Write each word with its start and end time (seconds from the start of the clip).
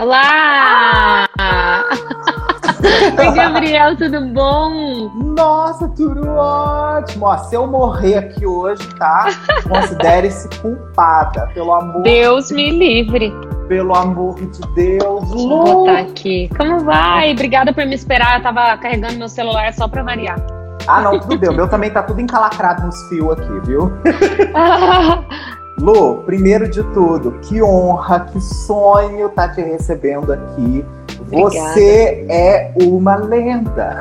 Olá! 0.00 1.28
Oi, 3.18 3.34
Gabriel, 3.34 3.94
tudo 3.98 4.28
bom? 4.28 5.10
Nossa, 5.36 5.86
tudo 5.88 6.26
ótimo! 6.26 7.26
Ó, 7.26 7.36
se 7.36 7.54
eu 7.54 7.66
morrer 7.66 8.16
aqui 8.16 8.46
hoje, 8.46 8.82
tá? 8.94 9.28
Considere-se 9.68 10.48
culpada, 10.62 11.48
pelo 11.52 11.74
amor 11.74 12.00
Deus 12.00 12.50
me 12.50 12.70
livre. 12.70 13.30
Pelo 13.68 13.94
amor 13.94 14.36
de 14.36 14.62
Deus, 14.74 15.30
Deixa 15.32 15.44
eu 15.44 15.64
botar 15.64 15.98
aqui. 15.98 16.48
Como 16.56 16.80
vai? 16.80 17.32
Obrigada 17.32 17.70
por 17.70 17.84
me 17.84 17.94
esperar. 17.94 18.38
Eu 18.38 18.42
tava 18.42 18.78
carregando 18.78 19.18
meu 19.18 19.28
celular 19.28 19.70
só 19.74 19.86
pra 19.86 20.02
variar. 20.02 20.38
Ah, 20.86 21.02
não, 21.02 21.20
tudo 21.20 21.36
bem. 21.36 21.50
O 21.50 21.52
meu 21.52 21.68
também 21.68 21.90
tá 21.90 22.02
tudo 22.02 22.22
encalacrado 22.22 22.86
nos 22.86 22.96
fios 23.10 23.32
aqui, 23.32 23.60
viu? 23.66 23.92
Lu, 25.80 26.18
primeiro 26.24 26.68
de 26.68 26.82
tudo, 26.92 27.32
que 27.40 27.62
honra, 27.62 28.20
que 28.20 28.38
sonho 28.40 29.30
tá 29.30 29.48
te 29.48 29.62
recebendo 29.62 30.30
aqui. 30.30 30.84
Obrigada. 31.20 31.50
Você 31.50 32.26
é 32.28 32.72
uma 32.82 33.16
lenda. 33.16 33.98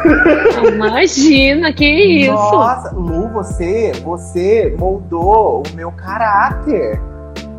Imagina, 0.73 1.71
que 1.71 1.85
isso. 1.85 2.33
Nossa, 2.33 2.93
Lu, 2.93 3.29
você, 3.29 3.93
você 4.03 4.75
moldou 4.77 5.63
o 5.71 5.75
meu 5.75 5.91
caráter. 5.91 6.99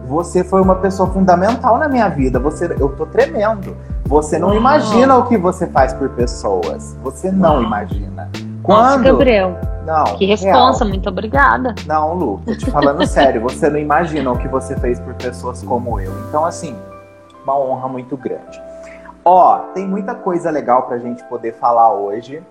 Você 0.06 0.42
foi 0.42 0.60
uma 0.60 0.74
pessoa 0.74 1.08
fundamental 1.10 1.78
na 1.78 1.88
minha 1.88 2.08
vida. 2.08 2.38
Você, 2.40 2.66
eu 2.78 2.88
tô 2.90 3.06
tremendo. 3.06 3.76
Você 4.04 4.38
não 4.38 4.48
Uau. 4.48 4.56
imagina 4.56 5.16
o 5.16 5.26
que 5.28 5.38
você 5.38 5.66
faz 5.68 5.94
por 5.94 6.08
pessoas. 6.10 6.96
Você 7.02 7.30
não 7.30 7.54
Uau. 7.54 7.62
imagina. 7.62 8.28
Nossa, 8.66 8.94
Quando 8.94 9.04
Gabriel, 9.04 9.58
não, 9.86 10.04
que 10.16 10.26
real. 10.26 10.36
responsa, 10.36 10.84
muito 10.84 11.08
obrigada. 11.08 11.74
Não, 11.86 12.14
Lu, 12.14 12.40
tô 12.44 12.54
te 12.54 12.70
falando 12.70 13.04
sério, 13.06 13.40
você 13.40 13.68
não 13.68 13.78
imagina 13.78 14.30
o 14.30 14.38
que 14.38 14.48
você 14.48 14.76
fez 14.76 15.00
por 15.00 15.14
pessoas 15.14 15.62
como 15.62 15.98
eu. 16.00 16.12
Então, 16.28 16.44
assim, 16.44 16.76
uma 17.42 17.58
honra 17.58 17.88
muito 17.88 18.16
grande. 18.16 18.60
Ó, 19.24 19.58
tem 19.74 19.86
muita 19.86 20.14
coisa 20.14 20.50
legal 20.50 20.82
pra 20.82 20.98
gente 20.98 21.22
poder 21.24 21.54
falar 21.54 21.92
hoje. 21.92 22.42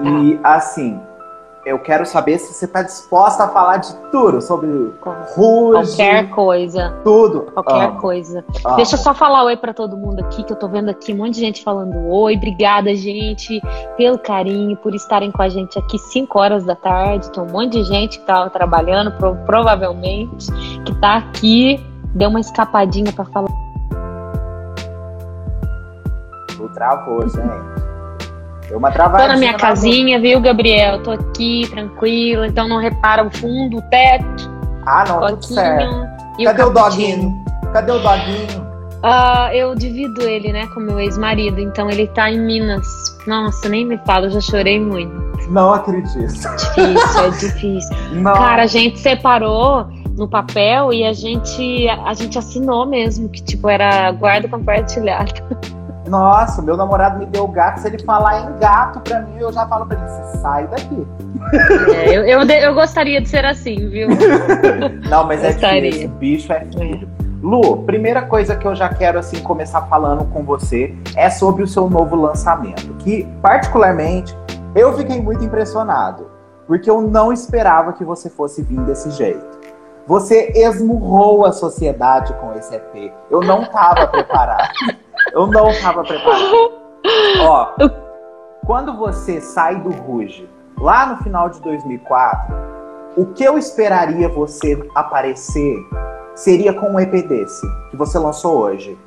E, 0.00 0.38
assim, 0.44 1.00
eu 1.66 1.78
quero 1.78 2.06
saber 2.06 2.38
se 2.38 2.54
você 2.54 2.66
tá 2.66 2.82
disposta 2.82 3.44
a 3.44 3.48
falar 3.48 3.76
de 3.76 3.94
tudo 4.10 4.40
sobre 4.40 4.66
Ruge, 5.34 5.96
Qualquer 5.96 6.30
coisa, 6.30 6.94
tudo. 7.04 7.42
qualquer 7.52 7.88
Amo, 7.90 8.00
coisa. 8.00 8.44
amo. 8.64 8.76
Deixa 8.76 8.94
eu 8.94 8.98
só 8.98 9.12
falar 9.12 9.44
oi 9.44 9.56
pra 9.58 9.74
todo 9.74 9.96
mundo 9.96 10.20
aqui, 10.20 10.42
que 10.42 10.52
eu 10.52 10.56
tô 10.56 10.66
vendo 10.68 10.88
aqui 10.88 11.12
um 11.12 11.18
monte 11.18 11.34
de 11.34 11.40
gente 11.40 11.62
falando 11.62 12.08
oi. 12.08 12.34
Obrigada, 12.36 12.94
gente, 12.94 13.60
pelo 13.96 14.18
carinho, 14.18 14.74
por 14.78 14.94
estarem 14.94 15.30
com 15.30 15.42
a 15.42 15.48
gente 15.50 15.78
aqui 15.78 15.98
5 15.98 16.38
horas 16.38 16.64
da 16.64 16.74
tarde. 16.74 17.30
Tem 17.30 17.42
um 17.42 17.46
monte 17.52 17.72
de 17.72 17.84
gente 17.84 18.18
que 18.18 18.24
tava 18.26 18.48
trabalhando, 18.48 19.12
pro- 19.18 19.36
provavelmente, 19.44 20.46
que 20.84 20.94
tá 21.00 21.16
aqui. 21.18 21.84
Deu 22.14 22.30
uma 22.30 22.40
escapadinha 22.40 23.12
pra 23.12 23.24
falar. 23.26 23.50
Tu 26.56 26.68
travou, 26.74 27.28
gente. 27.28 27.89
Deu 28.70 28.78
uma 28.78 28.88
Tô 28.88 28.94
travadinha. 28.94 29.28
na 29.28 29.36
minha 29.36 29.52
na 29.52 29.58
casinha, 29.58 30.20
viu, 30.20 30.40
Gabriel? 30.40 31.02
Tô 31.02 31.10
aqui, 31.10 31.68
tranquila, 31.70 32.46
então 32.46 32.68
não 32.68 32.78
repara 32.78 33.26
o 33.26 33.30
fundo, 33.30 33.78
o 33.78 33.82
teto. 33.82 34.48
Ah, 34.86 35.04
não, 35.08 35.26
tudo 35.26 35.44
certo. 35.44 36.08
Cadê 36.44 36.62
o 36.62 36.72
cappuccino. 36.72 36.72
doguinho? 36.72 37.44
Cadê 37.72 37.92
o 37.92 37.98
doguinho? 37.98 38.70
Ah, 39.02 39.50
eu 39.52 39.74
divido 39.74 40.22
ele, 40.22 40.52
né, 40.52 40.68
com 40.68 40.78
meu 40.78 41.00
ex-marido, 41.00 41.58
então 41.60 41.90
ele 41.90 42.06
tá 42.08 42.30
em 42.30 42.38
Minas. 42.38 42.86
Nossa, 43.26 43.68
nem 43.68 43.84
me 43.84 43.98
fala, 44.06 44.26
eu 44.26 44.30
já 44.30 44.40
chorei 44.40 44.78
muito. 44.78 45.12
Não 45.50 45.72
acredito. 45.72 46.16
Difícil, 46.16 47.24
é 47.24 47.30
difícil. 47.30 47.96
Não. 48.12 48.34
Cara, 48.34 48.62
a 48.62 48.66
gente 48.66 49.00
separou 49.00 49.88
no 50.16 50.28
papel 50.28 50.92
e 50.92 51.04
a 51.04 51.12
gente, 51.12 51.88
a 51.88 52.14
gente 52.14 52.38
assinou 52.38 52.86
mesmo, 52.86 53.28
que 53.28 53.42
tipo, 53.42 53.68
era 53.68 54.12
guarda 54.12 54.46
compartilhada. 54.46 55.32
Nossa, 56.10 56.60
meu 56.60 56.76
namorado 56.76 57.20
me 57.20 57.26
deu 57.26 57.46
gato. 57.46 57.78
Se 57.78 57.86
ele 57.86 58.02
falar 58.02 58.40
em 58.40 58.58
gato 58.58 58.98
pra 59.00 59.20
mim, 59.20 59.38
eu 59.38 59.52
já 59.52 59.64
falo 59.66 59.86
pra 59.86 59.96
ele: 59.96 60.08
você 60.08 60.38
sai 60.38 60.66
daqui. 60.66 61.06
É, 61.94 62.16
eu, 62.16 62.24
eu, 62.24 62.42
eu 62.42 62.74
gostaria 62.74 63.20
de 63.20 63.28
ser 63.28 63.44
assim, 63.44 63.88
viu? 63.88 64.08
Não, 65.08 65.24
mas 65.24 65.42
é 65.44 65.52
Gostaria. 65.52 65.90
difícil. 65.90 66.08
Bicho 66.18 66.52
é 66.52 66.64
filho. 66.64 67.08
Lu, 67.40 67.84
primeira 67.84 68.22
coisa 68.22 68.56
que 68.56 68.66
eu 68.66 68.74
já 68.74 68.88
quero 68.88 69.18
assim 69.18 69.40
começar 69.40 69.82
falando 69.82 70.24
com 70.26 70.42
você 70.42 70.94
é 71.16 71.30
sobre 71.30 71.62
o 71.62 71.66
seu 71.66 71.88
novo 71.88 72.14
lançamento, 72.14 72.92
que 72.98 73.26
particularmente 73.40 74.36
eu 74.74 74.92
fiquei 74.92 75.22
muito 75.22 75.42
impressionado, 75.42 76.30
porque 76.66 76.90
eu 76.90 77.00
não 77.00 77.32
esperava 77.32 77.94
que 77.94 78.04
você 78.04 78.28
fosse 78.28 78.62
vir 78.62 78.80
desse 78.80 79.10
jeito. 79.12 79.58
Você 80.06 80.52
esmurrou 80.54 81.46
a 81.46 81.52
sociedade 81.52 82.34
com 82.34 82.52
esse 82.54 82.74
EP. 82.74 83.12
Eu 83.30 83.40
não 83.40 83.64
tava 83.64 84.06
preparado. 84.08 84.68
Eu 85.32 85.46
não 85.46 85.72
tava 85.80 86.02
preparado. 86.02 86.72
Ó, 87.42 87.68
quando 88.66 88.96
você 88.96 89.40
sai 89.40 89.76
do 89.76 89.90
Ruge, 89.90 90.48
lá 90.78 91.06
no 91.06 91.16
final 91.18 91.48
de 91.48 91.60
2004, 91.60 92.54
o 93.16 93.26
que 93.26 93.44
eu 93.44 93.58
esperaria 93.58 94.28
você 94.28 94.78
aparecer 94.94 95.76
seria 96.34 96.72
com 96.72 96.90
um 96.92 97.00
EP 97.00 97.26
desse, 97.26 97.66
que 97.90 97.96
você 97.96 98.18
lançou 98.18 98.58
hoje. 98.58 98.98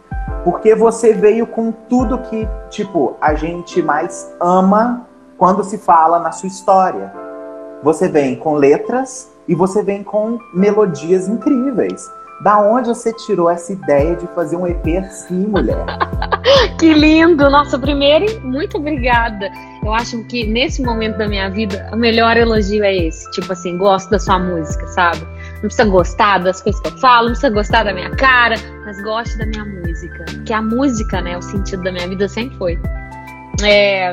Porque 0.43 0.75
você 0.75 1.13
veio 1.13 1.47
com 1.47 1.71
tudo 1.71 2.17
que, 2.19 2.47
tipo, 2.69 3.15
a 3.19 3.33
gente 3.33 3.81
mais 3.81 4.33
ama 4.39 5.07
quando 5.37 5.63
se 5.63 5.77
fala 5.77 6.19
na 6.19 6.31
sua 6.31 6.47
história. 6.47 7.13
Você 7.81 8.07
vem 8.07 8.35
com 8.35 8.55
letras 8.55 9.31
e 9.47 9.55
você 9.55 9.83
vem 9.83 10.03
com 10.03 10.37
melodias 10.53 11.27
incríveis. 11.27 12.09
Da 12.43 12.59
onde 12.59 12.89
você 12.89 13.13
tirou 13.13 13.49
essa 13.49 13.71
ideia 13.71 14.17
de 14.17 14.27
fazer 14.27 14.57
um 14.57 14.67
EP 14.67 14.85
assim, 14.99 15.47
mulher? 15.47 15.85
Que 16.77 16.93
lindo! 16.93 17.49
Nossa, 17.49 17.79
primeiro, 17.79 18.41
muito 18.41 18.77
obrigada. 18.77 19.49
Eu 19.83 19.93
acho 19.93 20.21
que 20.25 20.45
nesse 20.45 20.83
momento 20.83 21.17
da 21.17 21.27
minha 21.27 21.49
vida, 21.49 21.89
o 21.93 21.95
melhor 21.95 22.35
elogio 22.35 22.83
é 22.83 22.93
esse. 22.93 23.29
Tipo 23.31 23.53
assim, 23.53 23.77
gosto 23.77 24.09
da 24.09 24.19
sua 24.19 24.37
música, 24.39 24.85
sabe? 24.87 25.21
Não 25.55 25.61
precisa 25.61 25.85
gostar 25.85 26.39
das 26.39 26.61
coisas 26.61 26.81
que 26.81 26.89
eu 26.89 26.97
falo, 26.97 27.27
não 27.27 27.31
precisa 27.31 27.49
gostar 27.49 27.83
da 27.83 27.93
minha 27.93 28.09
cara, 28.11 28.55
mas 28.85 29.01
goste 29.01 29.37
da 29.37 29.45
minha 29.45 29.63
música. 29.63 30.25
Que 30.45 30.51
a 30.51 30.61
música, 30.61 31.21
né, 31.21 31.37
o 31.37 31.41
sentido 31.41 31.83
da 31.83 31.91
minha 31.93 32.07
vida 32.09 32.27
sempre 32.27 32.57
foi. 32.57 32.79
É, 33.63 34.11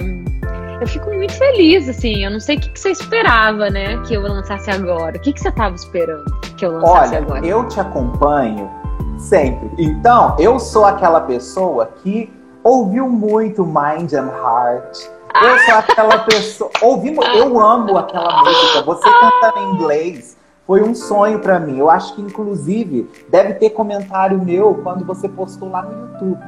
eu 0.81 0.87
fico 0.87 1.11
muito 1.11 1.33
feliz, 1.35 1.89
assim. 1.89 2.25
Eu 2.25 2.31
não 2.31 2.41
sei 2.41 2.57
o 2.57 2.61
que, 2.61 2.71
que 2.71 2.81
você 2.81 2.91
esperava, 2.91 3.69
né, 3.71 3.97
que 4.07 4.15
eu 4.15 4.23
lançasse 4.23 4.71
agora. 4.71 5.17
O 5.17 5.21
que, 5.21 5.33
que 5.33 5.41
você 5.41 5.49
estava 5.49 5.75
esperando 5.75 6.25
que 6.57 6.65
eu 6.65 6.73
lançasse 6.73 7.15
Olha, 7.15 7.19
agora? 7.19 7.47
eu 7.47 7.69
te 7.69 7.79
acompanho 7.79 8.71
sempre. 9.19 9.71
Então, 9.79 10.37
eu 10.39 10.59
sou 10.59 10.85
aquela 10.85 11.21
pessoa 11.21 11.87
que 12.03 12.33
ouviu 12.65 13.09
muito 13.09 13.65
Mind 13.65 14.13
and 14.15 14.29
Heart. 14.29 14.99
Eu 15.43 15.59
sou 15.61 15.75
aquela 15.75 16.19
pessoa. 16.25 16.71
Ouvi, 16.83 17.15
eu 17.37 17.61
amo 17.61 17.99
aquela 17.99 18.43
música. 18.43 18.83
Você 18.83 19.09
cantando 19.11 19.59
em 19.59 19.75
inglês 19.75 20.37
foi 20.67 20.83
um 20.83 20.95
sonho 20.95 21.41
pra 21.41 21.61
mim. 21.61 21.79
Eu 21.79 21.91
acho 21.91 22.15
que, 22.15 22.23
inclusive, 22.23 23.09
deve 23.29 23.55
ter 23.55 23.71
comentário 23.71 24.43
meu 24.43 24.75
quando 24.83 25.05
você 25.05 25.29
postou 25.29 25.69
lá 25.69 25.83
no 25.83 26.07
YouTube. 26.07 26.41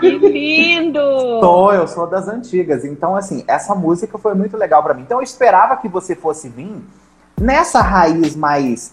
Que 0.00 0.18
lindo! 0.18 1.00
Sou, 1.40 1.72
eu 1.72 1.86
sou 1.86 2.06
das 2.06 2.28
antigas. 2.28 2.84
Então, 2.84 3.14
assim, 3.14 3.44
essa 3.46 3.74
música 3.74 4.18
foi 4.18 4.34
muito 4.34 4.56
legal 4.56 4.82
pra 4.82 4.94
mim. 4.94 5.02
Então, 5.02 5.18
eu 5.18 5.22
esperava 5.22 5.76
que 5.76 5.88
você 5.88 6.14
fosse 6.14 6.48
vir 6.48 6.82
nessa 7.40 7.80
raiz 7.80 8.34
mais 8.34 8.90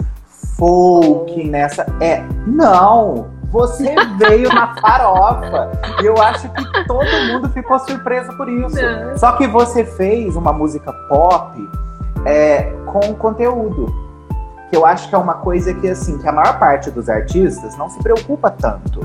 folk, 0.57 1.43
nessa. 1.45 1.85
É, 1.99 2.23
não! 2.45 3.29
Você 3.51 3.93
veio 4.17 4.49
na 4.49 4.75
farofa. 4.75 5.71
E 6.01 6.05
eu 6.05 6.21
acho 6.21 6.49
que 6.49 6.87
todo 6.87 7.09
mundo 7.27 7.49
ficou 7.49 7.79
surpreso 7.79 8.35
por 8.37 8.49
isso. 8.49 8.75
Não. 8.75 9.17
Só 9.17 9.33
que 9.33 9.47
você 9.47 9.83
fez 9.83 10.35
uma 10.35 10.53
música 10.53 10.91
pop 11.09 11.69
é, 12.25 12.63
com 12.85 13.13
conteúdo. 13.15 13.93
Que 14.69 14.77
eu 14.77 14.85
acho 14.85 15.09
que 15.09 15.15
é 15.15 15.17
uma 15.17 15.33
coisa 15.33 15.73
que, 15.73 15.89
assim, 15.89 16.17
que 16.17 16.27
a 16.27 16.31
maior 16.31 16.57
parte 16.57 16.89
dos 16.89 17.09
artistas 17.09 17.77
não 17.77 17.89
se 17.89 17.99
preocupa 18.01 18.49
tanto. 18.49 19.01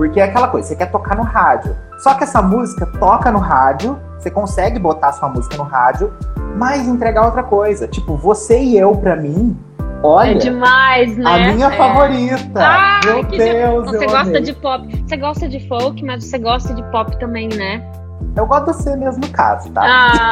Porque 0.00 0.18
é 0.18 0.22
aquela 0.24 0.48
coisa, 0.48 0.66
você 0.66 0.76
quer 0.76 0.90
tocar 0.90 1.14
no 1.14 1.22
rádio. 1.22 1.76
Só 1.98 2.14
que 2.14 2.24
essa 2.24 2.40
música 2.40 2.86
toca 2.86 3.30
no 3.30 3.38
rádio, 3.38 3.98
você 4.18 4.30
consegue 4.30 4.78
botar 4.78 5.12
sua 5.12 5.28
música 5.28 5.58
no 5.58 5.62
rádio, 5.64 6.10
mas 6.56 6.88
entregar 6.88 7.26
outra 7.26 7.42
coisa. 7.42 7.86
Tipo, 7.86 8.16
você 8.16 8.58
e 8.58 8.78
eu, 8.78 8.96
pra 8.96 9.14
mim, 9.14 9.54
olha, 10.02 10.30
É 10.30 10.34
demais, 10.38 11.18
né? 11.18 11.50
a 11.50 11.52
minha 11.52 11.66
É. 11.66 11.76
favorita. 11.76 12.60
Ai, 12.62 13.00
Meu 13.04 13.24
que 13.26 13.36
Deus, 13.36 13.84
Você 13.90 14.06
gosta 14.06 14.20
amei. 14.30 14.40
de 14.40 14.52
pop. 14.54 15.04
Você 15.06 15.16
gosta 15.18 15.46
de 15.50 15.68
folk, 15.68 16.02
mas 16.02 16.24
você 16.24 16.38
gosta 16.38 16.72
de 16.72 16.82
pop 16.84 17.18
também, 17.18 17.50
né? 17.50 17.86
Eu 18.34 18.46
gosto 18.46 18.64
de 18.68 18.72
você 18.72 18.96
mesmo 18.96 19.20
no 19.20 19.30
caso, 19.30 19.70
tá? 19.70 19.82
Ah. 19.84 20.30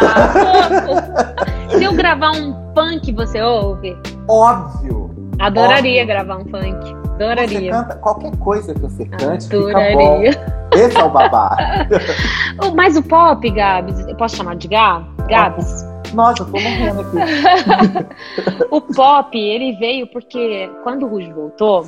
Se 1.77 1.85
eu 1.85 1.93
gravar 1.93 2.31
um 2.31 2.55
funk, 2.75 3.13
você 3.13 3.43
ouve? 3.43 3.95
Óbvio. 4.27 5.11
Adoraria 5.39 6.05
gravar 6.05 6.37
um 6.37 6.45
funk. 6.45 6.99
Você 7.17 7.25
Adoraria. 7.25 7.71
canta 7.71 7.97
qualquer 7.97 8.37
coisa 8.39 8.75
que 8.75 8.81
você 8.81 9.05
cante, 9.07 9.45
fica 9.45 9.59
bom. 9.59 9.69
Adoraria. 9.69 10.31
Esse 10.75 10.97
é 10.99 11.05
o 11.05 11.11
babá. 11.11 11.57
Oh, 12.61 12.75
Mas 12.75 12.97
o 12.97 13.03
pop, 13.03 13.49
Gabs, 13.51 14.01
eu 14.09 14.17
posso 14.17 14.37
chamar 14.37 14.57
de 14.57 14.67
Gab? 14.67 15.07
Gabs? 15.29 15.87
Nossa, 16.13 16.43
eu 16.43 16.47
tô 16.47 16.53
morrendo 16.53 17.01
aqui. 17.03 18.65
O 18.71 18.81
pop, 18.81 19.39
ele 19.39 19.77
veio 19.79 20.07
porque 20.09 20.69
quando 20.83 21.05
o 21.07 21.09
Ruge 21.09 21.33
voltou, 21.33 21.87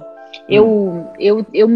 eu, 0.48 1.06
eu, 1.18 1.44
eu 1.52 1.68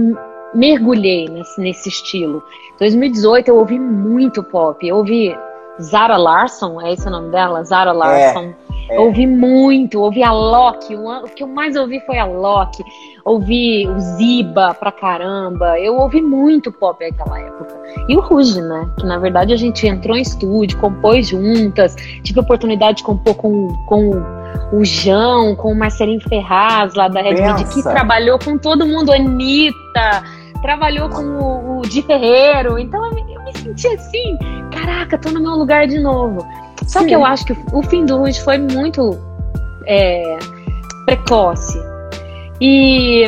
mergulhei 0.55 1.29
nesse, 1.29 1.61
nesse 1.61 1.89
estilo. 1.89 2.43
2018 2.79 3.49
eu 3.49 3.57
ouvi 3.57 3.79
muito 3.79 4.43
pop. 4.43 4.87
Eu 4.87 4.99
ouvi 4.99 5.37
Zara 5.81 6.17
Larson, 6.17 6.81
é 6.81 6.93
esse 6.93 7.07
o 7.07 7.11
nome 7.11 7.31
dela? 7.31 7.65
Zara 7.65 7.93
Larson. 7.93 8.45
É, 8.45 8.55
é. 8.91 8.99
Ouvi 8.99 9.27
muito, 9.27 10.01
ouvi 10.01 10.23
a 10.23 10.33
Loki. 10.33 10.95
O 10.95 11.25
que 11.35 11.43
eu 11.43 11.49
mais 11.49 11.77
ouvi 11.77 12.01
foi 12.01 12.19
a 12.19 12.25
Loki. 12.25 12.85
Ouvi 13.25 13.89
o 13.89 13.99
Ziba 13.99 14.75
pra 14.75 14.93
caramba. 14.93 15.79
Eu 15.79 15.97
ouvi 15.97 16.21
muito 16.21 16.71
pop 16.73 17.03
naquela 17.05 17.41
época. 17.41 17.75
E 18.09 18.17
o 18.17 18.21
Ruge, 18.21 18.61
né? 18.61 18.89
Que 18.99 19.07
na 19.07 19.19
verdade 19.19 19.53
a 19.53 19.57
gente 19.57 19.87
entrou 19.87 20.17
em 20.17 20.23
estúdio, 20.23 20.79
compôs 20.79 21.29
juntas. 21.29 21.97
Tive 22.23 22.41
a 22.41 22.43
oportunidade 22.43 22.99
de 22.99 23.05
compor 23.05 23.35
com, 23.35 23.69
com 23.87 24.11
o 24.73 24.85
João, 24.85 25.57
com 25.57 25.73
o 25.73 25.75
Marcelinho 25.75 26.21
Ferraz 26.29 26.95
lá 26.95 27.09
da 27.09 27.23
Red 27.23 27.35
Bull, 27.35 27.65
que 27.69 27.83
trabalhou 27.83 28.39
com 28.39 28.59
todo 28.59 28.87
mundo, 28.87 29.13
Anitta 29.13 30.23
trabalhou 30.65 31.11
com 31.11 31.23
o, 31.23 31.81
o 31.81 31.83
Di 31.83 32.01
Ferreiro. 32.01 32.79
Então 32.79 33.05
eu, 33.05 33.19
eu, 33.29 33.43
me 33.43 33.53
senti 33.59 33.87
assim, 33.89 34.39
caraca, 34.73 35.19
tô 35.19 35.31
no 35.31 35.41
meu 35.41 35.53
lugar 35.53 35.87
de 35.87 35.99
novo. 35.99 36.39
Só 36.87 37.01
Sim. 37.01 37.07
que 37.07 37.15
eu 37.15 37.25
acho 37.25 37.45
que 37.47 37.57
o, 37.73 37.83
fim 37.83 38.05
do 38.05 38.19
Ruge 38.19 38.41
foi 38.43 38.59
muito 38.59 39.19
é, 39.87 40.39
precoce. 41.07 41.79
E, 42.61 43.27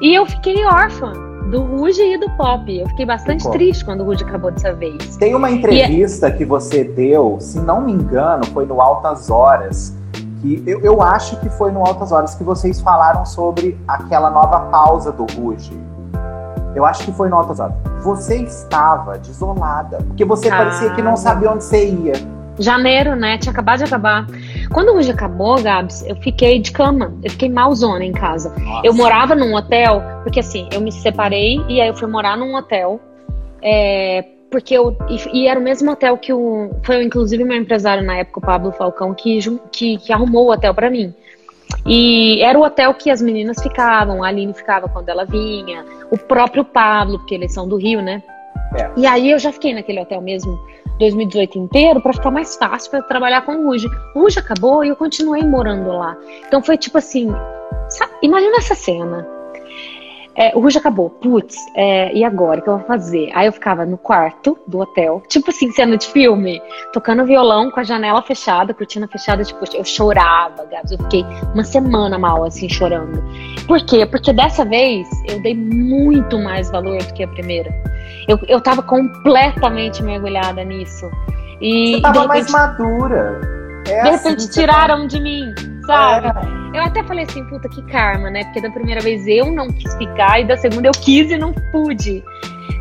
e 0.00 0.14
eu 0.14 0.26
fiquei 0.26 0.64
órfã 0.64 1.12
do 1.50 1.62
Ruge 1.62 2.02
e 2.02 2.18
do 2.18 2.28
Pop. 2.36 2.76
Eu 2.76 2.88
fiquei 2.88 3.06
bastante 3.06 3.48
triste 3.50 3.84
quando 3.84 4.00
o 4.00 4.04
Ruge 4.04 4.24
acabou 4.24 4.50
dessa 4.50 4.72
vez. 4.74 5.16
Tem 5.16 5.34
uma 5.34 5.50
entrevista 5.50 6.30
que 6.30 6.44
você 6.44 6.84
deu, 6.84 7.38
se 7.40 7.60
não 7.60 7.80
me 7.80 7.92
engano, 7.92 8.44
foi 8.46 8.66
no 8.66 8.80
Altas 8.80 9.30
Horas. 9.30 9.94
Que 10.40 10.62
eu, 10.66 10.80
eu 10.80 11.02
acho 11.02 11.38
que 11.40 11.48
foi 11.50 11.70
no 11.70 11.80
Altas 11.80 12.12
Horas 12.12 12.34
que 12.34 12.44
vocês 12.44 12.80
falaram 12.80 13.24
sobre 13.24 13.78
aquela 13.86 14.30
nova 14.30 14.60
pausa 14.70 15.12
do 15.12 15.24
Ruge. 15.34 15.86
Eu 16.76 16.84
acho 16.84 17.06
que 17.06 17.12
foi 17.12 17.30
nota 17.30 17.52
usada. 17.52 17.74
Você 18.02 18.36
estava 18.42 19.16
desolada, 19.16 19.96
porque 20.08 20.26
você 20.26 20.50
ah, 20.50 20.58
parecia 20.58 20.90
que 20.90 21.00
não 21.00 21.16
sabia 21.16 21.50
onde 21.50 21.64
você 21.64 21.88
ia. 21.88 22.12
Janeiro, 22.58 23.14
né? 23.14 23.38
Tinha 23.38 23.52
acabado 23.52 23.78
de 23.78 23.84
acabar. 23.84 24.26
Quando 24.72 24.90
o 24.90 24.94
Ruge 24.94 25.10
acabou, 25.10 25.60
Gabs, 25.62 26.04
eu 26.06 26.16
fiquei 26.16 26.58
de 26.58 26.72
cama. 26.72 27.14
Eu 27.22 27.30
fiquei 27.30 27.48
malzona 27.48 28.04
em 28.04 28.12
casa. 28.12 28.54
Nossa. 28.58 28.86
Eu 28.86 28.94
morava 28.94 29.34
num 29.34 29.54
hotel, 29.54 30.02
porque 30.22 30.40
assim, 30.40 30.68
eu 30.72 30.80
me 30.80 30.90
separei 30.90 31.62
e 31.68 31.80
aí 31.80 31.88
eu 31.88 31.94
fui 31.94 32.08
morar 32.08 32.36
num 32.36 32.54
hotel. 32.54 33.00
É, 33.62 34.24
porque 34.50 34.74
eu. 34.74 34.96
E, 35.08 35.40
e, 35.40 35.48
era 35.48 35.58
o 35.58 35.62
mesmo 35.62 35.90
hotel 35.90 36.16
que 36.16 36.32
o. 36.32 36.70
Foi 36.82 37.02
inclusive 37.02 37.44
meu 37.44 37.56
empresário 37.56 38.04
na 38.04 38.16
época, 38.18 38.38
o 38.38 38.42
Pablo 38.42 38.72
Falcão, 38.72 39.14
que, 39.14 39.38
que, 39.70 39.98
que 39.98 40.12
arrumou 40.12 40.46
o 40.46 40.52
hotel 40.52 40.74
para 40.74 40.90
mim. 40.90 41.14
E 41.84 42.42
era 42.42 42.58
o 42.58 42.62
hotel 42.62 42.94
que 42.94 43.10
as 43.10 43.20
meninas 43.20 43.60
ficavam, 43.62 44.22
a 44.22 44.28
Aline 44.28 44.54
ficava 44.54 44.88
quando 44.88 45.08
ela 45.08 45.24
vinha, 45.24 45.84
o 46.10 46.16
próprio 46.16 46.64
Pablo, 46.64 47.18
porque 47.18 47.34
eles 47.34 47.52
são 47.52 47.68
do 47.68 47.76
Rio, 47.76 48.00
né? 48.00 48.22
É. 48.76 48.90
E 48.96 49.06
aí 49.06 49.30
eu 49.30 49.38
já 49.38 49.52
fiquei 49.52 49.74
naquele 49.74 50.00
hotel 50.00 50.20
mesmo 50.20 50.58
2018 50.98 51.58
inteiro 51.58 52.00
para 52.00 52.12
ficar 52.12 52.30
mais 52.30 52.56
fácil 52.56 52.90
para 52.90 53.02
trabalhar 53.02 53.42
com 53.42 53.56
o 53.56 53.66
Ruge. 53.66 53.88
O 54.14 54.20
Ruge 54.20 54.38
acabou 54.38 54.84
e 54.84 54.88
eu 54.88 54.96
continuei 54.96 55.42
morando 55.42 55.88
lá. 55.88 56.16
Então 56.46 56.62
foi 56.62 56.76
tipo 56.76 56.98
assim, 56.98 57.30
sabe, 57.88 58.12
imagina 58.22 58.56
essa 58.56 58.74
cena. 58.74 59.35
É, 60.36 60.54
o 60.54 60.60
Ruge 60.60 60.78
acabou. 60.78 61.08
Putz, 61.08 61.56
é, 61.74 62.12
e 62.14 62.22
agora? 62.22 62.60
O 62.60 62.62
que 62.62 62.68
eu 62.68 62.76
vou 62.78 62.86
fazer? 62.86 63.30
Aí 63.34 63.46
eu 63.46 63.52
ficava 63.52 63.86
no 63.86 63.96
quarto 63.96 64.58
do 64.66 64.80
hotel, 64.80 65.22
tipo 65.28 65.50
assim, 65.50 65.70
cena 65.72 65.96
de 65.96 66.06
filme, 66.06 66.60
tocando 66.92 67.24
violão 67.24 67.70
com 67.70 67.80
a 67.80 67.82
janela 67.82 68.20
fechada, 68.22 68.74
cortina 68.74 69.08
fechada, 69.08 69.42
tipo, 69.42 69.64
eu 69.74 69.84
chorava, 69.84 70.64
Gabs. 70.66 70.92
Eu 70.92 70.98
fiquei 70.98 71.24
uma 71.54 71.64
semana 71.64 72.18
mal, 72.18 72.44
assim, 72.44 72.68
chorando. 72.68 73.22
Por 73.66 73.82
quê? 73.84 74.04
Porque 74.04 74.32
dessa 74.32 74.64
vez 74.64 75.08
eu 75.26 75.40
dei 75.40 75.54
muito 75.54 76.38
mais 76.38 76.70
valor 76.70 76.98
do 76.98 77.14
que 77.14 77.24
a 77.24 77.28
primeira. 77.28 77.74
Eu, 78.28 78.38
eu 78.46 78.60
tava 78.60 78.82
completamente 78.82 80.02
mergulhada 80.02 80.62
nisso. 80.64 81.10
E, 81.60 81.94
Você 81.94 82.02
tava 82.02 82.22
repente, 82.22 82.28
mais 82.28 82.50
madura. 82.50 83.40
É 83.88 84.02
de 84.02 84.10
repente 84.10 84.36
assim, 84.36 84.50
tiraram 84.50 85.02
tá... 85.02 85.06
de 85.06 85.20
mim 85.20 85.75
sabe? 85.86 86.26
É. 86.26 86.78
Eu 86.78 86.82
até 86.82 87.02
falei 87.04 87.24
assim, 87.24 87.44
puta, 87.44 87.68
que 87.68 87.82
karma, 87.82 88.30
né? 88.30 88.44
Porque 88.44 88.60
da 88.60 88.70
primeira 88.70 89.00
vez 89.00 89.26
eu 89.26 89.50
não 89.50 89.68
quis 89.68 89.94
ficar 89.94 90.40
e 90.40 90.44
da 90.44 90.56
segunda 90.56 90.88
eu 90.88 90.92
quis 90.92 91.30
e 91.30 91.38
não 91.38 91.52
pude. 91.72 92.22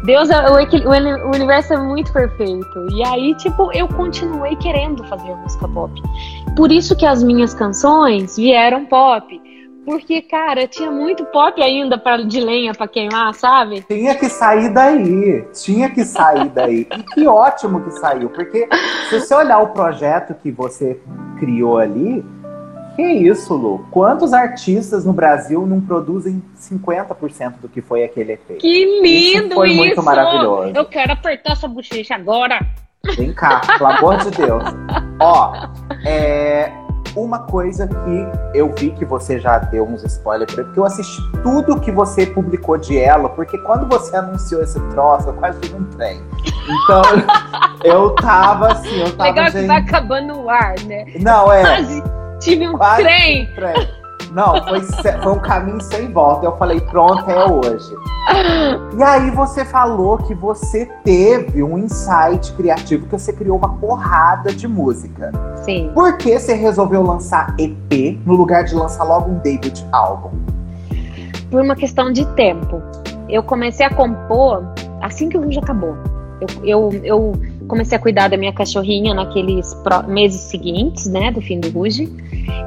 Deus, 0.04 0.30
é, 0.30 0.50
o, 0.50 1.28
o 1.28 1.32
universo 1.34 1.74
é 1.74 1.78
muito 1.78 2.12
perfeito. 2.14 2.88
E 2.92 3.04
aí, 3.06 3.34
tipo, 3.36 3.72
eu 3.74 3.88
continuei 3.88 4.56
querendo 4.58 5.04
fazer 5.06 5.34
música 5.36 5.68
pop. 5.68 5.92
Por 6.56 6.72
isso 6.72 6.96
que 6.96 7.06
as 7.06 7.24
minhas 7.24 7.54
canções 7.54 8.36
vieram 8.36 8.86
pop. 8.86 9.42
Porque, 9.86 10.22
cara, 10.24 10.68
tinha 10.68 10.90
muito 10.90 11.24
pop 11.26 11.62
ainda 11.62 11.96
pra, 11.96 12.18
de 12.18 12.40
lenha 12.40 12.74
para 12.74 12.88
queimar, 12.88 13.34
sabe? 13.36 13.86
Tinha 13.88 14.16
que 14.16 14.28
sair 14.28 14.70
daí. 14.70 15.46
Tinha 15.54 15.90
que 15.92 16.04
sair 16.04 16.50
daí. 16.50 16.88
e 16.98 17.04
que 17.04 17.28
ótimo 17.28 17.82
que 17.82 17.92
saiu. 17.92 18.30
Porque 18.30 18.68
se 19.10 19.20
você 19.20 19.36
olhar 19.36 19.60
o 19.60 19.68
projeto 19.68 20.34
que 20.34 20.52
você 20.52 21.00
criou 21.38 21.78
ali, 21.78 22.26
que 22.96 23.04
isso, 23.04 23.54
Lu? 23.54 23.86
Quantos 23.92 24.34
artistas 24.34 25.06
no 25.06 25.14
Brasil 25.14 25.66
não 25.66 25.82
produzem 25.82 26.42
50% 26.58 27.60
do 27.62 27.70
que 27.70 27.82
foi 27.82 28.04
aquele 28.04 28.34
EP? 28.34 28.58
Que 28.60 29.02
lindo 29.02 29.46
isso! 29.46 29.56
Foi 29.56 29.70
isso. 29.70 29.78
muito 29.78 30.04
maravilhoso. 30.04 30.72
Eu 30.76 30.86
quero 30.86 31.14
apertar 31.14 31.54
essa 31.54 31.68
bochecha 31.68 32.16
agora. 32.16 32.60
Vem 33.18 33.34
cá, 33.34 33.62
pelo 33.78 33.90
amor 33.90 34.18
de 34.18 34.32
Deus. 34.32 34.64
Ó, 35.20 35.54
é, 36.06 36.72
uma 37.16 37.40
coisa 37.40 37.88
que 37.88 38.58
eu 38.58 38.74
vi 38.74 38.92
que 38.92 39.06
você 39.06 39.40
já 39.40 39.58
deu 39.60 39.88
uns 39.88 40.04
spoilers, 40.04 40.54
porque 40.54 40.80
eu 40.80 40.86
assisti 40.86 41.22
tudo 41.44 41.80
que 41.80 41.92
você 41.92 42.26
publicou 42.26 42.78
de 42.78 42.98
ela, 42.98 43.30
porque 43.30 43.58
quando 43.60 43.88
você 43.88 44.16
anunciou 44.16 44.62
esse 44.62 44.80
troço, 44.90 45.30
eu 45.30 45.34
quase 45.34 45.60
um 45.74 45.84
trem. 45.92 46.22
Então, 46.84 47.02
eu 47.84 48.10
tava 48.16 48.74
assim, 48.74 49.00
eu 49.00 49.16
tava. 49.16 49.30
Legal 49.30 49.46
gente... 49.46 49.62
que 49.62 49.68
vai 49.68 49.78
acabando 49.78 50.34
o 50.38 50.50
ar, 50.50 50.76
né? 50.86 51.06
Não, 51.20 51.52
é. 51.52 51.64
Tive 52.40 52.68
um 52.68 52.78
Quase 52.78 53.04
trem. 53.04 53.48
trem. 53.56 54.06
Não, 54.32 54.62
foi, 54.66 54.82
foi 54.82 55.32
um 55.32 55.40
caminho 55.40 55.80
sem 55.82 56.12
volta. 56.12 56.46
Eu 56.46 56.58
falei, 56.58 56.82
pronto, 56.82 57.30
é 57.30 57.50
hoje. 57.50 57.96
E 58.98 59.04
aí 59.04 59.32
você 59.32 59.64
falou 59.64 60.18
que 60.18 60.34
você 60.34 60.86
teve 61.04 61.64
um 61.64 61.78
insight 61.78 62.52
criativo, 62.54 63.06
que 63.06 63.12
você 63.14 63.32
criou 63.32 63.58
uma 63.58 63.78
porrada 63.78 64.52
de 64.52 64.68
música. 64.68 65.32
Sim. 65.64 65.90
Por 65.94 66.18
que 66.18 66.38
você 66.38 66.54
resolveu 66.54 67.02
lançar 67.02 67.56
EP 67.58 68.20
no 68.26 68.34
lugar 68.36 68.66
de 68.66 68.76
lançar 68.76 69.04
logo 69.06 69.32
um 69.32 69.40
debut 69.40 69.82
álbum? 69.92 70.32
Por 71.50 71.62
uma 71.62 71.76
questão 71.76 72.12
de 72.12 72.26
tempo. 72.36 72.82
Eu 73.30 73.42
comecei 73.42 73.86
a 73.86 73.90
compor 73.90 74.66
assim 75.02 75.30
que 75.30 75.38
o 75.38 75.42
Rouge 75.42 75.60
acabou. 75.60 75.96
Eu, 76.64 76.92
eu, 76.92 77.02
eu 77.04 77.34
comecei 77.76 77.98
a 77.98 78.02
cuidar 78.02 78.30
da 78.30 78.38
minha 78.38 78.54
cachorrinha 78.54 79.14
naqueles 79.14 79.76
meses 80.08 80.42
seguintes, 80.42 81.08
né, 81.08 81.32
do 81.32 81.42
fim 81.42 81.60
do 81.60 81.70
Ruge. 81.70 82.10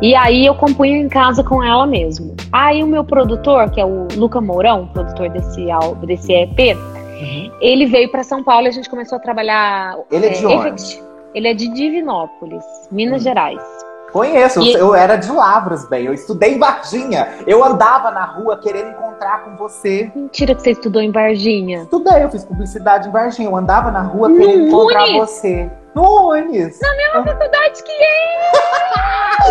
E 0.02 0.14
aí 0.14 0.44
eu 0.44 0.54
compunha 0.54 0.98
em 0.98 1.08
casa 1.08 1.42
com 1.42 1.62
ela 1.62 1.86
mesmo. 1.86 2.36
Aí 2.52 2.82
o 2.82 2.86
meu 2.86 3.02
produtor, 3.02 3.70
que 3.70 3.80
é 3.80 3.84
o 3.84 4.06
Luca 4.14 4.40
Mourão, 4.40 4.86
produtor 4.88 5.30
desse, 5.30 5.66
desse 6.06 6.32
EP, 6.32 6.76
uhum. 6.76 7.50
ele 7.60 7.86
veio 7.86 8.10
para 8.10 8.22
São 8.22 8.44
Paulo 8.44 8.66
e 8.66 8.68
a 8.68 8.72
gente 8.72 8.88
começou 8.88 9.16
a 9.16 9.20
trabalhar. 9.20 9.96
Ele 10.10 10.26
é, 10.26 10.28
é 10.28 10.32
de 10.32 10.46
onde? 10.46 11.02
Ele 11.34 11.48
é 11.48 11.54
de 11.54 11.68
Divinópolis, 11.68 12.64
Minas 12.90 13.18
uhum. 13.18 13.24
Gerais. 13.24 13.87
Conheço, 14.12 14.60
e... 14.62 14.72
eu 14.72 14.94
era 14.94 15.16
de 15.16 15.30
Lavras, 15.30 15.88
bem. 15.88 16.06
Eu 16.06 16.14
estudei 16.14 16.54
em 16.54 16.58
Varginha. 16.58 17.28
Eu 17.46 17.62
andava 17.64 18.10
na 18.10 18.24
rua 18.24 18.56
querendo 18.58 18.90
encontrar 18.90 19.44
com 19.44 19.56
você. 19.56 20.10
Mentira 20.14 20.54
que 20.54 20.62
você 20.62 20.70
estudou 20.70 21.02
em 21.02 21.12
Varginha. 21.12 21.82
Estudei, 21.82 22.24
eu 22.24 22.30
fiz 22.30 22.44
publicidade 22.44 23.08
em 23.08 23.12
Varginha. 23.12 23.48
Eu 23.48 23.56
andava 23.56 23.90
na 23.90 24.02
rua 24.02 24.28
no 24.28 24.38
querendo 24.38 24.68
encontrar 24.68 25.06
você. 25.12 25.70
No 25.94 26.30
Unis. 26.30 26.78
Na 26.80 26.96
mesma 26.96 27.24
faculdade 27.24 27.82
que 27.82 27.92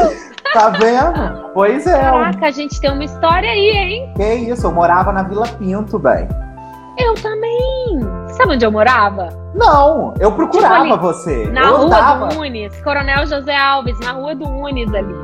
eu! 0.01 0.37
tá 0.53 0.69
vendo? 0.69 1.49
Pois 1.53 1.85
é. 1.85 1.99
Caraca, 1.99 2.47
a 2.47 2.51
gente 2.51 2.79
tem 2.79 2.91
uma 2.91 3.03
história 3.03 3.49
aí, 3.49 3.69
hein? 3.69 4.13
Que 4.15 4.33
isso, 4.33 4.65
eu 4.65 4.71
morava 4.71 5.11
na 5.11 5.23
Vila 5.23 5.47
Pinto, 5.47 5.99
bem. 5.99 6.27
Eu 6.97 7.13
também. 7.15 8.16
Sabe 8.37 8.53
onde 8.53 8.65
eu 8.65 8.71
morava? 8.71 9.29
Não, 9.55 10.13
eu 10.19 10.31
procurava 10.31 10.83
tipo 10.83 10.93
ali, 10.93 11.01
você. 11.01 11.49
Na 11.49 11.61
eu 11.61 11.77
rua 11.77 11.85
andava. 11.85 12.27
do 12.27 12.39
Unis, 12.39 12.81
Coronel 12.81 13.25
José 13.25 13.55
Alves, 13.55 13.99
na 13.99 14.11
rua 14.11 14.35
do 14.35 14.47
Unis 14.47 14.93
ali. 14.93 15.15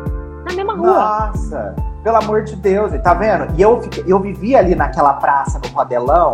Na 0.45 0.53
mesma 0.55 0.73
rua. 0.73 0.87
Nossa, 0.87 1.75
pelo 2.03 2.17
amor 2.17 2.43
de 2.43 2.55
Deus, 2.55 2.91
tá 3.03 3.13
vendo? 3.13 3.53
E 3.55 3.61
eu, 3.61 3.81
eu 4.07 4.19
vivia 4.19 4.57
ali 4.57 4.73
naquela 4.73 5.13
praça 5.13 5.61
no 5.63 5.69
Rodelão. 5.75 6.33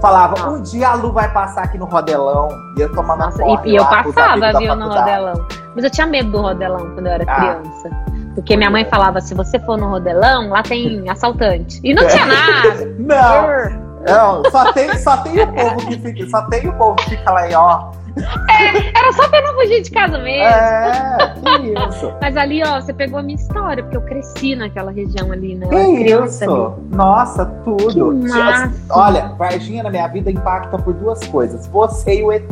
Falava, 0.00 0.36
Nossa. 0.38 0.50
um 0.50 0.62
dia 0.62 0.90
a 0.90 0.94
Lu 0.94 1.12
vai 1.12 1.32
passar 1.32 1.64
aqui 1.64 1.78
no 1.78 1.86
Rodelão. 1.86 2.48
E 2.76 2.82
eu 2.82 2.94
tomava 2.94 3.26
Nossa, 3.26 3.42
E, 3.42 3.72
e 3.72 3.76
eu 3.76 3.84
passava, 3.84 4.58
viu, 4.58 4.76
no 4.76 4.88
Rodelão. 4.88 5.46
Mas 5.74 5.84
eu 5.84 5.90
tinha 5.90 6.06
medo 6.06 6.30
do 6.30 6.40
Rodelão 6.40 6.94
quando 6.94 7.06
eu 7.06 7.12
era 7.12 7.24
ah. 7.26 7.34
criança. 7.34 7.90
Porque 8.34 8.56
minha 8.56 8.70
mãe 8.70 8.84
falava, 8.84 9.20
se 9.20 9.34
você 9.34 9.58
for 9.60 9.78
no 9.78 9.88
Rodelão, 9.88 10.50
lá 10.50 10.62
tem 10.62 11.08
assaltante. 11.08 11.80
E 11.82 11.94
não 11.94 12.06
tinha 12.06 12.26
nada. 12.26 12.94
não, 12.98 13.83
não, 14.06 14.42
só 14.50 14.72
tem, 14.72 14.96
só 14.98 15.16
tem 15.18 15.40
o 15.40 15.46
povo 15.52 15.76
que 15.86 15.98
fica, 15.98 16.26
só 16.30 16.42
tem 16.48 16.68
o 16.68 16.72
povo 16.74 16.96
que 16.96 17.10
fica 17.10 17.30
lá, 17.30 17.42
ó, 17.56 17.92
É, 18.16 18.98
era 18.98 19.12
só 19.12 19.28
pra 19.28 19.42
não 19.42 19.54
fugir 19.54 19.82
de 19.82 19.90
casa 19.90 20.18
mesmo. 20.18 20.44
É, 20.44 21.34
que 21.34 21.72
isso. 21.88 22.12
Mas 22.20 22.36
ali, 22.36 22.62
ó, 22.64 22.80
você 22.80 22.92
pegou 22.94 23.18
a 23.18 23.22
minha 23.24 23.34
história, 23.34 23.82
porque 23.82 23.96
eu 23.96 24.02
cresci 24.02 24.54
naquela 24.54 24.92
região 24.92 25.32
ali, 25.32 25.56
né? 25.56 25.66
Eu 25.66 25.70
Que 25.70 26.24
isso? 26.26 26.44
ali. 26.44 26.94
Nossa, 26.94 27.44
tudo. 27.64 28.20
Que. 28.20 28.92
Olha, 28.92 29.28
Varginha 29.36 29.82
na 29.82 29.90
minha 29.90 30.06
vida 30.06 30.30
impacta 30.30 30.78
por 30.78 30.94
duas 30.94 31.26
coisas: 31.26 31.66
você 31.66 32.20
e 32.20 32.22
o 32.22 32.30
ET. 32.30 32.44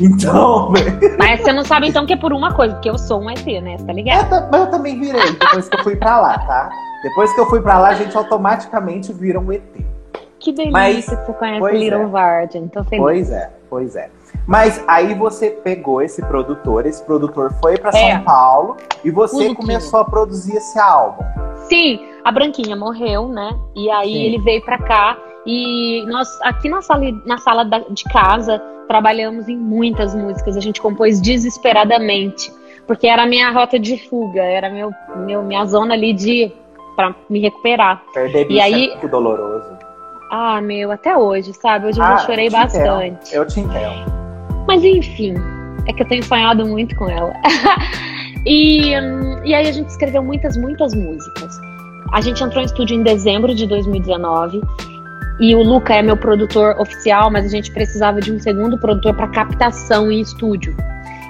Então, 0.00 0.72
Mas 1.16 1.42
você 1.42 1.52
não 1.52 1.64
sabe 1.64 1.86
então 1.88 2.04
que 2.06 2.12
é 2.14 2.16
por 2.16 2.32
uma 2.32 2.52
coisa, 2.52 2.74
porque 2.74 2.90
eu 2.90 2.98
sou 2.98 3.20
um 3.22 3.30
ET, 3.30 3.46
né? 3.62 3.78
Você 3.78 3.84
tá 3.84 3.92
eu, 3.92 3.96
ligado? 3.96 4.28
ta- 4.28 4.48
mas 4.50 4.60
eu 4.62 4.66
também 4.70 4.98
virei 4.98 5.30
depois 5.32 5.68
que 5.68 5.78
eu 5.78 5.84
fui 5.84 5.94
pra 5.94 6.20
lá, 6.20 6.38
tá? 6.40 6.70
Depois 7.04 7.32
que 7.32 7.40
eu 7.40 7.46
fui 7.46 7.60
pra 7.60 7.78
lá, 7.78 7.88
a 7.90 7.94
gente 7.94 8.16
automaticamente 8.16 9.12
vira 9.12 9.38
um 9.38 9.52
ET. 9.52 9.62
Que 10.44 10.52
delícia 10.52 10.72
Mas- 10.72 11.06
que 11.06 11.16
você 11.16 11.32
conhece 11.32 11.72
Little 11.72 12.02
é. 12.02 12.68
Tô 12.68 12.84
feliz. 12.84 13.02
Pois 13.02 13.30
é, 13.30 13.50
pois 13.70 13.96
é. 13.96 14.10
Mas 14.46 14.84
aí 14.86 15.14
você 15.14 15.48
pegou 15.48 16.02
esse 16.02 16.20
produtor, 16.26 16.84
esse 16.84 17.02
produtor 17.02 17.50
foi 17.62 17.78
pra 17.78 17.90
São 17.92 18.00
É. 18.00 18.18
Paulo 18.18 18.76
e 19.02 19.10
você 19.10 19.54
começou 19.54 20.00
a 20.00 20.04
produzir 20.04 20.54
esse 20.56 20.78
álbum. 20.78 21.24
Sim, 21.66 21.98
a 22.22 22.30
Branquinha 22.30 22.76
morreu, 22.76 23.26
né? 23.28 23.58
E 23.74 23.90
aí 23.90 24.12
Sim. 24.12 24.22
ele 24.22 24.38
veio 24.40 24.62
pra 24.62 24.76
cá 24.76 25.16
e 25.46 26.04
nós 26.08 26.28
aqui 26.42 26.68
na 26.68 26.82
sala, 26.82 27.04
na 27.24 27.38
sala 27.38 27.64
da- 27.64 27.78
de 27.78 28.04
casa 28.04 28.60
trabalhamos 28.86 29.48
em 29.48 29.56
muitas 29.56 30.14
músicas. 30.14 30.58
A 30.58 30.60
gente 30.60 30.78
compôs 30.82 31.22
desesperadamente, 31.22 32.52
porque 32.86 33.06
era 33.06 33.22
a 33.22 33.26
minha 33.26 33.50
rota 33.50 33.78
de 33.78 33.96
fuga, 34.10 34.42
era 34.42 34.68
meu, 34.68 34.90
meu 35.24 35.42
minha 35.42 35.64
zona 35.64 35.94
ali 35.94 36.12
de 36.12 36.52
para 36.96 37.14
me 37.30 37.40
recuperar. 37.40 38.02
Perder 38.12 38.44
bicho 38.46 38.58
E 38.58 38.60
aí- 38.60 38.84
é 38.88 38.90
muito 38.90 39.08
doloroso. 39.08 39.83
Ah, 40.36 40.60
meu, 40.60 40.90
até 40.90 41.16
hoje, 41.16 41.52
sabe? 41.52 41.86
Hoje 41.86 42.00
eu 42.00 42.04
Ah, 42.04 42.16
já 42.16 42.26
chorei 42.26 42.46
eu 42.46 42.50
te 42.50 42.56
bastante. 42.56 43.06
entendo, 43.06 43.34
Eu 43.34 43.46
te 43.46 43.60
entendo. 43.60 44.12
Mas 44.66 44.82
enfim, 44.82 45.34
é 45.86 45.92
que 45.92 46.02
eu 46.02 46.08
tenho 46.08 46.24
sonhado 46.24 46.66
muito 46.66 46.96
com 46.96 47.08
ela. 47.08 47.32
e, 48.44 48.90
e 49.44 49.54
aí 49.54 49.68
a 49.68 49.70
gente 49.70 49.88
escreveu 49.90 50.24
muitas, 50.24 50.56
muitas 50.56 50.92
músicas. 50.92 51.56
A 52.12 52.20
gente 52.20 52.42
entrou 52.42 52.60
em 52.60 52.66
estúdio 52.66 52.96
em 52.96 53.04
dezembro 53.04 53.54
de 53.54 53.64
2019. 53.68 54.60
E 55.38 55.54
o 55.54 55.62
Luca 55.62 55.94
é 55.94 56.02
meu 56.02 56.16
produtor 56.16 56.80
oficial, 56.80 57.30
mas 57.30 57.44
a 57.44 57.48
gente 57.48 57.70
precisava 57.70 58.20
de 58.20 58.32
um 58.32 58.40
segundo 58.40 58.76
produtor 58.76 59.14
para 59.14 59.28
captação 59.28 60.10
em 60.10 60.20
estúdio. 60.20 60.76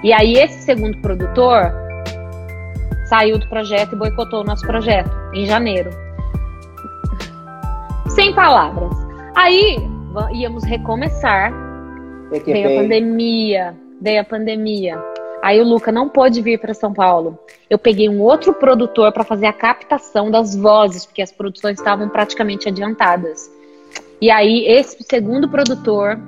E 0.03 0.15
aí 0.15 0.33
esse 0.33 0.63
segundo 0.63 0.97
produtor 1.03 1.75
saiu 3.05 3.39
do 3.39 3.47
projeto 3.49 3.93
e 3.93 3.97
boicotou 3.97 4.41
o 4.41 4.45
nosso 4.45 4.67
projeto 4.67 5.11
em 5.35 5.45
janeiro. 5.45 5.91
Sem 8.09 8.35
palavras. 8.35 8.95
Aí 9.35 9.77
íamos 10.33 10.65
recomeçar 10.65 11.53
Veio 12.31 12.79
a 12.79 12.83
pandemia, 12.83 13.77
veio 14.01 14.21
a 14.21 14.25
pandemia. 14.25 14.99
Aí 15.43 15.61
o 15.61 15.65
Luca 15.65 15.93
não 15.93 16.09
pôde 16.09 16.41
vir 16.41 16.59
para 16.59 16.73
São 16.73 16.93
Paulo. 16.93 17.39
Eu 17.69 17.79
peguei 17.79 18.09
um 18.09 18.21
outro 18.21 18.55
produtor 18.55 19.13
para 19.13 19.25
fazer 19.25 19.47
a 19.47 19.53
captação 19.53 20.31
das 20.31 20.57
vozes, 20.57 21.05
porque 21.05 21.21
as 21.21 21.31
produções 21.31 21.79
estavam 21.79 22.09
praticamente 22.09 22.69
adiantadas. 22.69 23.51
E 24.21 24.31
aí 24.31 24.65
esse 24.67 25.03
segundo 25.03 25.49
produtor 25.49 26.19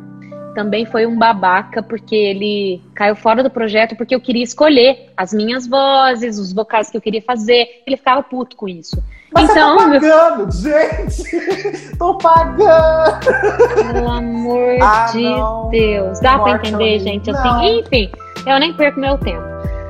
também 0.54 0.84
foi 0.86 1.06
um 1.06 1.18
babaca, 1.18 1.82
porque 1.82 2.14
ele 2.14 2.82
caiu 2.94 3.16
fora 3.16 3.42
do 3.42 3.50
projeto 3.50 3.96
porque 3.96 4.14
eu 4.14 4.20
queria 4.20 4.44
escolher 4.44 5.10
as 5.16 5.32
minhas 5.32 5.66
vozes, 5.66 6.38
os 6.38 6.52
vocais 6.52 6.90
que 6.90 6.96
eu 6.96 7.00
queria 7.00 7.22
fazer. 7.22 7.82
Ele 7.86 7.96
ficava 7.96 8.22
puto 8.22 8.56
com 8.56 8.68
isso. 8.68 9.02
Mas 9.32 9.50
então, 9.50 9.76
tá 9.76 9.86
meu 9.88 10.00
pagando, 10.00 10.50
gente! 10.52 11.22
Tô 11.98 12.14
pagando! 12.18 13.20
Pelo 13.92 14.08
amor 14.10 14.78
Ah, 14.80 15.06
de 15.12 15.22
não. 15.22 15.68
Deus. 15.70 16.20
Dá 16.20 16.38
pra 16.38 16.52
Morte 16.52 16.68
entender, 16.68 16.98
gente? 17.00 17.32
Não. 17.32 17.40
Assim, 17.40 17.80
enfim, 17.80 18.10
eu 18.46 18.58
nem 18.60 18.72
perco 18.72 19.00
meu 19.00 19.18
tempo. 19.18 19.42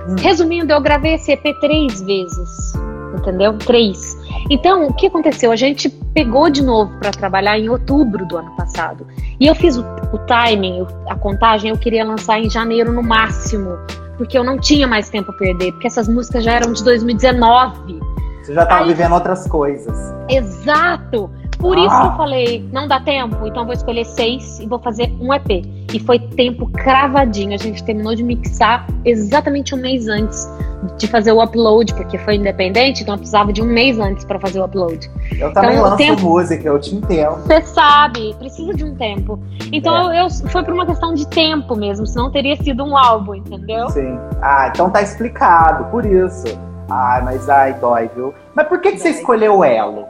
Hum. 0.09 0.17
Resumindo, 0.19 0.73
eu 0.73 0.81
gravei 0.81 1.15
esse 1.15 1.33
EP 1.33 1.43
três 1.61 2.01
vezes. 2.03 2.75
Entendeu? 3.19 3.57
Três. 3.59 4.17
Então, 4.51 4.87
o 4.87 4.93
que 4.95 5.07
aconteceu? 5.07 5.51
A 5.51 5.57
gente 5.57 5.89
pegou 5.89 6.51
de 6.51 6.63
novo 6.63 6.93
pra 6.99 7.11
trabalhar 7.11 7.59
em 7.59 7.69
outubro 7.69 8.27
do 8.27 8.37
ano 8.37 8.55
passado. 8.57 9.07
E 9.41 9.47
eu 9.47 9.55
fiz 9.55 9.77
o, 9.77 9.83
o 10.13 10.19
timing, 10.27 10.87
a 11.09 11.15
contagem, 11.15 11.71
eu 11.71 11.79
queria 11.79 12.05
lançar 12.05 12.39
em 12.39 12.49
janeiro 12.51 12.93
no 12.93 13.03
máximo. 13.03 13.77
Porque 14.19 14.37
eu 14.37 14.45
não 14.45 14.59
tinha 14.59 14.87
mais 14.87 15.09
tempo 15.09 15.31
a 15.31 15.35
perder. 15.35 15.73
Porque 15.73 15.87
essas 15.87 16.09
músicas 16.09 16.45
já 16.45 16.53
eram 16.53 16.73
de 16.73 16.83
2019. 16.85 18.01
Você 18.47 18.55
já 18.55 18.65
tava 18.65 18.83
Aí- 18.83 18.89
vivendo 18.89 19.13
outras 19.13 19.47
coisas. 19.49 19.99
Exato! 20.29 21.29
Por 21.59 21.77
Ah. 21.77 21.81
isso 21.81 22.01
que 22.01 22.07
eu 22.07 22.17
falei, 22.17 22.69
não 22.71 22.87
dá 22.87 23.01
tempo, 23.01 23.47
então 23.47 23.65
vou 23.65 23.73
escolher 23.73 24.05
seis 24.05 24.61
e 24.61 24.67
vou 24.67 24.79
fazer 24.79 25.11
um 25.21 25.33
EP. 25.33 25.65
E 25.93 25.99
foi 25.99 26.19
tempo 26.19 26.69
cravadinho. 26.71 27.55
A 27.55 27.57
gente 27.57 27.83
terminou 27.83 28.15
de 28.15 28.23
mixar 28.23 28.87
exatamente 29.05 29.75
um 29.75 29.79
mês 29.79 30.07
antes 30.07 30.47
de 30.99 31.07
fazer 31.09 31.33
o 31.33 31.43
upload, 31.43 31.95
porque 31.95 32.19
foi 32.19 32.37
independente, 32.37 33.03
então 33.03 33.15
eu 33.15 33.19
precisava 33.19 33.53
de 33.53 33.63
um 33.63 33.65
mês 33.67 33.99
antes 33.99 34.25
para 34.25 34.39
fazer 34.39 34.61
o 34.61 34.65
upload. 34.67 35.11
Eu 35.39 35.53
também 35.55 35.71
Então, 35.73 35.83
lanço 35.85 35.97
tempo- 35.97 36.21
música, 36.23 36.69
eu 36.69 36.79
te 36.79 36.95
entendo. 36.95 37.37
Você 37.37 37.63
sabe, 37.63 38.35
precisa 38.39 38.75
de 38.75 38.85
um 38.85 38.95
tempo. 38.95 39.39
Então 39.73 40.13
eu, 40.13 40.29
foi 40.31 40.63
por 40.63 40.75
uma 40.75 40.85
questão 40.87 41.15
de 41.15 41.27
tempo 41.27 41.75
mesmo, 41.75 42.07
senão 42.07 42.31
teria 42.31 42.55
sido 42.63 42.85
um 42.85 42.97
álbum, 42.97 43.35
entendeu? 43.35 43.89
Sim. 43.89 44.19
Ah, 44.43 44.69
então 44.73 44.91
tá 44.91 45.01
explicado, 45.03 45.85
por 45.91 46.05
isso. 46.05 46.45
Ai, 46.89 47.23
mas 47.23 47.49
ai, 47.49 47.75
dói, 47.75 48.09
viu? 48.15 48.35
Mas 48.55 48.69
por 48.69 48.81
que, 48.81 48.93
que 48.93 48.99
você 48.99 49.11
escolheu 49.11 49.65
Elo? 49.65 50.07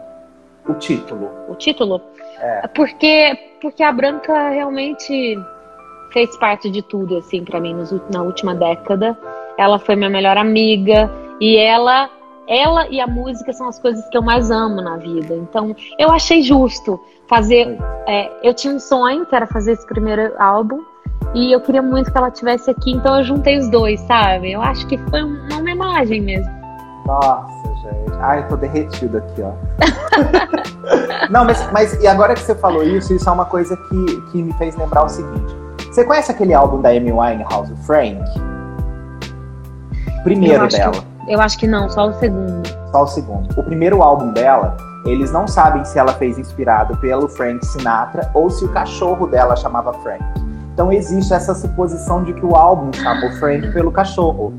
O 0.68 0.75
título? 0.75 1.30
o 1.49 1.54
título. 1.54 2.00
É. 2.40 2.66
Porque, 2.68 3.38
porque 3.62 3.83
a 3.83 3.92
Branca 3.92 4.50
realmente 4.50 5.38
fez 6.12 6.37
parte 6.38 6.71
de 6.71 6.83
tudo, 6.83 7.18
assim, 7.18 7.45
pra 7.45 7.61
mim, 7.61 7.73
nos 7.75 7.92
na 8.11 8.23
última 8.23 8.54
década. 8.54 9.16
Ela 9.56 9.78
foi 9.78 9.97
minha 9.97 10.11
melhor 10.11 10.37
amiga 10.37 11.11
e 11.40 11.56
ela, 11.56 12.11
ela 12.49 12.87
e 12.88 13.00
a 13.00 13.06
música 13.06 13.52
são 13.52 13.68
as 13.68 13.78
coisas 13.78 14.06
que 14.09 14.16
eu 14.18 14.23
mais 14.23 14.50
amo 14.50 14.83
na 14.83 14.97
vida. 14.97 15.35
Então, 15.35 15.75
eu 15.99 16.11
achei 16.11 16.42
justo 16.42 17.00
fazer. 17.28 17.78
é, 18.06 18.30
eu 18.42 18.52
tinha 18.52 18.75
um 18.75 18.80
sonho 18.80 19.25
que 19.25 19.35
era 19.35 19.47
fazer 19.47 19.73
esse 19.73 19.87
primeiro 19.87 20.33
álbum. 20.38 20.80
E 21.35 21.52
eu 21.52 21.61
queria 21.61 21.83
muito 21.83 22.11
que 22.11 22.16
ela 22.16 22.30
tivesse 22.30 22.71
aqui, 22.71 22.92
então 22.92 23.18
eu 23.18 23.25
juntei 23.25 23.59
os 23.59 23.68
dois, 23.68 24.00
sabe? 24.02 24.52
Eu 24.52 24.62
acho 24.62 24.87
que 24.87 24.97
foi 25.11 25.23
um- 25.23 25.47
uma 25.49 25.59
homenagem 25.59 26.21
mesmo. 26.21 26.50
Nossa, 27.06 27.75
gente. 27.82 28.12
Ai, 28.20 28.40
eu 28.40 28.48
tô 28.48 28.56
derretido 28.56 29.18
aqui, 29.18 29.42
ó. 29.42 29.52
Não, 31.30 31.44
mas, 31.44 31.70
mas 31.72 31.94
e 32.00 32.06
agora 32.06 32.34
que 32.34 32.40
você 32.40 32.54
falou 32.54 32.82
isso, 32.82 33.12
isso 33.14 33.28
é 33.28 33.32
uma 33.32 33.44
coisa 33.44 33.76
que, 33.76 34.20
que 34.32 34.42
me 34.42 34.52
fez 34.54 34.76
lembrar 34.76 35.04
o 35.04 35.08
seguinte. 35.08 35.56
Você 35.90 36.04
conhece 36.04 36.30
aquele 36.30 36.52
álbum 36.52 36.80
da 36.80 36.90
Amy 36.90 37.12
Winehouse, 37.12 37.72
o 37.72 37.76
Frank? 37.78 38.20
Eu 40.16 40.22
Primeiro 40.22 40.64
acho 40.64 40.76
dela. 40.76 40.94
Eu 41.28 41.40
acho 41.40 41.58
que 41.58 41.66
não, 41.66 41.88
só 41.88 42.08
o 42.08 42.12
segundo. 42.14 42.68
Só 42.92 43.02
o 43.02 43.06
segundo. 43.06 43.58
O 43.58 43.62
primeiro 43.64 44.02
álbum 44.02 44.32
dela, 44.32 44.76
eles 45.04 45.32
não 45.32 45.48
sabem 45.48 45.84
se 45.84 45.98
ela 45.98 46.12
fez 46.12 46.38
inspirado 46.38 46.96
pelo 46.98 47.28
Frank 47.28 47.64
Sinatra 47.64 48.30
ou 48.34 48.50
se 48.50 48.64
o 48.64 48.68
cachorro 48.68 49.26
dela 49.26 49.56
chamava 49.56 49.92
Frank. 49.94 50.22
Então 50.72 50.92
existe 50.92 51.32
essa 51.32 51.54
suposição 51.54 52.22
de 52.22 52.34
que 52.34 52.44
o 52.44 52.54
álbum 52.54 52.92
chamou 52.92 53.30
Frank 53.38 53.72
pelo 53.72 53.90
cachorro. 53.90 54.52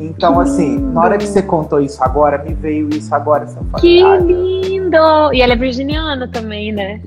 Então, 0.00 0.40
assim, 0.40 0.78
na 0.78 1.02
hora 1.02 1.18
que 1.18 1.26
você 1.26 1.42
contou 1.42 1.80
isso 1.80 2.02
agora, 2.02 2.38
me 2.38 2.54
veio 2.54 2.88
isso 2.90 3.14
agora. 3.14 3.44
Assim, 3.44 3.58
falei, 3.70 3.80
Que 3.80 4.02
"Ai, 4.02 4.18
lindo! 4.20 4.96
E 5.32 5.42
ela 5.42 5.52
é 5.52 5.56
virginiana 5.56 6.26
também, 6.26 6.72
né? 6.72 7.00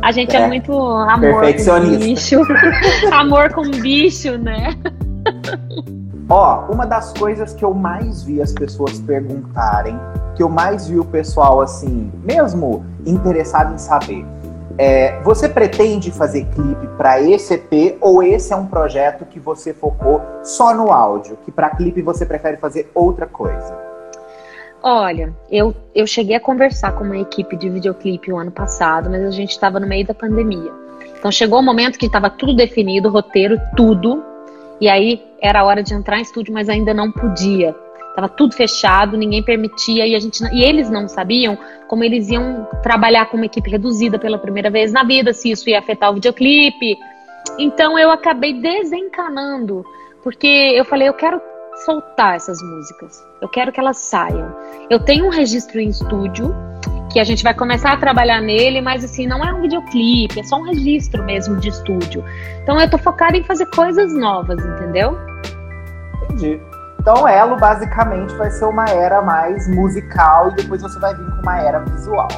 A 0.00 0.10
gente 0.10 0.34
é, 0.34 0.40
É. 0.40 0.46
muito 0.48 0.72
amor 0.72 1.42
com 1.42 1.96
bicho. 1.98 2.40
amor 3.12 3.52
com 3.52 3.70
bicho, 3.70 4.36
né? 4.38 4.74
Ó, 6.28 6.64
uma 6.72 6.86
das 6.86 7.12
coisas 7.12 7.52
que 7.52 7.64
eu 7.64 7.74
mais 7.74 8.22
vi 8.22 8.40
as 8.40 8.52
pessoas 8.52 8.98
perguntarem, 9.00 9.98
que 10.34 10.42
eu 10.42 10.48
mais 10.48 10.88
vi 10.88 10.98
o 10.98 11.04
pessoal, 11.04 11.60
assim, 11.60 12.10
mesmo 12.22 12.84
interessado 13.06 13.74
em 13.74 13.78
saber, 13.78 14.24
é, 14.76 15.20
você 15.22 15.48
pretende 15.48 16.10
fazer 16.10 16.44
clipe 16.46 16.86
para 16.96 17.20
esse 17.20 17.54
EP 17.54 17.96
ou 18.00 18.22
esse 18.22 18.52
é 18.52 18.56
um 18.56 18.66
projeto 18.66 19.24
que 19.24 19.38
você 19.38 19.72
focou 19.72 20.20
só 20.42 20.74
no 20.74 20.90
áudio, 20.90 21.38
que 21.44 21.52
para 21.52 21.70
clipe 21.70 22.02
você 22.02 22.26
prefere 22.26 22.56
fazer 22.56 22.90
outra 22.94 23.26
coisa? 23.26 23.76
Olha, 24.82 25.32
eu, 25.50 25.74
eu 25.94 26.06
cheguei 26.06 26.36
a 26.36 26.40
conversar 26.40 26.92
com 26.92 27.04
uma 27.04 27.16
equipe 27.16 27.56
de 27.56 27.70
videoclipe 27.70 28.32
o 28.32 28.36
ano 28.36 28.50
passado, 28.50 29.08
mas 29.08 29.22
a 29.22 29.30
gente 29.30 29.52
estava 29.52 29.80
no 29.80 29.86
meio 29.86 30.06
da 30.06 30.12
pandemia. 30.12 30.70
Então 31.18 31.32
chegou 31.32 31.60
o 31.60 31.62
momento 31.62 31.98
que 31.98 32.06
estava 32.06 32.28
tudo 32.28 32.54
definido, 32.54 33.08
roteiro, 33.08 33.58
tudo. 33.74 34.22
E 34.78 34.88
aí 34.88 35.24
era 35.40 35.60
a 35.60 35.64
hora 35.64 35.82
de 35.82 35.94
entrar 35.94 36.18
em 36.18 36.22
estúdio, 36.22 36.52
mas 36.52 36.68
ainda 36.68 36.92
não 36.92 37.10
podia. 37.10 37.74
Tava 38.14 38.28
tudo 38.28 38.54
fechado, 38.54 39.16
ninguém 39.16 39.42
permitia 39.42 40.06
e 40.06 40.14
a 40.14 40.18
gente 40.18 40.42
e 40.52 40.62
eles 40.62 40.88
não 40.88 41.08
sabiam 41.08 41.58
como 41.88 42.04
eles 42.04 42.28
iam 42.28 42.68
trabalhar 42.82 43.26
com 43.26 43.36
uma 43.36 43.46
equipe 43.46 43.68
reduzida 43.68 44.18
pela 44.18 44.38
primeira 44.38 44.70
vez 44.70 44.92
na 44.92 45.02
vida, 45.02 45.32
se 45.32 45.50
isso 45.50 45.68
ia 45.68 45.78
afetar 45.78 46.10
o 46.10 46.14
videoclipe. 46.14 46.96
Então 47.58 47.98
eu 47.98 48.10
acabei 48.10 48.54
desencanando, 48.54 49.84
porque 50.22 50.46
eu 50.46 50.84
falei, 50.84 51.08
eu 51.08 51.14
quero 51.14 51.40
soltar 51.84 52.36
essas 52.36 52.62
músicas. 52.62 53.24
Eu 53.40 53.48
quero 53.48 53.72
que 53.72 53.80
elas 53.80 53.98
saiam. 53.98 54.54
Eu 54.88 55.00
tenho 55.00 55.26
um 55.26 55.30
registro 55.30 55.80
em 55.80 55.88
estúdio 55.88 56.54
que 57.12 57.20
a 57.20 57.24
gente 57.24 57.44
vai 57.44 57.54
começar 57.54 57.92
a 57.92 57.96
trabalhar 57.96 58.40
nele, 58.40 58.80
mas 58.80 59.04
assim, 59.04 59.26
não 59.26 59.44
é 59.44 59.52
um 59.52 59.60
videoclipe, 59.60 60.40
é 60.40 60.42
só 60.42 60.56
um 60.56 60.62
registro 60.62 61.22
mesmo 61.24 61.56
de 61.56 61.68
estúdio. 61.68 62.24
Então 62.62 62.80
eu 62.80 62.90
tô 62.90 62.98
focada 62.98 63.36
em 63.36 63.44
fazer 63.44 63.66
coisas 63.66 64.12
novas, 64.14 64.58
entendeu? 64.64 65.16
Entendi. 66.24 66.60
Então 67.04 67.28
Elo 67.28 67.56
basicamente 67.56 68.34
vai 68.36 68.50
ser 68.50 68.64
uma 68.64 68.86
era 68.86 69.20
mais 69.20 69.68
musical 69.68 70.48
e 70.48 70.54
depois 70.54 70.80
você 70.80 70.98
vai 70.98 71.14
vir 71.14 71.30
com 71.32 71.42
uma 71.42 71.60
era 71.60 71.80
visual. 71.80 72.28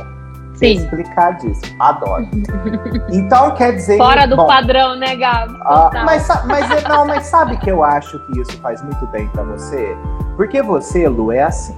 Sim. 0.57 0.79
Explicar 0.79 1.37
disso. 1.37 1.61
Adoro. 1.79 2.27
Então 3.13 3.55
quer 3.55 3.75
dizer. 3.75 3.97
Fora 3.97 4.27
do 4.27 4.35
bom, 4.35 4.49
padrão, 4.49 4.97
né, 4.97 5.15
Gabo? 5.15 5.53
Uh, 5.53 6.05
mas, 6.05 6.27
mas, 6.47 6.83
não, 6.83 7.07
mas 7.07 7.27
sabe 7.27 7.57
que 7.59 7.71
eu 7.71 7.85
acho 7.85 8.19
que 8.27 8.41
isso 8.41 8.61
faz 8.61 8.83
muito 8.83 9.07
bem 9.07 9.29
para 9.29 9.45
você? 9.45 9.97
Porque 10.35 10.61
você, 10.61 11.09
Lu, 11.09 11.31
é 11.31 11.45
assim. 11.45 11.77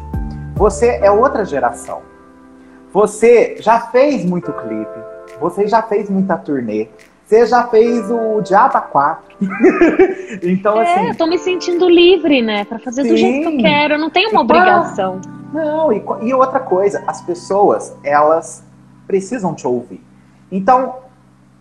Você 0.54 0.98
é 1.02 1.10
outra 1.10 1.44
geração. 1.44 2.00
Você 2.90 3.56
já 3.60 3.80
fez 3.80 4.24
muito 4.24 4.50
clipe, 4.50 4.98
você 5.38 5.68
já 5.68 5.82
fez 5.82 6.08
muita 6.08 6.38
turnê, 6.38 6.88
você 7.28 7.44
já 7.44 7.64
fez 7.64 8.10
o 8.10 8.40
Diaba 8.40 8.80
4. 8.80 9.36
então, 10.42 10.80
é, 10.80 10.94
assim. 10.94 11.08
eu 11.08 11.14
tô 11.14 11.26
me 11.26 11.38
sentindo 11.38 11.86
livre, 11.86 12.40
né? 12.40 12.64
Pra 12.64 12.78
fazer 12.78 13.02
sim. 13.02 13.08
do 13.10 13.16
jeito 13.18 13.50
que 13.50 13.56
eu 13.56 13.60
quero. 13.60 13.94
Eu 13.94 13.98
não 13.98 14.08
tenho 14.08 14.30
uma 14.30 14.40
obrigação. 14.40 15.20
Não, 15.52 15.92
e, 15.92 16.02
e 16.22 16.32
outra 16.32 16.58
coisa, 16.58 17.04
as 17.06 17.20
pessoas, 17.20 17.94
elas 18.02 18.64
precisam 19.06 19.54
te 19.54 19.66
ouvir. 19.66 20.02
Então, 20.50 20.96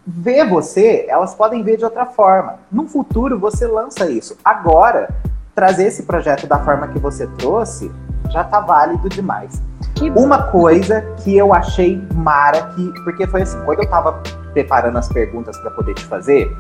ver 0.06 0.48
você, 0.48 1.06
elas 1.10 1.36
podem 1.36 1.62
ver 1.64 1.76
de 1.76 1.84
outra 1.84 2.06
forma. 2.06 2.60
No 2.72 2.88
futuro, 2.88 3.38
você 3.38 3.68
lança 3.68 4.10
isso. 4.10 4.38
Agora, 4.46 5.10
trazer 5.54 5.88
esse 5.88 6.04
projeto 6.04 6.48
da 6.48 6.60
forma 6.64 6.88
que 6.88 6.98
você 6.98 7.28
trouxe 7.28 7.92
já 8.30 8.44
tá 8.44 8.60
válido 8.60 9.10
demais. 9.10 9.62
Que 9.96 10.10
Uma 10.12 10.44
coisa 10.44 11.02
que 11.18 11.36
eu 11.36 11.54
achei 11.54 12.02
mara, 12.14 12.64
que, 12.76 12.92
porque 13.04 13.26
foi 13.28 13.42
assim, 13.42 13.60
quando 13.66 13.80
eu 13.80 13.90
tava 13.90 14.22
preparando 14.54 14.98
as 14.98 15.08
perguntas 15.08 15.58
para 15.58 15.72
poder 15.72 15.94
te 15.96 16.06
fazer, 16.06 16.56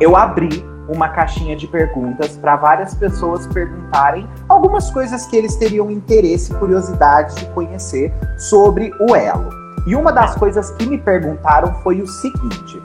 eu 0.00 0.16
abri 0.16 0.64
uma 0.88 1.08
caixinha 1.08 1.54
de 1.54 1.66
perguntas 1.68 2.36
para 2.36 2.56
várias 2.56 2.94
pessoas 2.94 3.46
perguntarem 3.46 4.28
algumas 4.48 4.90
coisas 4.90 5.26
que 5.26 5.36
eles 5.36 5.54
teriam 5.56 5.90
interesse 5.90 6.52
e 6.52 6.56
curiosidade 6.56 7.36
de 7.36 7.46
conhecer 7.46 8.12
sobre 8.36 8.92
o 9.00 9.14
Elo. 9.14 9.50
E 9.86 9.94
uma 9.94 10.12
das 10.12 10.34
coisas 10.34 10.70
que 10.72 10.86
me 10.86 10.98
perguntaram 10.98 11.72
foi 11.82 12.00
o 12.00 12.06
seguinte: 12.06 12.82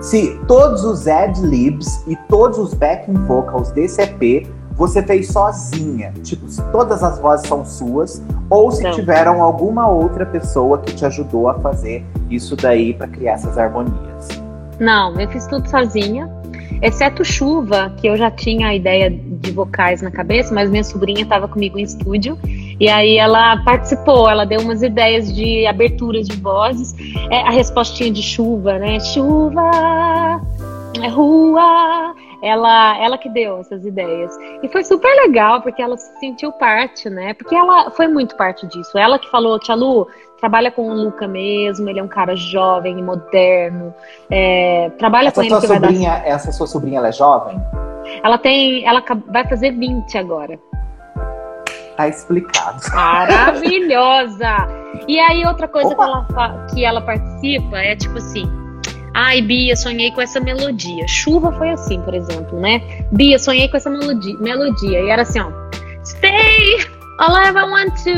se 0.00 0.40
todos 0.46 0.84
os 0.84 1.08
ad-libs 1.08 2.02
e 2.06 2.16
todos 2.28 2.58
os 2.58 2.74
backing 2.74 3.26
vocals 3.26 3.70
desse 3.72 4.00
EP 4.02 4.46
você 4.76 5.02
fez 5.02 5.28
sozinha, 5.28 6.12
tipo, 6.22 6.48
se 6.48 6.62
todas 6.70 7.02
as 7.02 7.18
vozes 7.18 7.46
são 7.46 7.64
suas, 7.64 8.22
ou 8.50 8.70
se 8.70 8.82
Não. 8.82 8.92
tiveram 8.92 9.42
alguma 9.42 9.88
outra 9.88 10.26
pessoa 10.26 10.78
que 10.78 10.94
te 10.94 11.04
ajudou 11.04 11.48
a 11.48 11.54
fazer 11.60 12.04
isso 12.28 12.54
daí 12.54 12.92
para 12.92 13.08
criar 13.08 13.32
essas 13.32 13.56
harmonias. 13.56 14.28
Não, 14.78 15.18
eu 15.18 15.28
fiz 15.30 15.46
tudo 15.46 15.66
sozinha, 15.68 16.30
exceto 16.82 17.24
chuva, 17.24 17.90
que 17.96 18.06
eu 18.06 18.16
já 18.16 18.30
tinha 18.30 18.68
a 18.68 18.74
ideia 18.74 19.10
de 19.10 19.50
vocais 19.50 20.02
na 20.02 20.10
cabeça, 20.10 20.54
mas 20.54 20.68
minha 20.68 20.84
sobrinha 20.84 21.22
estava 21.22 21.48
comigo 21.48 21.78
em 21.78 21.82
estúdio 21.82 22.38
e 22.78 22.88
aí 22.90 23.16
ela 23.16 23.56
participou, 23.64 24.28
ela 24.28 24.44
deu 24.44 24.60
umas 24.60 24.82
ideias 24.82 25.34
de 25.34 25.66
aberturas 25.66 26.28
de 26.28 26.36
vozes, 26.36 26.94
é, 27.30 27.40
a 27.40 27.50
respostinha 27.50 28.12
de 28.12 28.22
chuva, 28.22 28.78
né? 28.78 29.00
Chuva, 29.00 29.70
é 31.02 31.08
rua, 31.08 32.14
ela, 32.42 32.98
ela 32.98 33.18
que 33.18 33.28
deu 33.28 33.58
essas 33.58 33.84
ideias. 33.84 34.36
E 34.62 34.68
foi 34.68 34.84
super 34.84 35.12
legal, 35.26 35.62
porque 35.62 35.82
ela 35.82 35.96
se 35.96 36.18
sentiu 36.18 36.52
parte, 36.52 37.08
né? 37.08 37.34
Porque 37.34 37.54
ela 37.54 37.90
foi 37.90 38.08
muito 38.08 38.36
parte 38.36 38.66
disso. 38.66 38.96
Ela 38.98 39.18
que 39.18 39.30
falou, 39.30 39.58
Tia 39.58 39.74
Lu, 39.74 40.06
trabalha 40.38 40.70
com 40.70 40.88
o 40.88 40.94
Luca 40.94 41.26
mesmo, 41.26 41.88
ele 41.88 41.98
é 41.98 42.02
um 42.02 42.08
cara 42.08 42.36
jovem 42.36 42.98
e 42.98 43.02
moderno. 43.02 43.94
É, 44.30 44.90
trabalha 44.98 45.28
essa 45.28 45.40
com 45.40 45.42
ele 45.42 45.54
que 45.54 45.66
sobrinha, 45.66 46.10
vai 46.10 46.20
dar... 46.22 46.28
Essa 46.28 46.52
sua 46.52 46.66
sobrinha, 46.66 46.98
ela 46.98 47.08
é 47.08 47.12
jovem? 47.12 47.60
Ela 48.22 48.38
tem. 48.38 48.86
Ela 48.86 49.02
vai 49.28 49.46
fazer 49.48 49.72
20 49.72 50.16
agora. 50.18 50.58
Tá 51.96 52.08
explicado. 52.08 52.80
Maravilhosa! 52.94 54.56
E 55.06 55.20
aí, 55.20 55.44
outra 55.44 55.68
coisa 55.68 55.94
que 55.94 56.00
ela, 56.00 56.66
que 56.72 56.84
ela 56.84 57.02
participa 57.02 57.76
é 57.76 57.94
tipo 57.94 58.16
assim 58.16 58.65
Ai, 59.18 59.40
Bia, 59.40 59.74
sonhei 59.74 60.10
com 60.10 60.20
essa 60.20 60.38
melodia. 60.38 61.08
Chuva 61.08 61.50
foi 61.52 61.70
assim, 61.70 61.98
por 62.02 62.12
exemplo, 62.12 62.60
né? 62.60 62.82
Bia, 63.12 63.38
sonhei 63.38 63.66
com 63.66 63.78
essa 63.78 63.88
melodia. 63.88 64.36
melodia. 64.38 65.00
E 65.00 65.08
era 65.08 65.22
assim, 65.22 65.40
ó. 65.40 65.50
Stay, 66.04 66.86
all 67.18 67.34
I 67.34 67.48
ever 67.48 67.64
want 67.64 67.94
to, 68.04 68.10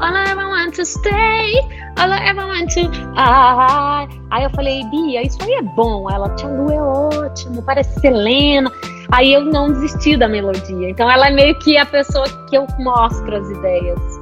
all 0.00 0.16
I 0.16 0.28
ever 0.28 0.48
want 0.48 0.74
to 0.74 0.84
stay, 0.84 1.60
all 1.96 2.12
I 2.12 2.28
ever 2.28 2.44
want 2.44 2.74
to. 2.74 2.90
Ah. 3.16 4.08
Aí 4.32 4.42
eu 4.42 4.50
falei, 4.50 4.82
Bia, 4.90 5.24
isso 5.24 5.38
aí 5.44 5.52
é 5.52 5.62
bom. 5.62 6.10
Ela, 6.10 6.28
Tia 6.30 6.48
Lu 6.48 6.72
é 6.72 6.82
ótimo, 6.82 7.62
parece 7.62 8.00
Selena. 8.00 8.68
Aí 9.12 9.32
eu 9.32 9.44
não 9.44 9.68
desisti 9.68 10.16
da 10.16 10.26
melodia. 10.26 10.90
Então 10.90 11.08
ela 11.08 11.28
é 11.28 11.30
meio 11.30 11.56
que 11.60 11.78
a 11.78 11.86
pessoa 11.86 12.26
que 12.50 12.56
eu 12.56 12.66
mostro 12.80 13.36
as 13.36 13.48
ideias 13.48 14.15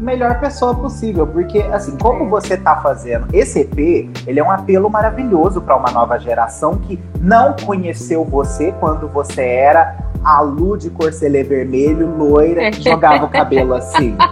melhor 0.00 0.40
pessoa 0.40 0.74
possível, 0.74 1.26
porque 1.26 1.58
assim, 1.58 1.96
como 1.98 2.28
você 2.28 2.56
tá 2.56 2.76
fazendo 2.76 3.26
esse 3.32 3.60
EP, 3.60 4.10
ele 4.26 4.40
é 4.40 4.44
um 4.44 4.50
apelo 4.50 4.88
maravilhoso 4.88 5.60
para 5.60 5.76
uma 5.76 5.90
nova 5.90 6.18
geração 6.18 6.76
que 6.76 6.98
não 7.20 7.54
conheceu 7.64 8.24
você 8.24 8.72
quando 8.80 9.06
você 9.06 9.42
era 9.42 9.96
a 10.24 10.40
Lu 10.40 10.76
de 10.76 10.90
corcelê 10.90 11.42
vermelho, 11.42 12.14
loira, 12.16 12.70
que 12.70 12.82
jogava 12.82 13.24
o 13.24 13.28
cabelo 13.28 13.74
assim. 13.74 14.16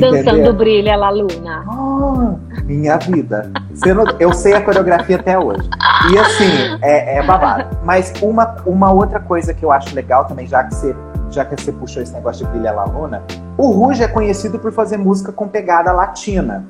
Dançando 0.00 0.52
brilha 0.54 0.96
lá, 0.96 1.10
Luna. 1.10 1.64
Oh, 1.68 2.38
minha 2.64 2.96
vida. 2.96 3.50
Não, 3.84 4.04
eu 4.18 4.32
sei 4.32 4.54
a 4.54 4.60
coreografia 4.60 5.16
até 5.16 5.38
hoje. 5.38 5.68
E 6.10 6.18
assim, 6.18 6.78
é, 6.80 7.18
é 7.18 7.22
babado. 7.22 7.76
Mas 7.84 8.12
uma, 8.22 8.56
uma 8.64 8.92
outra 8.92 9.20
coisa 9.20 9.52
que 9.52 9.64
eu 9.64 9.70
acho 9.70 9.94
legal 9.94 10.24
também, 10.24 10.46
já 10.46 10.64
que 10.64 10.74
você 10.74 10.96
já 11.34 11.44
que 11.44 11.60
você 11.60 11.72
puxou 11.72 12.02
esse 12.02 12.12
negócio 12.12 12.46
de 12.46 12.52
Brilha 12.52 12.72
La 12.72 12.84
Luna, 12.84 13.22
o 13.58 13.70
Ruge 13.70 14.02
é 14.02 14.08
conhecido 14.08 14.58
por 14.58 14.72
fazer 14.72 14.96
música 14.96 15.32
com 15.32 15.48
pegada 15.48 15.92
latina. 15.92 16.64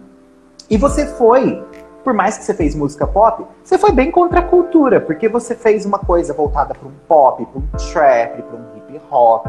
E 0.68 0.76
você 0.78 1.06
foi, 1.06 1.62
por 2.02 2.14
mais 2.14 2.38
que 2.38 2.44
você 2.44 2.54
fez 2.54 2.74
música 2.74 3.06
pop, 3.06 3.44
você 3.62 3.76
foi 3.76 3.92
bem 3.92 4.10
contra 4.10 4.40
a 4.40 4.42
cultura, 4.42 5.00
porque 5.00 5.28
você 5.28 5.54
fez 5.54 5.84
uma 5.84 5.98
coisa 5.98 6.32
voltada 6.32 6.74
para 6.74 6.88
um 6.88 6.94
pop, 7.06 7.44
para 7.44 7.58
um 7.58 7.92
trap, 7.92 8.42
para 8.42 8.56
um 8.56 8.76
hip 8.76 9.00
hop. 9.10 9.46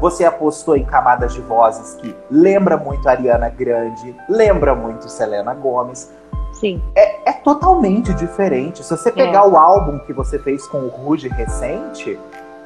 Você 0.00 0.24
apostou 0.24 0.76
em 0.76 0.84
camadas 0.84 1.32
de 1.32 1.40
vozes 1.40 1.94
que 1.94 2.14
lembra 2.30 2.76
muito 2.76 3.08
Ariana 3.08 3.48
Grande, 3.48 4.14
lembra 4.28 4.74
muito 4.74 5.08
Selena 5.08 5.54
Gomes. 5.54 6.12
Sim. 6.52 6.82
É, 6.94 7.30
é 7.30 7.32
totalmente 7.32 8.14
diferente. 8.14 8.82
Se 8.82 8.90
você 8.90 9.12
pegar 9.12 9.44
é. 9.44 9.46
o 9.46 9.56
álbum 9.56 9.98
que 10.00 10.12
você 10.12 10.38
fez 10.38 10.66
com 10.66 10.78
o 10.78 10.88
Ruge 10.88 11.28
recente, 11.28 12.18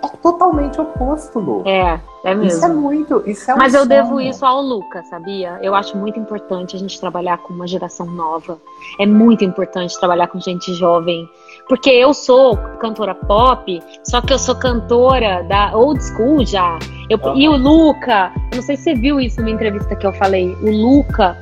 é 0.02 0.08
totalmente 0.16 0.80
oposto, 0.80 1.38
Lu. 1.38 1.62
É, 1.66 2.00
é 2.24 2.34
mesmo. 2.34 2.44
Isso 2.44 2.64
é 2.64 2.68
muito. 2.68 3.22
Isso 3.26 3.50
é 3.50 3.54
Mas 3.54 3.74
um 3.74 3.78
eu 3.78 3.86
devo 3.86 4.20
isso 4.20 4.44
ao 4.44 4.60
Luca, 4.62 5.02
sabia? 5.04 5.58
Eu 5.62 5.74
acho 5.74 5.96
muito 5.96 6.18
importante 6.18 6.76
a 6.76 6.78
gente 6.78 6.98
trabalhar 6.98 7.38
com 7.38 7.52
uma 7.52 7.66
geração 7.66 8.06
nova. 8.06 8.58
É 8.98 9.06
muito 9.06 9.44
importante 9.44 9.98
trabalhar 9.98 10.28
com 10.28 10.40
gente 10.40 10.72
jovem. 10.74 11.28
Porque 11.68 11.90
eu 11.90 12.12
sou 12.12 12.56
cantora 12.80 13.14
pop, 13.14 13.80
só 14.04 14.20
que 14.20 14.32
eu 14.32 14.38
sou 14.38 14.56
cantora 14.56 15.42
da 15.44 15.76
old 15.76 16.02
school 16.02 16.44
já. 16.44 16.78
Eu, 17.08 17.18
uhum. 17.18 17.36
E 17.36 17.48
o 17.48 17.56
Luca, 17.56 18.32
não 18.54 18.62
sei 18.62 18.76
se 18.76 18.84
você 18.84 18.94
viu 18.94 19.20
isso 19.20 19.40
numa 19.40 19.50
entrevista 19.50 19.94
que 19.94 20.06
eu 20.06 20.12
falei. 20.14 20.52
O 20.62 20.70
Luca, 20.70 21.36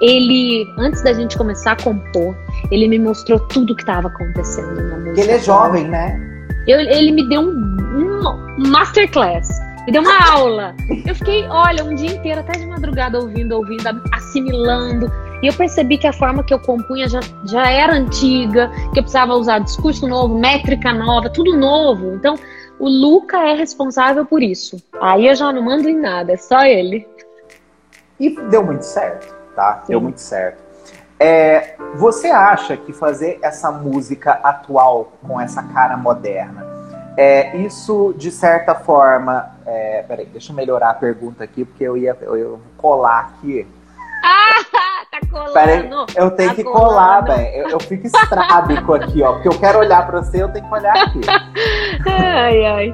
ele, 0.00 0.66
antes 0.78 1.02
da 1.02 1.12
gente 1.12 1.36
começar 1.36 1.72
a 1.72 1.82
compor, 1.82 2.36
ele 2.70 2.86
me 2.88 2.98
mostrou 2.98 3.40
tudo 3.48 3.74
que 3.74 3.82
estava 3.82 4.08
acontecendo 4.08 4.74
na 4.82 4.98
música. 4.98 5.20
Ele 5.20 5.32
é 5.32 5.38
jovem, 5.38 5.88
né? 5.88 6.28
Eu, 6.66 6.78
ele 6.78 7.10
me 7.10 7.28
deu 7.28 7.40
um, 7.40 7.76
um 7.94 8.68
masterclass. 8.68 9.48
Me 9.86 9.92
deu 9.92 10.02
uma 10.02 10.18
aula. 10.30 10.74
Eu 11.06 11.14
fiquei, 11.14 11.46
olha, 11.48 11.84
um 11.84 11.94
dia 11.94 12.12
inteiro, 12.12 12.40
até 12.40 12.52
de 12.52 12.66
madrugada, 12.66 13.18
ouvindo, 13.18 13.52
ouvindo, 13.52 13.82
assimilando. 14.12 15.10
E 15.42 15.48
eu 15.48 15.54
percebi 15.54 15.98
que 15.98 16.06
a 16.06 16.12
forma 16.12 16.44
que 16.44 16.54
eu 16.54 16.60
compunha 16.60 17.08
já, 17.08 17.20
já 17.44 17.68
era 17.68 17.94
antiga, 17.94 18.70
que 18.92 19.00
eu 19.00 19.02
precisava 19.02 19.34
usar 19.34 19.58
discurso 19.58 20.06
novo, 20.06 20.38
métrica 20.38 20.92
nova, 20.92 21.28
tudo 21.28 21.56
novo. 21.56 22.14
Então, 22.14 22.36
o 22.78 22.88
Luca 22.88 23.38
é 23.38 23.54
responsável 23.54 24.24
por 24.24 24.42
isso. 24.42 24.80
Aí 25.00 25.26
eu 25.26 25.34
já 25.34 25.52
não 25.52 25.62
mando 25.62 25.88
em 25.88 25.98
nada, 25.98 26.32
é 26.32 26.36
só 26.36 26.64
ele. 26.64 27.08
E 28.20 28.30
deu 28.50 28.64
muito 28.64 28.82
certo, 28.82 29.34
tá? 29.56 29.80
Sim. 29.80 29.92
Deu 29.92 30.00
muito 30.00 30.20
certo. 30.20 30.62
É, 31.18 31.76
você 31.96 32.28
acha 32.28 32.76
que 32.76 32.92
fazer 32.92 33.38
essa 33.42 33.70
música 33.70 34.32
atual 34.42 35.12
com 35.24 35.40
essa 35.40 35.62
cara 35.62 35.96
moderna, 35.96 36.66
é, 37.16 37.56
isso 37.56 38.14
de 38.16 38.30
certa 38.30 38.74
forma. 38.74 39.50
É, 39.66 40.04
peraí, 40.06 40.26
deixa 40.26 40.52
eu 40.52 40.56
melhorar 40.56 40.90
a 40.90 40.94
pergunta 40.94 41.44
aqui, 41.44 41.64
porque 41.64 41.84
eu 41.84 41.96
ia, 41.96 42.16
eu 42.22 42.60
colar 42.76 43.34
aqui. 43.36 43.66
Ah, 44.24 44.64
tá 45.10 45.20
colando. 45.30 45.52
Peraí, 45.52 45.90
eu 46.14 46.30
tenho 46.30 46.50
tá 46.50 46.54
que 46.54 46.64
colando. 46.64 46.86
colar, 46.86 47.20
velho. 47.22 47.56
Eu, 47.56 47.68
eu, 47.70 47.80
fico 47.80 48.06
estrábico 48.06 48.94
aqui, 48.94 49.22
ó. 49.22 49.32
Porque 49.34 49.48
eu 49.48 49.58
quero 49.58 49.78
olhar 49.80 50.06
pra 50.06 50.22
você, 50.22 50.42
eu 50.42 50.48
tenho 50.48 50.66
que 50.66 50.74
olhar 50.74 50.96
aqui. 50.96 51.20
Ai, 52.08 52.64
ai. 52.64 52.92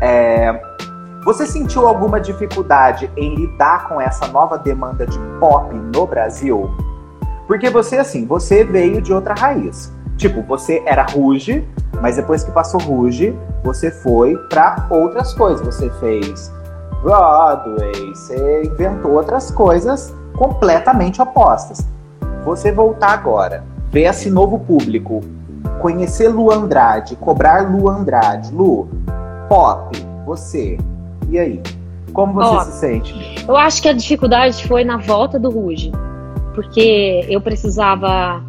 É, 0.00 0.52
Você 1.24 1.46
sentiu 1.46 1.86
alguma 1.86 2.20
dificuldade 2.20 3.10
em 3.16 3.34
lidar 3.34 3.88
com 3.88 4.00
essa 4.00 4.26
nova 4.28 4.58
demanda 4.58 5.06
de 5.06 5.18
pop 5.40 5.74
no 5.74 6.06
Brasil? 6.06 6.70
Porque 7.46 7.70
você, 7.70 7.98
assim, 7.98 8.26
você 8.26 8.64
veio 8.64 9.00
de 9.00 9.12
outra 9.12 9.34
raiz. 9.34 9.95
Tipo, 10.16 10.42
você 10.42 10.82
era 10.86 11.04
Ruge, 11.04 11.66
mas 12.00 12.16
depois 12.16 12.42
que 12.42 12.50
passou 12.50 12.80
Ruge, 12.80 13.36
você 13.62 13.90
foi 13.90 14.36
para 14.48 14.86
outras 14.90 15.34
coisas. 15.34 15.64
Você 15.64 15.90
fez 16.00 16.52
Broadway, 17.02 17.92
você 18.14 18.64
inventou 18.64 19.12
outras 19.12 19.50
coisas 19.50 20.14
completamente 20.36 21.20
opostas. 21.20 21.86
Você 22.44 22.72
voltar 22.72 23.10
agora, 23.10 23.64
ver 23.90 24.02
esse 24.02 24.30
novo 24.30 24.58
público, 24.58 25.22
conhecer 25.80 26.28
Lu 26.28 26.50
Andrade, 26.50 27.16
cobrar 27.16 27.70
Lu 27.70 27.88
Andrade, 27.88 28.52
Lu, 28.54 28.88
pop, 29.48 29.96
você, 30.24 30.78
e 31.28 31.38
aí? 31.38 31.62
Como 32.12 32.34
você 32.34 32.56
Ó, 32.56 32.60
se 32.60 32.72
sente? 32.72 33.44
Eu 33.46 33.56
acho 33.56 33.82
que 33.82 33.88
a 33.88 33.92
dificuldade 33.92 34.66
foi 34.66 34.84
na 34.84 34.96
volta 34.96 35.38
do 35.38 35.50
Ruge, 35.50 35.92
porque 36.54 37.26
eu 37.28 37.40
precisava 37.40 38.42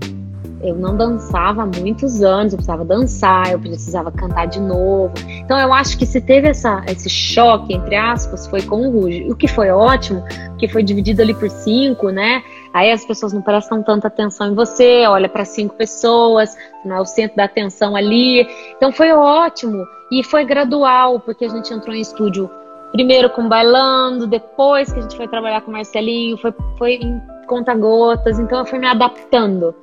eu 0.62 0.76
não 0.76 0.96
dançava 0.96 1.64
há 1.64 1.66
muitos 1.66 2.22
anos, 2.22 2.54
eu 2.54 2.58
precisava 2.58 2.84
dançar, 2.84 3.52
eu 3.52 3.60
precisava 3.60 4.12
cantar 4.12 4.48
de 4.48 4.60
novo. 4.60 5.14
Então 5.28 5.58
eu 5.60 5.72
acho 5.72 5.98
que 5.98 6.06
se 6.06 6.20
teve 6.20 6.50
essa, 6.50 6.84
esse 6.88 7.10
choque, 7.10 7.74
entre 7.74 7.96
aspas, 7.96 8.48
foi 8.48 8.62
com 8.62 8.88
o 8.88 8.92
Ruge. 8.92 9.28
O 9.30 9.36
que 9.36 9.48
foi 9.48 9.70
ótimo, 9.70 10.24
que 10.58 10.68
foi 10.68 10.84
dividido 10.84 11.22
ali 11.22 11.34
por 11.34 11.50
cinco, 11.50 12.10
né? 12.10 12.44
Aí 12.74 12.92
as 12.92 13.06
pessoas 13.06 13.34
não 13.34 13.42
prestam 13.42 13.82
tanta 13.84 14.08
atenção 14.08 14.52
em 14.52 14.56
você, 14.56 15.06
olha 15.08 15.30
para 15.30 15.46
cinco 15.46 15.76
pessoas, 15.76 16.56
não 16.84 16.98
é 16.98 17.02
o 17.02 17.06
centro 17.06 17.38
da 17.38 17.46
atenção 17.46 17.96
ali. 17.96 18.48
Então 18.76 18.92
foi 18.92 19.12
ótimo 19.12 19.86
e 20.12 20.24
foi 20.24 20.46
gradual, 20.46 21.20
porque 21.20 21.46
a 21.46 21.50
gente 21.50 21.74
entrou 21.74 21.96
em 21.96 22.02
estúdio 22.02 22.50
primeiro 22.92 23.30
com 23.30 23.48
bailando, 23.48 24.28
depois 24.28 24.92
que 24.92 25.00
a 25.00 25.02
gente 25.02 25.16
foi 25.16 25.28
trabalhar 25.28 25.62
com 25.62 25.72
o 25.72 25.74
Marcelinho, 25.74 26.38
foi, 26.38 26.54
foi 26.78 26.94
em 26.96 27.22
conta-gotas, 27.48 28.38
então 28.40 28.60
eu 28.60 28.66
fui 28.66 28.78
me 28.78 28.88
adaptando. 28.88 29.74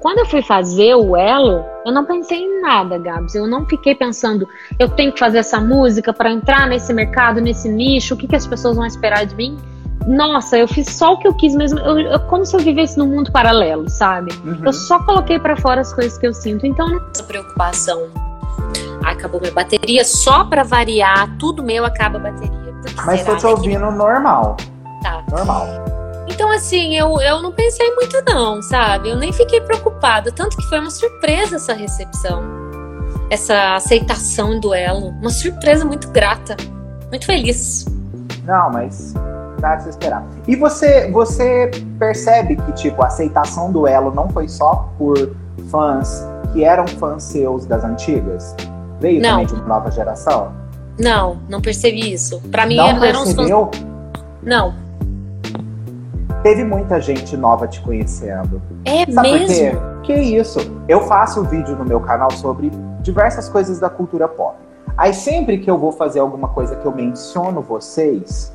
Quando 0.00 0.18
eu 0.18 0.26
fui 0.26 0.40
fazer 0.40 0.94
o 0.94 1.16
Elo, 1.16 1.64
eu 1.84 1.92
não 1.92 2.04
pensei 2.04 2.38
em 2.38 2.62
nada, 2.62 2.96
Gabs. 2.98 3.34
Eu 3.34 3.48
não 3.48 3.66
fiquei 3.66 3.94
pensando, 3.94 4.48
eu 4.78 4.88
tenho 4.88 5.12
que 5.12 5.18
fazer 5.18 5.38
essa 5.38 5.60
música 5.60 6.12
para 6.12 6.30
entrar 6.30 6.68
nesse 6.68 6.92
mercado, 6.94 7.40
nesse 7.40 7.68
nicho, 7.68 8.14
o 8.14 8.16
que, 8.16 8.28
que 8.28 8.36
as 8.36 8.46
pessoas 8.46 8.76
vão 8.76 8.86
esperar 8.86 9.26
de 9.26 9.34
mim? 9.34 9.58
Nossa, 10.06 10.56
eu 10.56 10.68
fiz 10.68 10.88
só 10.90 11.14
o 11.14 11.18
que 11.18 11.26
eu 11.26 11.34
quis 11.34 11.54
mesmo, 11.54 11.78
eu, 11.80 11.98
eu 11.98 12.20
como 12.20 12.46
se 12.46 12.56
eu 12.56 12.60
vivesse 12.60 12.96
num 12.96 13.06
mundo 13.06 13.30
paralelo, 13.32 13.90
sabe? 13.90 14.32
Uhum. 14.44 14.62
Eu 14.64 14.72
só 14.72 15.02
coloquei 15.02 15.38
para 15.38 15.56
fora 15.56 15.80
as 15.80 15.92
coisas 15.92 16.16
que 16.16 16.26
eu 16.26 16.32
sinto, 16.32 16.64
então 16.64 16.88
não 16.88 17.00
essa 17.10 17.24
preocupação. 17.24 18.08
Acabou 19.04 19.40
minha 19.40 19.52
bateria, 19.52 20.04
só 20.04 20.44
para 20.44 20.62
variar, 20.62 21.36
tudo 21.38 21.62
meu 21.62 21.84
acaba 21.84 22.18
a 22.18 22.20
bateria. 22.20 22.74
Mas 23.04 23.24
tô 23.24 23.36
te 23.36 23.46
ouvindo 23.46 23.90
normal. 23.90 24.56
Tá. 25.02 25.24
Normal. 25.30 25.66
Então, 26.28 26.50
assim, 26.52 26.94
eu, 26.94 27.20
eu 27.20 27.42
não 27.42 27.52
pensei 27.52 27.94
muito, 27.94 28.22
não, 28.26 28.60
sabe? 28.62 29.08
Eu 29.08 29.16
nem 29.16 29.32
fiquei 29.32 29.60
preocupada. 29.60 30.30
Tanto 30.30 30.56
que 30.56 30.62
foi 30.68 30.78
uma 30.78 30.90
surpresa 30.90 31.56
essa 31.56 31.72
recepção, 31.72 32.42
essa 33.30 33.74
aceitação 33.74 34.60
do 34.60 34.74
elo. 34.74 35.08
Uma 35.20 35.30
surpresa 35.30 35.84
muito 35.84 36.08
grata, 36.10 36.56
muito 37.08 37.24
feliz. 37.24 37.86
Não, 38.44 38.70
mas 38.70 39.14
dá 39.58 39.76
de 39.76 39.84
se 39.84 39.88
esperar. 39.90 40.24
E 40.46 40.54
você, 40.54 41.10
você 41.10 41.70
percebe 41.98 42.56
que, 42.56 42.72
tipo, 42.72 43.02
a 43.02 43.06
aceitação 43.06 43.72
do 43.72 43.86
elo 43.86 44.14
não 44.14 44.28
foi 44.28 44.48
só 44.48 44.88
por 44.98 45.34
fãs 45.70 46.24
que 46.58 46.64
eram 46.64 46.88
fãs 46.88 47.22
seus 47.22 47.64
das 47.66 47.84
antigas? 47.84 48.56
Veio 48.98 49.22
não. 49.22 49.30
também 49.30 49.46
de 49.46 49.54
uma 49.54 49.64
nova 49.64 49.92
geração? 49.92 50.52
Não, 50.98 51.38
não 51.48 51.60
percebi 51.60 52.12
isso. 52.12 52.40
Para 52.50 52.66
mim, 52.66 52.74
não 52.74 53.04
eram 53.04 53.22
os 53.22 53.32
fãs. 53.32 53.48
Não, 54.42 54.74
teve 56.42 56.64
muita 56.64 57.00
gente 57.00 57.36
nova 57.36 57.68
te 57.68 57.80
conhecendo. 57.80 58.60
É 58.84 59.08
Sabe 59.08 59.30
mesmo? 59.30 59.80
Por 59.80 60.02
quê? 60.02 60.14
Que 60.14 60.14
isso? 60.14 60.58
Eu 60.88 61.02
faço 61.02 61.44
vídeo 61.44 61.76
no 61.76 61.84
meu 61.84 62.00
canal 62.00 62.32
sobre 62.32 62.72
diversas 63.02 63.48
coisas 63.48 63.78
da 63.78 63.88
cultura 63.88 64.26
pop. 64.26 64.56
Aí 64.96 65.14
sempre 65.14 65.58
que 65.58 65.70
eu 65.70 65.78
vou 65.78 65.92
fazer 65.92 66.18
alguma 66.18 66.48
coisa 66.48 66.74
que 66.74 66.84
eu 66.84 66.92
menciono 66.92 67.60
vocês, 67.60 68.52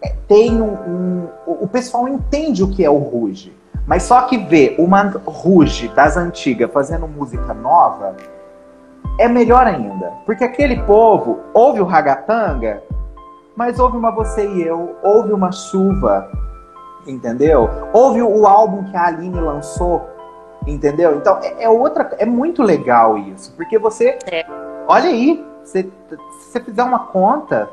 é, 0.00 0.14
tem 0.26 0.58
um, 0.58 0.72
um, 0.72 1.28
o 1.46 1.68
pessoal 1.68 2.08
entende 2.08 2.62
o 2.62 2.70
que 2.70 2.82
é 2.82 2.88
o 2.88 2.96
Ruge. 2.96 3.52
Mas 3.86 4.04
só 4.04 4.22
que 4.22 4.38
ver 4.38 4.76
uma 4.78 5.02
Ruge 5.24 5.88
das 5.88 6.16
antigas 6.16 6.70
fazendo 6.72 7.06
música 7.06 7.52
nova 7.52 8.16
é 9.18 9.28
melhor 9.28 9.66
ainda. 9.66 10.12
Porque 10.24 10.44
aquele 10.44 10.82
povo 10.82 11.40
ouve 11.52 11.80
o 11.80 11.84
ragatanga, 11.84 12.82
mas 13.56 13.78
ouve 13.78 13.96
uma 13.96 14.10
Você 14.10 14.46
e 14.46 14.62
Eu, 14.62 14.96
ouve 15.02 15.32
uma 15.32 15.52
Chuva, 15.52 16.30
entendeu? 17.06 17.68
Houve 17.92 18.22
o 18.22 18.46
álbum 18.46 18.84
que 18.84 18.96
a 18.96 19.06
Aline 19.06 19.38
lançou, 19.38 20.02
entendeu? 20.66 21.16
Então 21.16 21.38
é, 21.42 21.64
é 21.64 21.68
outra, 21.68 22.10
é 22.18 22.24
muito 22.24 22.62
legal 22.62 23.18
isso, 23.18 23.52
porque 23.54 23.78
você, 23.78 24.18
é. 24.26 24.46
olha 24.88 25.10
aí, 25.10 25.44
você, 25.62 25.82
se 25.82 26.52
você 26.52 26.60
fizer 26.60 26.82
uma 26.82 27.00
conta, 27.00 27.68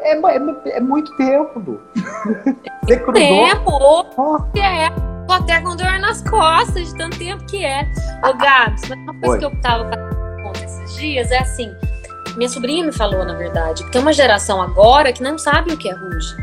é, 0.00 0.16
é, 0.16 0.76
é 0.76 0.80
muito 0.80 1.16
tempo. 1.16 1.80
você 2.84 2.98
cruzou. 2.98 3.12
Tempo, 3.14 3.70
oh. 4.16 4.58
é. 4.58 5.13
Tô 5.26 5.32
até 5.32 5.60
com 5.60 5.76
dor 5.76 5.98
nas 5.98 6.22
costas 6.22 6.88
de 6.88 6.98
tanto 6.98 7.18
tempo 7.18 7.44
que 7.46 7.64
é. 7.64 7.88
Ô, 8.22 8.34
Gabs, 8.34 8.82
mas 8.88 8.98
uma 8.98 9.14
coisa 9.14 9.32
Oi. 9.32 9.38
que 9.38 9.44
eu 9.44 9.60
tava 9.60 9.90
conta 10.42 10.64
esses 10.64 10.94
dias 10.96 11.30
é 11.30 11.38
assim. 11.38 11.74
Minha 12.36 12.48
sobrinha 12.48 12.84
me 12.84 12.92
falou, 12.92 13.24
na 13.24 13.34
verdade, 13.34 13.84
que 13.84 13.92
tem 13.92 14.00
uma 14.00 14.12
geração 14.12 14.60
agora 14.60 15.12
que 15.12 15.22
não 15.22 15.38
sabe 15.38 15.72
o 15.72 15.76
que 15.76 15.88
é 15.88 15.94
Ruge. 15.94 16.36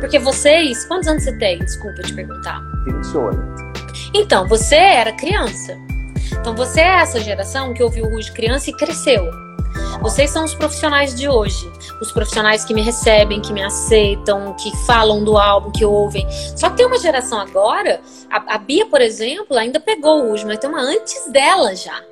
Porque 0.00 0.18
vocês. 0.18 0.84
Quantos 0.86 1.08
anos 1.08 1.24
você 1.24 1.36
tem? 1.36 1.58
Desculpa 1.58 2.02
te 2.02 2.12
perguntar. 2.14 2.60
28. 2.84 3.38
Então, 4.14 4.46
você 4.46 4.76
era 4.76 5.12
criança. 5.12 5.76
Então, 6.40 6.54
você 6.54 6.80
é 6.80 7.00
essa 7.00 7.20
geração 7.20 7.74
que 7.74 7.82
ouviu 7.82 8.06
o 8.06 8.10
Ruge 8.10 8.32
criança 8.32 8.70
e 8.70 8.72
cresceu. 8.72 9.28
Vocês 10.00 10.30
são 10.30 10.44
os 10.44 10.54
profissionais 10.54 11.14
de 11.14 11.28
hoje. 11.28 11.70
Os 12.00 12.12
profissionais 12.12 12.64
que 12.64 12.74
me 12.74 12.82
recebem, 12.82 13.40
que 13.40 13.52
me 13.52 13.62
aceitam, 13.62 14.54
que 14.54 14.74
falam 14.86 15.24
do 15.24 15.36
álbum, 15.36 15.70
que 15.70 15.84
ouvem. 15.84 16.26
Só 16.56 16.70
que 16.70 16.76
tem 16.76 16.86
uma 16.86 16.98
geração 16.98 17.40
agora, 17.40 18.00
a, 18.30 18.54
a 18.54 18.58
Bia, 18.58 18.86
por 18.86 19.00
exemplo, 19.00 19.56
ainda 19.56 19.80
pegou 19.80 20.22
o 20.22 20.28
Ruge, 20.30 20.44
mas 20.44 20.58
tem 20.58 20.68
uma 20.68 20.80
antes 20.80 21.26
dela 21.28 21.74
já 21.74 22.02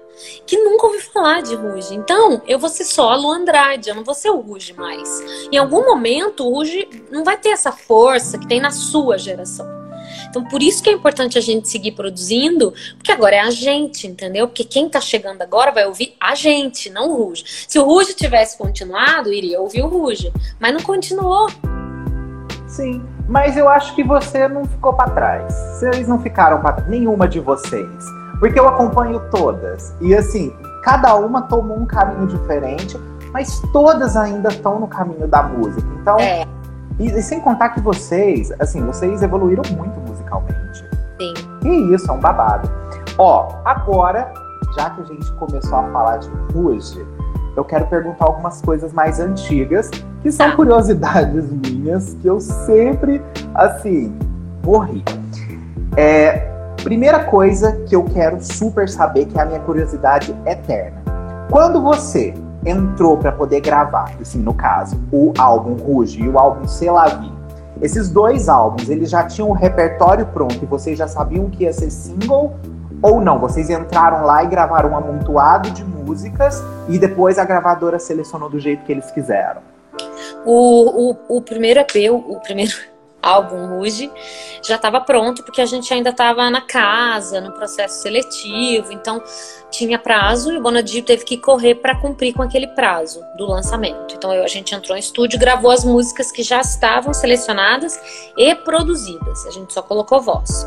que 0.47 0.57
nunca 0.57 0.87
ouviu 0.87 1.01
falar 1.01 1.43
de 1.43 1.55
Ruge. 1.55 1.95
Então, 1.95 2.41
eu 2.47 2.59
vou 2.59 2.69
ser 2.69 2.85
só 2.85 3.11
a 3.11 3.17
Lu 3.17 3.31
Andrade, 3.31 3.89
eu 3.89 3.95
não 3.95 4.05
vou 4.05 4.15
ser 4.15 4.31
o 4.31 4.41
Ruge 4.41 4.73
mais. 4.75 5.49
Em 5.51 5.59
algum 5.59 5.85
momento, 5.85 6.47
o 6.47 6.55
Ruge 6.55 6.89
não 7.11 7.25
vai 7.25 7.37
ter 7.37 7.51
essa 7.51 7.73
força 7.73 8.39
que 8.39 8.47
tem 8.47 8.61
na 8.61 8.71
sua 8.71 9.19
geração. 9.19 9.84
Então, 10.35 10.43
por 10.43 10.61
isso 10.61 10.83
que 10.83 10.91
é 10.91 10.93
importante 10.93 11.39
a 11.39 11.41
gente 11.41 11.69
seguir 11.69 11.93
produzindo, 11.93 12.75
porque 12.97 13.13
agora 13.13 13.37
é 13.37 13.41
a 13.41 13.51
gente, 13.51 14.09
entendeu? 14.09 14.49
Porque 14.49 14.65
quem 14.65 14.89
tá 14.89 15.01
chegando 15.01 15.41
agora 15.43 15.71
vai 15.71 15.87
ouvir 15.87 16.17
a 16.21 16.35
gente, 16.35 16.91
não 16.91 17.09
o 17.09 17.25
Ruge. 17.25 17.45
Se 17.69 17.79
o 17.79 17.85
Ruge 17.85 18.15
tivesse 18.15 18.59
continuado, 18.59 19.33
iria 19.33 19.61
ouvir 19.61 19.85
o 19.85 19.87
Ruge, 19.87 20.33
mas 20.59 20.73
não 20.73 20.81
continuou. 20.81 21.49
Sim, 22.67 23.01
mas 23.29 23.57
eu 23.57 23.69
acho 23.69 23.95
que 23.95 24.03
você 24.03 24.49
não 24.49 24.65
ficou 24.65 24.95
para 24.95 25.11
trás. 25.11 25.55
Vocês 25.55 26.09
não 26.09 26.21
ficaram 26.21 26.61
para 26.61 26.85
nenhuma 26.89 27.29
de 27.29 27.39
vocês. 27.39 28.05
Porque 28.41 28.59
eu 28.59 28.67
acompanho 28.67 29.23
todas. 29.31 29.95
E 30.01 30.17
assim, 30.17 30.53
cada 30.83 31.15
uma 31.15 31.43
tomou 31.43 31.79
um 31.79 31.87
caminho 31.87 32.27
diferente, 32.27 32.99
mas 33.33 33.63
todas 33.73 34.17
ainda 34.17 34.49
estão 34.49 34.81
no 34.81 34.89
caminho 34.89 35.29
da 35.29 35.45
música. 35.45 35.87
Então, 36.01 36.19
é. 36.19 36.45
E, 36.99 37.11
e, 37.11 37.23
sem 37.23 37.41
contar 37.41 37.71
que 37.71 37.81
vocês, 37.81 38.53
assim, 38.59 38.85
vocês 38.85 39.23
evoluíram 39.23 39.63
muito 39.77 39.99
musicalmente. 40.01 40.85
Sim. 41.19 41.35
E 41.65 41.95
isso 41.95 42.11
é 42.11 42.15
um 42.15 42.21
babado. 42.21 42.71
Ó, 43.19 43.61
agora, 43.65 44.33
já 44.77 44.91
que 44.91 45.03
a 45.03 45.05
gente 45.05 45.33
começou 45.33 45.79
a 45.79 45.83
falar 45.91 46.17
de 46.19 46.29
Ruge, 46.53 47.05
eu 47.57 47.65
quero 47.65 47.87
perguntar 47.87 48.27
algumas 48.27 48.61
coisas 48.61 48.93
mais 48.93 49.21
antigas, 49.21 49.91
que 50.23 50.31
são 50.33 50.51
tá. 50.51 50.57
curiosidades 50.57 51.51
minhas, 51.51 52.15
que 52.15 52.27
eu 52.27 52.41
sempre, 52.41 53.23
assim, 53.55 54.17
morri. 54.65 55.05
É, 55.97 56.55
Primeira 56.85 57.25
coisa 57.25 57.73
que 57.87 57.97
eu 57.97 58.05
quero 58.05 58.45
super 58.45 58.87
saber, 58.91 59.25
que 59.25 59.39
é 59.39 59.43
a 59.43 59.47
minha 59.47 59.61
curiosidade 59.61 60.37
eterna. 60.45 61.03
Quando 61.51 61.81
você 61.81 62.35
entrou 62.65 63.17
para 63.19 63.33
poder 63.33 63.61
gravar, 63.61 64.13
assim, 64.21 64.39
no 64.39 64.55
caso, 64.55 64.99
o 65.13 65.33
álbum 65.39 65.75
Ruge 65.75 66.23
e 66.23 66.29
o 66.29 66.39
álbum 66.39 66.67
Selavi, 66.67 67.33
esses 67.83 68.09
dois 68.09 68.49
álbuns, 68.49 68.89
eles 68.89 69.11
já 69.11 69.25
tinham 69.25 69.51
o 69.51 69.53
repertório 69.53 70.27
pronto 70.27 70.59
e 70.63 70.67
vocês 70.67 70.97
já 70.97 71.09
sabiam 71.09 71.51
que 71.51 71.65
ia 71.65 71.73
ser 71.73 71.91
single 71.91 72.55
ou 73.03 73.21
não? 73.21 73.39
Vocês 73.39 73.69
entraram 73.69 74.25
lá 74.25 74.45
e 74.45 74.47
gravaram 74.47 74.91
um 74.91 74.97
amontoado 74.97 75.71
de 75.71 75.85
músicas 75.85 76.63
e 76.89 76.99
depois 76.99 77.39
a 77.39 77.45
gravadora 77.45 77.99
selecionou 77.99 78.49
do 78.49 78.59
jeito 78.59 78.85
que 78.85 78.93
eles 78.93 79.11
quiseram? 79.11 79.61
O, 80.47 81.11
o, 81.11 81.37
o 81.37 81.43
primeiro 81.43 81.81
EP, 81.81 82.11
o, 82.11 82.37
o 82.37 82.41
primeiro 82.41 82.73
álbum 83.25 83.67
Ruge, 83.67 84.11
já 84.63 84.77
estava 84.77 85.01
pronto, 85.01 85.43
porque 85.43 85.61
a 85.61 85.67
gente 85.67 85.93
ainda 85.93 86.11
estava 86.11 86.51
na 86.51 86.61
casa, 86.61 87.41
no 87.41 87.53
processo 87.53 88.03
seletivo, 88.03 88.93
então 88.93 89.23
tinha 89.71 89.99
prazo 89.99 90.53
e 90.53 90.59
o 90.59 90.63
Bonadio 90.63 91.03
teve 91.03 91.25
que 91.25 91.37
correr 91.39 91.77
para 91.77 91.97
cumprir 91.97 92.35
com 92.35 92.43
aquele 92.43 92.69
prazo 92.69 93.25
do 93.37 93.47
lançamento. 93.47 94.15
Então 94.15 94.31
a 94.31 94.47
gente 94.47 94.75
entrou 94.75 94.97
em 94.97 95.01
estúdio, 95.01 95.39
gravou 95.39 95.71
as 95.71 95.85
músicas 95.85 96.31
que 96.31 96.43
já 96.43 96.61
estavam 96.61 97.15
selecionadas 97.15 97.99
e 98.37 98.55
produzidas, 98.55 99.47
a 99.47 99.51
gente 99.51 99.73
só 99.73 99.83
colocou 99.83 100.21
voz. 100.21 100.67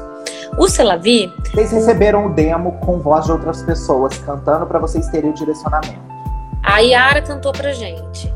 O 0.58 0.68
Celavi. 0.68 1.32
Vocês 1.52 1.72
receberam 1.72 2.28
o 2.28 2.34
demo 2.34 2.80
com 2.80 3.00
voz 3.00 3.26
de 3.26 3.32
outras 3.32 3.62
pessoas 3.64 4.18
cantando 4.20 4.66
para 4.66 4.80
vocês 4.80 5.08
terem 5.10 5.30
o 5.30 5.34
direcionamento. 5.34 6.00
A 6.64 6.80
Yara 6.80 7.22
cantou 7.22 7.52
pra 7.52 7.72
gente. 7.74 8.34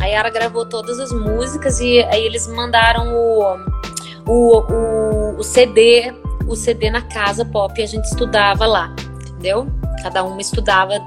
A 0.00 0.06
Yara 0.06 0.30
gravou 0.30 0.66
todas 0.66 0.98
as 0.98 1.12
músicas 1.12 1.80
e 1.80 2.00
aí 2.04 2.24
eles 2.24 2.46
mandaram 2.46 3.14
o, 3.14 3.56
o, 4.26 4.58
o, 4.60 5.38
o 5.38 5.42
CD, 5.42 6.12
o 6.46 6.56
CD 6.56 6.90
na 6.90 7.02
casa 7.02 7.44
pop 7.44 7.78
e 7.78 7.84
a 7.84 7.86
gente 7.86 8.04
estudava 8.04 8.66
lá, 8.66 8.94
entendeu? 9.20 9.66
Cada 10.02 10.24
uma 10.24 10.40
estudava 10.40 10.98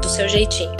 do 0.00 0.08
seu 0.08 0.28
jeitinho. 0.28 0.76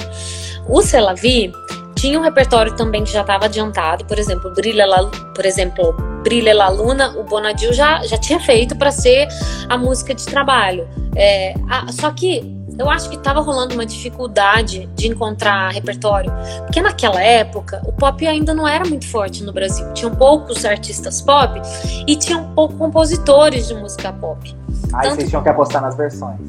O 0.69 0.83
Celavi 0.83 1.53
tinha 1.95 2.19
um 2.19 2.23
repertório 2.23 2.75
também 2.77 3.05
que 3.05 3.13
já 3.13 3.21
estava 3.21 3.45
adiantado, 3.45 4.05
por 4.07 4.19
exemplo, 4.19 4.53
Brilha 4.55 4.87
La, 4.87 5.05
por 5.35 5.45
exemplo, 5.45 5.93
Brilha 6.23 6.55
La 6.55 6.69
Luna, 6.69 7.11
o 7.19 7.25
Bonadil 7.25 7.73
já, 7.73 8.03
já 8.05 8.17
tinha 8.17 8.41
feito 8.41 8.77
para 8.77 8.91
ser 8.91 9.29
a 9.69 9.77
música 9.77 10.15
de 10.15 10.25
trabalho. 10.25 10.89
É, 11.15 11.55
a, 11.69 11.93
só 11.93 12.11
que 12.11 12.60
eu 12.81 12.89
acho 12.89 13.11
que 13.11 13.17
estava 13.17 13.41
rolando 13.41 13.75
uma 13.75 13.85
dificuldade 13.85 14.89
de 14.95 15.07
encontrar 15.07 15.71
repertório, 15.71 16.33
porque 16.65 16.81
naquela 16.81 17.21
época 17.21 17.83
o 17.85 17.93
pop 17.93 18.27
ainda 18.27 18.55
não 18.55 18.67
era 18.67 18.87
muito 18.87 19.07
forte 19.07 19.45
no 19.45 19.53
Brasil. 19.53 19.93
Tinham 19.93 20.15
poucos 20.15 20.65
artistas 20.65 21.21
pop 21.21 21.61
e 22.07 22.17
tinham 22.17 22.55
poucos 22.55 22.79
compositores 22.79 23.69
de 23.69 23.75
música 23.75 24.11
pop. 24.15 24.57
Aí 24.95 25.03
tanto... 25.03 25.17
vocês 25.17 25.29
tinham 25.29 25.43
que 25.43 25.49
apostar 25.51 25.83
nas 25.83 25.95
versões. 25.95 26.41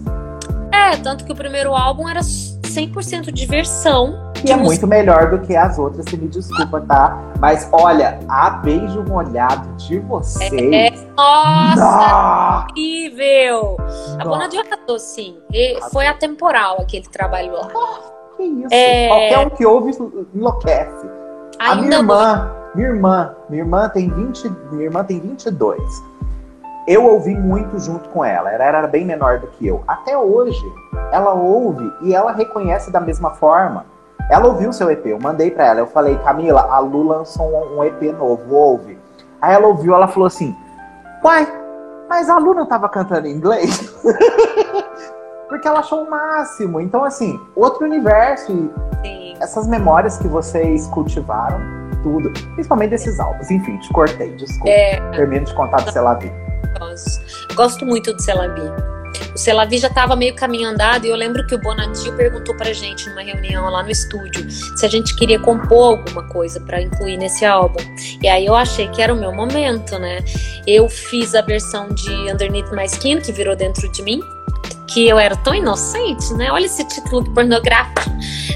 É, 0.72 0.96
tanto 0.96 1.26
que 1.26 1.34
o 1.34 1.36
primeiro 1.36 1.76
álbum 1.76 2.08
era 2.08 2.22
100% 2.22 3.30
de 3.30 3.46
versão. 3.46 4.31
E 4.44 4.52
é 4.52 4.56
muito 4.56 4.88
melhor 4.88 5.30
do 5.30 5.40
que 5.40 5.56
as 5.56 5.78
outras, 5.78 6.06
se 6.10 6.18
me 6.18 6.28
desculpa, 6.28 6.82
tá? 6.82 7.18
Mas 7.40 7.68
olha, 7.72 8.20
a 8.28 8.50
beijo 8.52 9.04
molhado 9.04 9.68
de 9.76 10.00
vocês. 10.00 10.52
É, 10.52 10.90
nossa, 11.16 12.66
incrível! 12.70 13.78
A 14.20 14.24
Bonadio 14.24 14.64
cantou 14.68 14.98
sim. 15.00 15.38
E 15.54 15.80
foi 15.92 16.08
atemporal 16.08 16.82
aquele 16.82 17.08
trabalho 17.08 17.54
lá. 17.54 17.68
Oh, 17.74 18.36
que 18.38 18.44
isso? 18.44 18.74
É... 18.74 19.08
Qualquer 19.08 19.40
um 19.40 19.50
que 19.50 19.66
ouve 19.66 19.92
enlouquece. 20.34 21.10
Ainda 21.60 21.72
a 21.72 21.76
minha 21.76 21.98
irmã, 21.98 22.52
minha 22.74 22.88
irmã, 22.88 23.36
minha 23.50 23.64
irmã 23.64 23.90
tem 23.90 24.10
20, 24.10 24.52
minha 24.72 24.86
irmã 24.86 25.04
tem 25.04 25.20
22 25.20 26.12
eu 26.88 27.06
ouvi 27.06 27.36
muito 27.36 27.80
junto 27.80 28.10
com 28.10 28.26
ela. 28.26 28.52
Ela 28.52 28.64
era 28.64 28.88
bem 28.88 29.06
menor 29.06 29.40
do 29.40 29.48
que 29.48 29.68
eu. 29.68 29.84
Até 29.88 30.18
hoje, 30.18 30.64
ela 31.12 31.34
ouve 31.34 31.92
e 32.02 32.14
ela 32.14 32.32
reconhece 32.32 32.92
da 32.92 33.00
mesma 33.00 33.32
forma. 33.32 33.86
Ela 34.32 34.48
ouviu 34.48 34.70
o 34.70 34.74
seu 34.74 34.90
EP, 34.90 35.08
eu 35.08 35.20
mandei 35.20 35.52
para 35.52 35.66
ela. 35.66 35.80
Eu 35.82 35.88
falei, 35.88 36.18
Camila, 36.20 36.62
a 36.62 36.80
Lu 36.80 37.04
lançou 37.04 37.46
um 37.76 37.84
EP 37.84 38.02
novo, 38.18 38.56
ouve. 38.56 38.98
Aí 39.42 39.54
ela 39.54 39.68
ouviu, 39.68 39.94
ela 39.94 40.08
falou 40.08 40.26
assim: 40.26 40.56
Uai, 41.22 41.46
mas 42.08 42.30
a 42.30 42.38
Lu 42.38 42.54
não 42.54 42.66
tava 42.66 42.88
cantando 42.88 43.28
em 43.28 43.32
inglês? 43.32 43.94
Porque 45.50 45.68
ela 45.68 45.80
achou 45.80 46.04
o 46.04 46.10
máximo. 46.10 46.80
Então, 46.80 47.04
assim, 47.04 47.38
outro 47.58 47.86
universo. 47.86 48.72
E 49.04 49.34
essas 49.42 49.68
memórias 49.68 50.18
que 50.18 50.30
vocês 50.30 50.88
cultivaram, 50.88 51.60
tudo. 52.02 52.32
Principalmente 52.54 52.92
desses 52.92 53.20
álbuns. 53.20 53.52
Enfim, 53.52 53.78
te 53.80 53.92
cortei, 53.92 54.34
desculpa. 54.38 54.70
É... 54.70 55.02
Termino 55.12 55.44
de 55.44 55.54
contar 55.54 55.82
do 55.82 55.92
Selavi. 55.92 56.32
Gosto 57.54 57.86
muito 57.86 58.14
do 58.14 58.22
Celavi. 58.22 58.91
O 59.34 59.38
Celavi 59.38 59.78
já 59.78 59.88
estava 59.88 60.16
meio 60.16 60.36
caminho 60.36 60.70
andado 60.70 61.06
e 61.06 61.10
eu 61.10 61.16
lembro 61.16 61.46
que 61.46 61.56
o 61.56 61.58
Bonadio 61.58 62.16
perguntou 62.16 62.56
pra 62.56 62.74
gente 62.74 63.10
numa 63.10 63.22
reunião 63.22 63.70
lá 63.70 63.82
no 63.82 63.90
estúdio 63.90 64.50
se 64.50 64.86
a 64.86 64.90
gente 64.90 65.16
queria 65.16 65.40
compor 65.40 65.98
alguma 65.98 66.28
coisa 66.28 66.60
para 66.60 66.82
incluir 66.82 67.18
nesse 67.18 67.46
álbum. 67.46 67.80
E 68.22 68.28
aí 68.28 68.46
eu 68.46 68.56
achei 68.56 68.88
que 68.90 69.02
era 69.02 69.14
o 69.14 69.18
meu 69.18 69.32
momento, 69.32 69.98
né? 69.98 70.24
Eu 70.68 70.90
fiz 70.90 71.34
a 71.34 71.42
versão 71.42 71.90
de 71.90 72.12
Underneath 72.32 72.72
My 72.72 72.86
Skin, 72.86 73.22
que 73.22 73.32
virou 73.32 73.56
dentro 73.56 73.90
de 73.92 74.02
mim, 74.02 74.22
que 74.88 75.08
eu 75.08 75.18
era 75.18 75.36
tão 75.38 75.56
inocente, 75.56 76.34
né? 76.34 76.52
Olha 76.52 76.66
esse 76.66 76.84
título 76.84 77.24
pornográfico. 77.34 78.02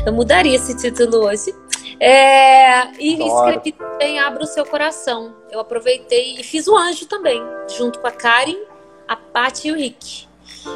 Eu 0.05 0.13
mudaria 0.13 0.55
esse 0.55 0.75
título 0.75 1.25
hoje. 1.25 1.53
É, 1.99 2.87
e 2.99 3.15
Adoro. 3.15 3.47
escrevi 3.47 3.71
também 3.71 4.19
Abra 4.19 4.43
o 4.43 4.47
Seu 4.47 4.65
Coração. 4.65 5.33
Eu 5.49 5.59
aproveitei 5.61 6.35
e 6.37 6.43
fiz 6.43 6.67
o 6.67 6.75
Anjo 6.75 7.05
também, 7.05 7.41
junto 7.77 7.99
com 7.99 8.07
a 8.07 8.11
Karen, 8.11 8.57
a 9.07 9.15
Paty 9.15 9.69
e 9.69 9.71
o 9.71 9.75
Rick. 9.75 10.24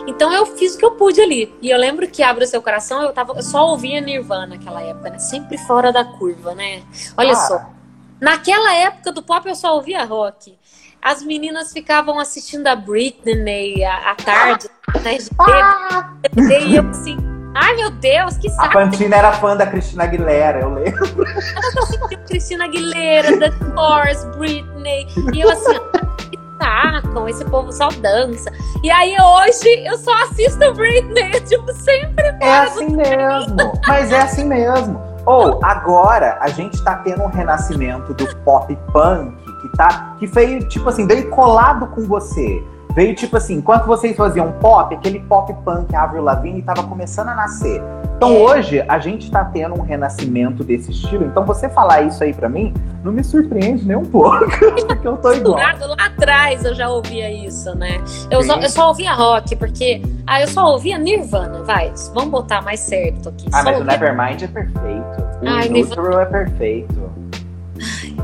Então 0.08 0.32
eu 0.32 0.46
fiz 0.46 0.76
o 0.76 0.78
que 0.78 0.86
eu 0.86 0.92
pude 0.92 1.22
ali. 1.22 1.54
E 1.62 1.70
eu 1.70 1.78
lembro 1.78 2.08
que 2.08 2.24
Abra 2.24 2.44
o 2.44 2.48
Seu 2.48 2.62
Coração, 2.62 3.02
eu, 3.02 3.14
tava, 3.14 3.34
eu 3.34 3.44
só 3.44 3.68
ouvia 3.70 4.02
Nirvana 4.02 4.48
naquela 4.48 4.82
época, 4.82 5.10
né? 5.10 5.20
Sempre 5.20 5.58
fora 5.58 5.92
da 5.92 6.04
curva, 6.04 6.54
né? 6.54 6.84
Olha 7.18 7.34
ah. 7.34 7.36
só. 7.36 7.66
Naquela 8.20 8.74
época 8.74 9.12
do 9.12 9.24
pop 9.24 9.48
eu 9.48 9.56
só 9.56 9.76
ouvia 9.76 10.04
rock. 10.04 10.58
As 11.02 11.24
meninas 11.24 11.72
ficavam 11.72 12.20
assistindo 12.20 12.68
a 12.68 12.76
Britney 12.76 13.84
à, 13.86 14.12
à 14.12 14.16
tarde, 14.16 14.70
né? 15.02 15.18
Ah. 15.40 16.14
E 16.36 16.76
eu 16.76 16.90
assim, 16.90 17.18
Ai, 17.56 17.76
meu 17.76 17.90
Deus, 17.90 18.38
que 18.38 18.50
saco. 18.50 18.68
A 18.68 18.70
Pantina 18.70 19.16
era 19.16 19.34
fã 19.34 19.56
da 19.56 19.66
Cristina 19.66 20.04
Aguilera, 20.04 20.62
eu 20.62 20.74
lembro. 20.74 21.26
Cristina 22.28 22.66
Aguilera, 22.66 23.38
The 23.38 23.50
Doors, 23.50 24.24
Britney. 24.38 25.08
E 25.34 25.42
eu 25.42 25.50
assim, 25.50 25.76
saco, 26.62 27.28
esse 27.28 27.46
povo 27.46 27.72
só 27.72 27.90
dança. 27.90 28.52
E 28.84 28.92
aí 28.92 29.16
hoje 29.20 29.86
eu 29.86 29.98
só 29.98 30.14
assisto 30.24 30.74
Britney, 30.74 31.32
tipo, 31.42 31.72
sempre 31.74 32.26
É 32.42 32.60
assim 32.60 32.96
mesmo, 32.96 33.74
mas 33.88 34.12
é 34.12 34.22
assim 34.22 34.46
mesmo. 34.46 35.02
Ou, 35.26 35.60
oh, 35.60 35.66
agora 35.66 36.38
a 36.42 36.48
gente 36.48 36.82
tá 36.84 36.96
tendo 36.98 37.24
um 37.24 37.28
renascimento 37.28 38.14
do 38.14 38.36
pop 38.38 38.76
punk 38.92 39.36
que 39.62 39.78
tá. 39.78 40.16
que 40.18 40.26
veio, 40.26 40.68
tipo 40.68 40.90
assim, 40.90 41.06
veio 41.06 41.30
colado 41.30 41.88
com 41.88 42.02
você. 42.08 42.64
Veio 42.94 43.14
tipo 43.14 43.38
assim, 43.38 43.56
enquanto 43.56 43.86
vocês 43.86 44.16
faziam 44.16 44.52
pop, 44.54 44.94
aquele 44.96 45.20
pop 45.20 45.54
punk 45.64 45.96
Avril 45.96 46.24
Lavigne 46.24 46.60
estava 46.60 46.84
começando 46.84 47.30
a 47.30 47.36
nascer. 47.36 47.82
Então 48.18 48.32
é. 48.32 48.40
hoje 48.40 48.84
a 48.88 48.98
gente 48.98 49.26
está 49.26 49.46
tendo 49.46 49.76
um 49.76 49.82
renascimento 49.82 50.64
desse 50.64 50.92
estilo. 50.92 51.26
Então 51.26 51.46
você 51.46 51.70
falar 51.70 52.02
isso 52.02 52.24
aí 52.24 52.34
para 52.34 52.50
mim 52.50 52.74
não 53.04 53.12
me 53.12 53.24
surpreende 53.24 53.86
nem 53.86 53.96
um 53.96 54.06
pouco, 54.06 54.40
porque 54.88 55.08
eu 55.08 55.18
tô 55.18 55.32
igual. 55.32 55.56
Lá, 55.56 55.76
atrás 56.00 56.66
eu 56.66 56.74
já 56.74 56.90
ouvia 56.90 57.32
isso, 57.32 57.74
né? 57.76 58.02
Eu 58.32 58.42
só, 58.44 58.60
eu 58.60 58.70
só, 58.70 58.88
ouvia 58.88 59.14
rock, 59.14 59.56
porque 59.56 60.02
ah, 60.26 60.42
eu 60.42 60.48
só 60.48 60.66
ouvia 60.72 60.98
Nirvana, 60.98 61.64
vai. 61.64 61.94
Vamos 62.14 62.32
botar 62.32 62.62
mais 62.64 62.80
certo 62.80 63.30
aqui. 63.30 63.46
Ah, 63.54 63.60
só 63.60 63.64
mas 63.66 63.78
ouvia... 63.78 63.84
o 63.84 63.86
Nevermind 63.86 64.42
é 64.42 64.48
perfeito. 64.48 65.22
O 65.42 65.48
Ai, 65.48 65.70
Neutral 65.70 66.20
é 66.22 66.26
perfeito. 66.26 67.12
Ai. 67.80 68.16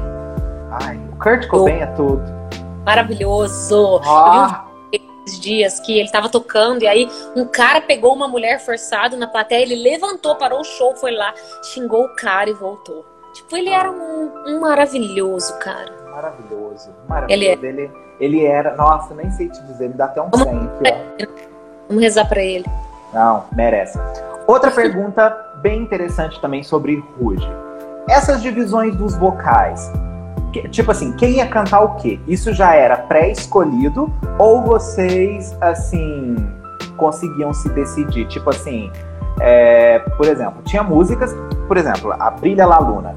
Ai, 0.82 1.00
o 1.14 1.16
Kurt 1.18 1.48
Cobain 1.48 1.80
é 1.80 1.86
tudo 1.86 2.45
maravilhoso. 2.86 4.02
Ah. 4.06 4.66
Eu 4.94 5.00
vi 5.00 5.06
um 5.08 5.40
dias 5.40 5.80
que 5.80 6.00
ele 6.00 6.10
tava 6.10 6.30
tocando 6.30 6.84
e 6.84 6.88
aí 6.88 7.10
um 7.36 7.46
cara 7.46 7.82
pegou 7.82 8.14
uma 8.14 8.28
mulher 8.28 8.60
forçado 8.60 9.18
na 9.18 9.28
plateia, 9.28 9.64
ele 9.64 9.76
levantou, 9.76 10.36
parou 10.36 10.62
o 10.62 10.64
show, 10.64 10.96
foi 10.96 11.12
lá, 11.12 11.34
xingou 11.64 12.06
o 12.06 12.16
cara 12.16 12.50
e 12.50 12.54
voltou. 12.54 13.04
Tipo, 13.34 13.58
ele 13.58 13.70
era 13.70 13.92
um, 13.92 14.32
um 14.48 14.62
maravilhoso, 14.62 15.58
cara. 15.60 15.92
Maravilhoso, 16.10 16.90
maravilhoso. 17.10 17.66
Ele, 17.66 17.68
é... 17.68 17.70
ele, 17.70 17.92
ele 18.20 18.46
era, 18.46 18.76
nossa, 18.76 19.14
nem 19.14 19.30
sei 19.32 19.50
te 19.50 19.62
dizer, 19.64 19.90
me 19.90 19.96
dá 19.96 20.06
até 20.06 20.22
um 20.22 20.30
Vamos, 20.30 20.48
100 20.48 20.94
aqui, 20.94 21.20
ó. 21.20 21.48
Vamos 21.90 22.04
rezar 22.04 22.26
pra 22.30 22.42
ele. 22.42 22.66
Não, 23.14 23.46
merece. 23.52 24.00
Outra 24.48 24.72
pergunta 24.72 25.30
bem 25.62 25.82
interessante 25.82 26.40
também 26.40 26.64
sobre 26.64 27.04
Ruge. 27.20 27.48
Essas 28.08 28.42
divisões 28.42 28.96
dos 28.96 29.16
vocais, 29.16 29.92
tipo 30.70 30.92
assim, 30.92 31.12
quem 31.14 31.38
ia 31.38 31.48
cantar 31.48 31.82
o 31.82 31.96
quê? 31.96 32.20
Isso 32.28 32.54
já 32.54 32.74
era 32.74 32.98
pré-escolhido 32.98 34.12
ou 34.40 34.62
vocês, 34.62 35.56
assim, 35.62 36.36
conseguiam 36.98 37.54
se 37.54 37.70
decidir? 37.70 38.28
Tipo 38.28 38.50
assim, 38.50 38.92
é, 39.40 40.00
por 40.18 40.28
exemplo, 40.28 40.62
tinha 40.64 40.84
músicas, 40.84 41.36
por 41.68 41.78
exemplo, 41.78 42.14
a 42.20 42.30
Brilha 42.32 42.66
La 42.66 42.80
Luna. 42.80 43.16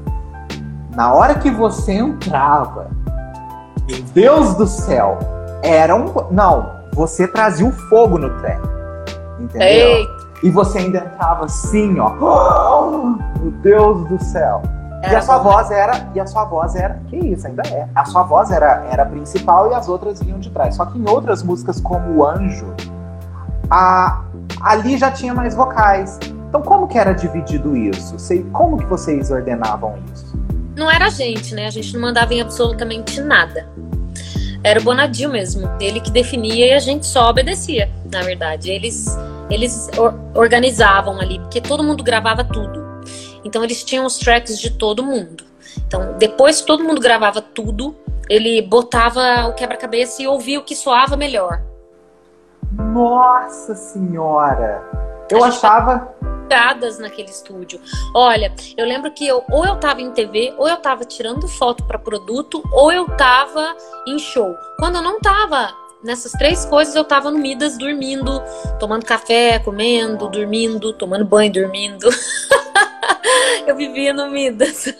Na 0.95 1.13
hora 1.13 1.35
que 1.35 1.49
você 1.49 1.93
entrava, 1.93 2.89
meu 3.87 4.01
Deus 4.13 4.55
do 4.55 4.67
céu, 4.67 5.17
era 5.63 5.95
um. 5.95 6.13
Não, 6.31 6.71
você 6.93 7.27
trazia 7.27 7.65
o 7.65 7.71
fogo 7.71 8.17
no 8.17 8.29
trem. 8.39 8.57
Entendeu? 9.39 9.67
Ei. 9.67 10.07
E 10.41 10.49
você 10.49 10.79
ainda 10.79 10.99
entrava 10.99 11.45
assim, 11.45 11.99
ó. 11.99 12.13
Oh, 12.19 13.15
meu 13.39 13.51
Deus 13.61 14.07
do 14.07 14.23
céu. 14.23 14.61
E 15.01 15.15
a 15.15 15.21
sua 15.21 15.37
voz 15.37 15.71
era, 15.71 16.09
e 16.13 16.19
a 16.19 16.27
sua 16.27 16.43
voz 16.45 16.75
era, 16.75 16.99
que 17.07 17.15
isso, 17.15 17.47
ainda 17.47 17.63
é. 17.67 17.87
A 17.95 18.05
sua 18.05 18.23
voz 18.23 18.51
era, 18.51 18.85
era 18.91 19.05
principal 19.05 19.71
e 19.71 19.73
as 19.73 19.87
outras 19.87 20.21
vinham 20.21 20.39
de 20.39 20.49
trás. 20.49 20.75
Só 20.75 20.85
que 20.85 20.97
em 20.97 21.09
outras 21.09 21.41
músicas, 21.41 21.79
como 21.79 22.17
o 22.17 22.25
Anjo, 22.25 22.73
a, 23.69 24.21
ali 24.61 24.97
já 24.97 25.11
tinha 25.11 25.33
mais 25.33 25.55
vocais. 25.55 26.19
Então 26.49 26.61
como 26.61 26.87
que 26.87 26.97
era 26.97 27.13
dividido 27.13 27.77
isso? 27.77 28.17
Como 28.51 28.77
que 28.77 28.85
vocês 28.85 29.31
ordenavam 29.31 29.95
isso? 30.11 30.37
Não 30.75 30.89
era 30.89 31.05
a 31.05 31.09
gente, 31.09 31.53
né? 31.53 31.67
A 31.67 31.69
gente 31.69 31.93
não 31.93 32.01
mandava 32.01 32.33
em 32.33 32.41
absolutamente 32.41 33.21
nada. 33.21 33.67
Era 34.63 34.79
o 34.79 34.83
Bonadil 34.83 35.29
mesmo. 35.29 35.69
Ele 35.79 35.99
que 35.99 36.11
definia 36.11 36.67
e 36.67 36.73
a 36.73 36.79
gente 36.79 37.05
só 37.05 37.29
obedecia, 37.29 37.89
na 38.11 38.21
verdade. 38.21 38.71
Eles, 38.71 39.05
eles 39.49 39.89
organizavam 40.35 41.19
ali, 41.19 41.39
porque 41.39 41.61
todo 41.61 41.83
mundo 41.83 42.03
gravava 42.03 42.43
tudo. 42.43 42.78
Então 43.49 43.63
eles 43.63 43.83
tinham 43.83 44.05
os 44.05 44.19
tracks 44.19 44.59
de 44.59 44.69
todo 44.69 45.03
mundo. 45.03 45.43
Então, 45.87 46.15
depois 46.19 46.61
que 46.61 46.67
todo 46.67 46.83
mundo 46.83 47.01
gravava 47.01 47.41
tudo, 47.41 47.95
ele 48.29 48.61
botava 48.61 49.47
o 49.47 49.55
quebra-cabeça 49.55 50.21
e 50.21 50.27
ouvia 50.27 50.59
o 50.59 50.63
que 50.63 50.75
soava 50.75 51.17
melhor. 51.17 51.63
Nossa 52.71 53.73
senhora! 53.73 54.83
Eu 55.31 55.43
achava 55.43 56.13
naquele 56.99 57.29
estúdio. 57.29 57.79
Olha, 58.15 58.53
eu 58.77 58.85
lembro 58.85 59.11
que 59.11 59.27
eu, 59.27 59.43
ou 59.51 59.65
eu 59.65 59.75
tava 59.77 60.01
em 60.01 60.11
TV, 60.11 60.53
ou 60.57 60.67
eu 60.67 60.77
tava 60.77 61.05
tirando 61.05 61.47
foto 61.47 61.83
para 61.85 61.97
produto, 61.97 62.63
ou 62.71 62.91
eu 62.91 63.07
tava 63.15 63.75
em 64.07 64.17
show. 64.19 64.55
Quando 64.77 64.95
eu 64.95 65.01
não 65.01 65.19
tava 65.19 65.71
nessas 66.03 66.31
três 66.33 66.65
coisas, 66.65 66.95
eu 66.95 67.03
tava 67.03 67.29
no 67.29 67.37
Midas 67.37 67.77
dormindo, 67.77 68.41
tomando 68.79 69.05
café, 69.05 69.59
comendo, 69.59 70.27
dormindo, 70.27 70.93
tomando 70.93 71.25
banho, 71.25 71.51
dormindo. 71.51 72.09
eu 73.67 73.75
vivia 73.75 74.13
no 74.13 74.29
Midas. 74.29 74.93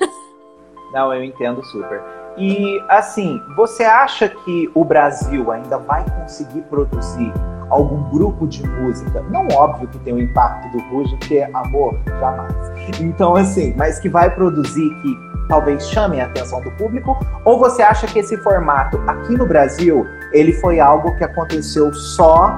Não, 0.94 1.14
eu 1.14 1.24
entendo 1.24 1.64
super. 1.66 2.02
E 2.38 2.82
assim, 2.88 3.42
você 3.56 3.84
acha 3.84 4.30
que 4.30 4.72
o 4.74 4.84
Brasil 4.84 5.52
ainda 5.52 5.78
vai 5.78 6.06
conseguir 6.22 6.62
produzir 6.62 7.34
algum 7.70 8.10
grupo 8.10 8.48
de 8.48 8.66
música? 8.66 9.22
Não 9.30 9.48
óbvio 9.54 9.88
que 9.90 10.00
tem 10.00 10.14
o 10.14 10.20
impacto 10.20 10.70
do 10.72 10.84
Ruge, 10.90 11.16
que 11.18 11.38
é 11.38 11.50
amor, 11.54 12.00
jamais. 12.20 12.54
Então, 13.00 13.36
assim, 13.36 13.74
mas 13.78 14.00
que 14.00 14.10
vai 14.10 14.34
produzir 14.34 14.90
que 15.02 15.30
talvez 15.50 15.90
chame 15.90 16.22
a 16.22 16.26
atenção 16.26 16.62
do 16.62 16.72
público? 16.72 17.18
Ou 17.44 17.60
você 17.60 17.82
acha 17.82 18.08
que 18.08 18.20
esse 18.20 18.38
formato 18.38 18.98
aqui 19.08 19.36
no 19.38 19.46
Brasil, 19.46 20.06
ele 20.32 20.54
foi 20.54 20.80
algo 20.80 21.16
que 21.18 21.24
aconteceu 21.24 21.94
só 21.94 22.58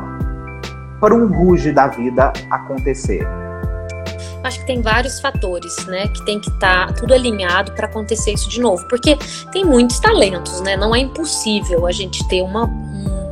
para 1.00 1.16
um 1.16 1.26
Ruge 1.28 1.72
da 1.72 1.88
vida 1.88 2.32
acontecer? 2.52 3.28
Acho 4.44 4.60
que 4.60 4.66
tem 4.68 4.82
vários 4.82 5.20
fatores, 5.20 5.86
né, 5.86 6.08
que 6.08 6.24
tem 6.26 6.40
que 6.40 6.50
estar 6.50 6.88
tá 6.88 6.94
tudo 6.94 7.14
alinhado 7.14 7.72
para 7.74 7.88
acontecer 7.88 8.34
isso 8.34 8.50
de 8.50 8.60
novo, 8.60 8.88
porque 8.88 9.18
tem 9.52 9.64
muitos 9.64 10.00
talentos, 10.00 10.62
né? 10.62 10.76
Não 10.76 10.96
é 10.96 11.00
impossível 11.00 11.86
a 11.86 11.92
gente 11.92 12.28
ter 12.28 12.42
uma 12.42 12.70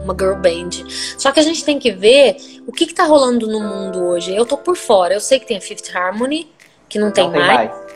uma 0.04 0.16
girl 0.18 0.36
band. 0.36 0.88
Só 1.18 1.32
que 1.32 1.40
a 1.40 1.44
gente 1.44 1.64
tem 1.64 1.78
que 1.78 1.92
ver 1.92 2.38
o 2.66 2.72
que, 2.72 2.88
que 2.88 2.94
tá 2.94 3.06
rolando 3.06 3.48
no 3.48 3.60
mundo 3.60 4.04
hoje. 4.06 4.36
Eu 4.36 4.46
tô 4.46 4.58
por 4.58 4.76
fora. 4.76 5.14
Eu 5.14 5.20
sei 5.20 5.40
que 5.40 5.46
tem 5.46 5.58
a 5.58 5.62
Fifth 5.62 5.96
Harmony, 5.96 6.50
que 6.88 6.98
não 6.98 7.12
tem, 7.12 7.26
não 7.26 7.32
tem 7.32 7.42
mais. 7.42 7.70
mais. 7.70 7.89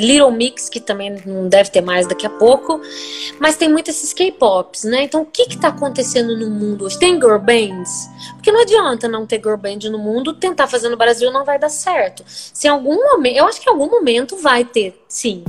Little 0.00 0.30
Mix, 0.30 0.68
que 0.68 0.80
também 0.80 1.22
não 1.24 1.48
deve 1.48 1.70
ter 1.70 1.80
mais 1.80 2.06
daqui 2.06 2.26
a 2.26 2.30
pouco. 2.30 2.80
Mas 3.40 3.56
tem 3.56 3.68
muito 3.68 3.90
esses 3.90 4.12
K-pops, 4.12 4.84
né? 4.84 5.04
Então, 5.04 5.22
o 5.22 5.26
que 5.26 5.46
que 5.46 5.58
tá 5.58 5.68
acontecendo 5.68 6.36
no 6.36 6.50
mundo 6.50 6.84
hoje? 6.84 6.98
Tem 6.98 7.14
girl 7.14 7.38
bands? 7.38 8.08
Porque 8.34 8.52
não 8.52 8.62
adianta 8.62 9.08
não 9.08 9.26
ter 9.26 9.36
girl 9.36 9.56
band 9.56 9.90
no 9.90 9.98
mundo, 9.98 10.34
tentar 10.34 10.66
fazer 10.66 10.88
no 10.88 10.96
Brasil 10.96 11.32
não 11.32 11.44
vai 11.44 11.58
dar 11.58 11.68
certo. 11.68 12.22
Se 12.26 12.66
em 12.66 12.70
algum 12.70 12.94
momento, 12.94 13.36
eu 13.36 13.46
acho 13.46 13.60
que 13.60 13.68
em 13.68 13.72
algum 13.72 13.90
momento 13.90 14.36
vai 14.36 14.64
ter, 14.64 15.02
sim. 15.08 15.44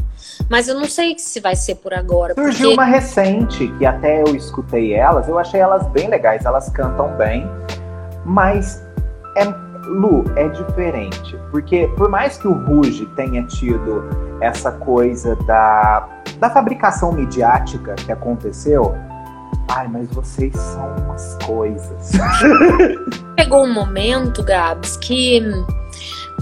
Mas 0.49 0.67
eu 0.67 0.75
não 0.75 0.85
sei 0.85 1.17
se 1.17 1.39
vai 1.39 1.55
ser 1.55 1.75
por 1.75 1.93
agora. 1.93 2.33
Surgiu 2.33 2.69
porque... 2.69 2.73
uma 2.73 2.85
recente, 2.85 3.67
que 3.77 3.85
até 3.85 4.21
eu 4.21 4.35
escutei 4.35 4.93
elas, 4.93 5.27
eu 5.27 5.37
achei 5.37 5.59
elas 5.59 5.85
bem 5.87 6.09
legais, 6.09 6.45
elas 6.45 6.69
cantam 6.69 7.15
bem, 7.17 7.45
mas 8.25 8.81
é 9.35 9.66
Lu, 9.87 10.23
é 10.35 10.47
diferente, 10.49 11.37
porque 11.51 11.87
por 11.95 12.09
mais 12.09 12.37
que 12.37 12.47
o 12.47 12.53
Ruge 12.53 13.05
tenha 13.15 13.43
tido 13.43 14.03
essa 14.41 14.71
coisa 14.71 15.35
da, 15.47 16.07
da 16.39 16.49
fabricação 16.49 17.11
midiática 17.11 17.95
que 17.95 18.11
aconteceu, 18.11 18.95
ai, 19.69 19.87
mas 19.87 20.09
vocês 20.09 20.55
são 20.55 20.95
umas 21.03 21.37
coisas. 21.45 22.11
Pegou 23.35 23.63
um 23.63 23.73
momento, 23.73 24.43
Gabs, 24.43 24.97
que 24.97 25.41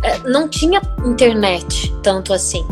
é, 0.01 0.19
não 0.27 0.47
tinha 0.47 0.81
internet 1.05 1.93
tanto 2.01 2.33
assim. 2.33 2.65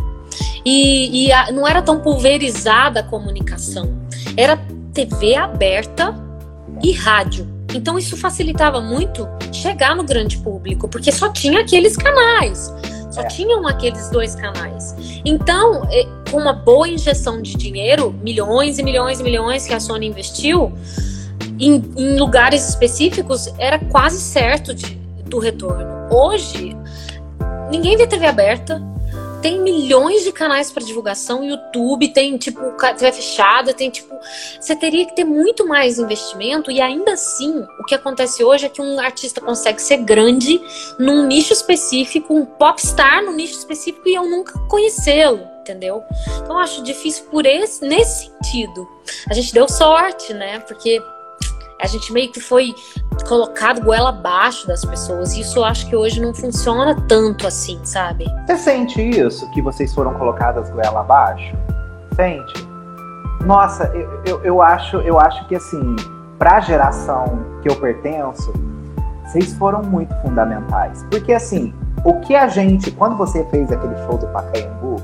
E, 0.66 1.28
e 1.28 1.32
a, 1.32 1.52
não 1.52 1.68
era 1.68 1.82
tão 1.82 2.00
pulverizada 2.00 3.02
a 3.02 3.04
comunicação. 3.04 3.98
Era 4.36 4.58
TV 4.94 5.36
aberta 5.36 6.16
e 6.82 6.92
rádio. 6.92 7.53
Então 7.74 7.98
isso 7.98 8.16
facilitava 8.16 8.80
muito 8.80 9.28
chegar 9.52 9.96
no 9.96 10.04
grande 10.04 10.38
público, 10.38 10.88
porque 10.88 11.12
só 11.12 11.30
tinha 11.30 11.62
aqueles 11.62 11.96
canais. 11.96 12.74
Só 13.12 13.22
é. 13.22 13.28
tinham 13.28 13.68
aqueles 13.68 14.10
dois 14.10 14.36
canais. 14.36 14.96
Então, 15.24 15.88
com 16.32 16.38
uma 16.38 16.54
boa 16.54 16.88
injeção 16.88 17.42
de 17.42 17.56
dinheiro, 17.56 18.14
milhões 18.24 18.80
e 18.80 18.84
milhões 18.84 19.20
e 19.20 19.24
milhões 19.24 19.68
que 19.68 19.74
a 19.74 19.80
Sony 19.80 20.08
investiu, 20.08 20.74
em, 21.60 21.76
em 21.96 22.18
lugares 22.18 22.68
específicos, 22.68 23.54
era 23.60 23.78
quase 23.78 24.20
certo 24.20 24.74
de, 24.74 24.96
do 25.26 25.38
retorno. 25.38 25.86
Hoje, 26.10 26.76
ninguém 27.70 27.96
vê 27.96 28.08
TV 28.08 28.26
aberta, 28.26 28.82
tem 29.43 29.60
milhões 29.60 30.23
de 30.23 30.32
canais 30.32 30.71
para 30.71 30.82
divulgação, 30.82 31.43
YouTube 31.43 32.08
tem 32.13 32.38
tipo 32.38 32.62
TV 32.77 33.12
fechada, 33.12 33.73
tem 33.73 33.89
tipo, 33.89 34.17
você 34.58 34.73
teria 34.73 35.06
que 35.06 35.13
ter 35.13 35.25
muito 35.25 35.67
mais 35.67 35.99
investimento 35.99 36.71
e 36.71 36.79
ainda 36.79 37.12
assim, 37.12 37.60
o 37.77 37.84
que 37.84 37.93
acontece 37.93 38.41
hoje 38.41 38.65
é 38.65 38.69
que 38.69 38.82
um 38.82 38.97
artista 39.01 39.41
consegue 39.41 39.82
ser 39.82 39.97
grande 39.97 40.62
num 40.97 41.27
nicho 41.27 41.51
específico, 41.51 42.34
um 42.34 42.45
popstar 42.45 43.21
num 43.21 43.34
nicho 43.34 43.58
específico 43.58 44.08
e 44.08 44.15
eu 44.15 44.25
nunca 44.25 44.58
conhecê-lo, 44.69 45.45
entendeu? 45.60 46.01
Então 46.41 46.58
acho 46.58 46.82
difícil 46.82 47.25
por 47.25 47.45
esse 47.45 47.86
nesse 47.86 48.27
sentido. 48.27 48.88
A 49.29 49.34
gente 49.34 49.53
deu 49.53 49.67
sorte, 49.67 50.34
né? 50.34 50.60
Porque 50.60 51.01
a 51.84 51.88
gente 51.88 52.13
meio 52.13 52.32
que 52.32 52.39
foi 52.39 52.74
colocado 53.28 53.82
goela 53.82 54.10
abaixo 54.10 54.65
das 54.65 54.86
pessoas. 54.86 55.34
E 55.34 55.41
isso 55.41 55.60
eu 55.60 55.65
acho 55.65 55.88
que 55.89 55.96
hoje 55.96 56.22
não 56.22 56.34
funciona 56.34 56.96
tanto 57.08 57.46
assim, 57.46 57.78
sabe? 57.84 58.26
Você 58.48 58.58
sente 58.58 59.02
isso, 59.02 59.50
que 59.52 59.62
vocês 59.62 59.93
foram 59.93 60.13
colocadas 60.13 60.69
goela 60.69 61.02
abaixo? 61.02 61.54
Sente? 62.15 62.54
Nossa, 63.46 63.91
eu, 63.93 64.22
eu, 64.26 64.43
eu 64.46 64.62
acho, 64.62 64.98
eu 64.98 65.19
acho 65.19 65.46
que 65.48 65.56
assim, 65.56 65.98
para 66.39 66.56
a 66.56 66.60
geração 66.62 67.46
que 67.62 67.69
eu 67.69 67.76
pertenço, 67.76 68.54
vocês 69.26 69.54
foram 69.56 69.84
muito 69.84 70.15
fundamentais. 70.22 71.06
Porque 71.12 71.34
assim, 71.34 71.74
o 72.06 72.22
que 72.22 72.34
a 72.34 72.48
gente, 72.48 72.91
quando 72.91 73.17
você 73.17 73.43
fez 73.46 73.69
aquele 73.69 73.96
show 74.06 74.17
do 74.17 74.28
Pacaembu, 74.28 75.02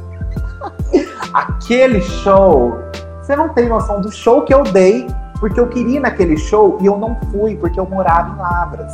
aquele 1.33 2.01
show, 2.01 2.73
você 3.21 3.35
não 3.35 3.49
tem 3.49 3.67
noção 3.67 3.99
do 3.99 4.09
show 4.09 4.43
que 4.43 4.53
eu 4.53 4.63
dei 4.63 5.05
porque 5.39 5.59
eu 5.59 5.67
queria 5.67 5.97
ir 5.97 5.99
naquele 5.99 6.37
show 6.37 6.77
e 6.81 6.85
eu 6.85 6.97
não 6.97 7.15
fui, 7.31 7.55
porque 7.55 7.79
eu 7.79 7.85
morava 7.85 8.35
em 8.35 8.37
Lavras. 8.37 8.93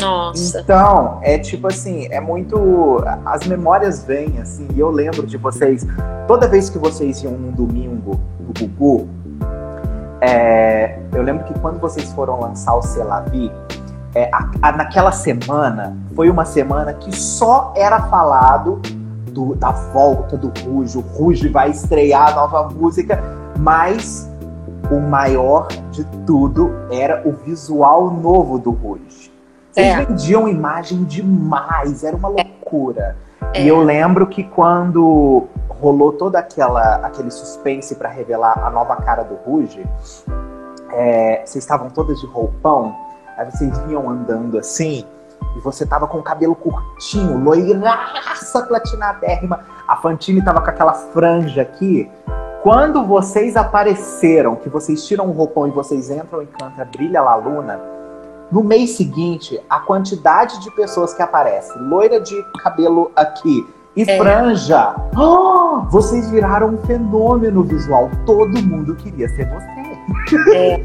Nossa. 0.00 0.60
Então, 0.60 1.18
é 1.22 1.38
tipo 1.38 1.66
assim, 1.66 2.06
é 2.10 2.20
muito. 2.20 3.02
As 3.24 3.46
memórias 3.46 4.04
vêm, 4.04 4.38
assim, 4.40 4.68
e 4.74 4.80
eu 4.80 4.90
lembro 4.90 5.26
de 5.26 5.36
vocês. 5.36 5.86
Toda 6.26 6.46
vez 6.46 6.70
que 6.70 6.78
vocês 6.78 7.22
iam 7.22 7.32
num 7.32 7.50
domingo 7.50 8.20
no 8.38 8.52
Gugu, 8.58 9.08
é, 10.20 10.98
eu 11.12 11.22
lembro 11.22 11.44
que 11.44 11.58
quando 11.58 11.80
vocês 11.80 12.12
foram 12.12 12.40
lançar 12.40 12.74
o 12.74 12.82
Selavi, 12.82 13.50
é, 14.14 14.30
a, 14.32 14.50
a, 14.62 14.72
naquela 14.72 15.12
semana, 15.12 15.96
foi 16.14 16.30
uma 16.30 16.44
semana 16.44 16.92
que 16.92 17.14
só 17.16 17.72
era 17.76 18.02
falado 18.02 18.80
do, 19.32 19.54
da 19.54 19.70
volta 19.70 20.36
do 20.36 20.52
Ruge. 20.62 20.98
O 20.98 21.00
Ruge 21.00 21.48
vai 21.48 21.70
estrear 21.70 22.32
a 22.32 22.34
nova 22.34 22.68
música, 22.68 23.22
mas 23.58 24.28
o 24.90 25.00
maior 25.00 25.68
de 25.90 26.04
tudo 26.26 26.70
era 26.90 27.22
o 27.26 27.32
visual 27.32 28.10
novo 28.10 28.58
do 28.58 28.70
Ruge. 28.70 29.32
Eles 29.76 29.94
é. 29.94 30.04
vendiam 30.04 30.48
imagem 30.48 31.04
demais, 31.04 32.02
era 32.02 32.16
uma 32.16 32.28
loucura. 32.28 33.16
É. 33.54 33.62
E 33.62 33.68
eu 33.68 33.80
lembro 33.80 34.26
que 34.26 34.42
quando 34.42 35.46
rolou 35.68 36.12
todo 36.12 36.36
aquela, 36.36 36.96
aquele 36.96 37.30
suspense 37.30 37.94
para 37.94 38.08
revelar 38.08 38.58
a 38.64 38.70
nova 38.70 38.96
cara 38.96 39.22
do 39.22 39.34
Ruge, 39.34 39.86
é, 40.90 41.42
vocês 41.44 41.62
estavam 41.62 41.90
todas 41.90 42.18
de 42.20 42.26
roupão, 42.26 42.94
aí 43.36 43.50
vocês 43.50 43.76
vinham 43.80 44.08
andando 44.08 44.58
assim, 44.58 45.04
e 45.56 45.60
você 45.60 45.86
tava 45.86 46.06
com 46.06 46.18
o 46.18 46.22
cabelo 46.22 46.54
curtinho, 46.54 47.38
loiraça, 47.38 48.62
platinadérrima. 48.62 49.60
A 49.86 49.96
Fantine 49.96 50.42
tava 50.42 50.60
com 50.60 50.68
aquela 50.68 50.92
franja 50.92 51.62
aqui. 51.62 52.10
Quando 52.62 53.04
vocês 53.04 53.56
apareceram, 53.56 54.56
que 54.56 54.68
vocês 54.68 55.06
tiram 55.06 55.28
o 55.28 55.32
roupão 55.32 55.68
e 55.68 55.70
vocês 55.70 56.10
entram 56.10 56.42
e 56.42 56.46
cantam 56.46 56.86
Brilha 56.86 57.22
La 57.22 57.36
Luna, 57.36 57.80
no 58.50 58.64
mês 58.64 58.90
seguinte, 58.90 59.60
a 59.70 59.78
quantidade 59.80 60.58
de 60.60 60.70
pessoas 60.72 61.14
que 61.14 61.22
aparece, 61.22 61.78
loira 61.78 62.20
de 62.20 62.34
cabelo 62.62 63.12
aqui 63.14 63.66
e 63.94 64.02
é. 64.02 64.18
franja, 64.18 64.94
oh, 65.16 65.82
vocês 65.88 66.30
viraram 66.30 66.74
um 66.74 66.78
fenômeno 66.78 67.62
visual. 67.62 68.10
Todo 68.26 68.60
mundo 68.62 68.94
queria 68.96 69.28
ser 69.28 69.48
você. 69.48 70.54
É. 70.54 70.78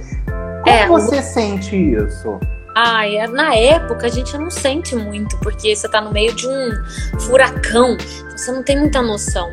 Como 0.87 0.97
é. 0.97 1.01
você 1.01 1.21
sente 1.21 1.75
isso? 1.75 2.39
Ai, 2.75 3.17
é, 3.17 3.27
na 3.27 3.55
época 3.55 4.07
a 4.07 4.09
gente 4.09 4.35
não 4.37 4.49
sente 4.49 4.95
muito, 4.95 5.37
porque 5.39 5.75
você 5.75 5.87
tá 5.87 6.01
no 6.01 6.11
meio 6.11 6.33
de 6.33 6.47
um 6.47 7.19
furacão, 7.19 7.97
você 8.35 8.51
não 8.51 8.63
tem 8.63 8.79
muita 8.79 9.01
noção. 9.01 9.47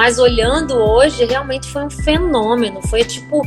Mas 0.00 0.18
olhando 0.18 0.78
hoje, 0.78 1.26
realmente 1.26 1.70
foi 1.70 1.84
um 1.84 1.90
fenômeno. 1.90 2.80
Foi 2.88 3.04
tipo, 3.04 3.46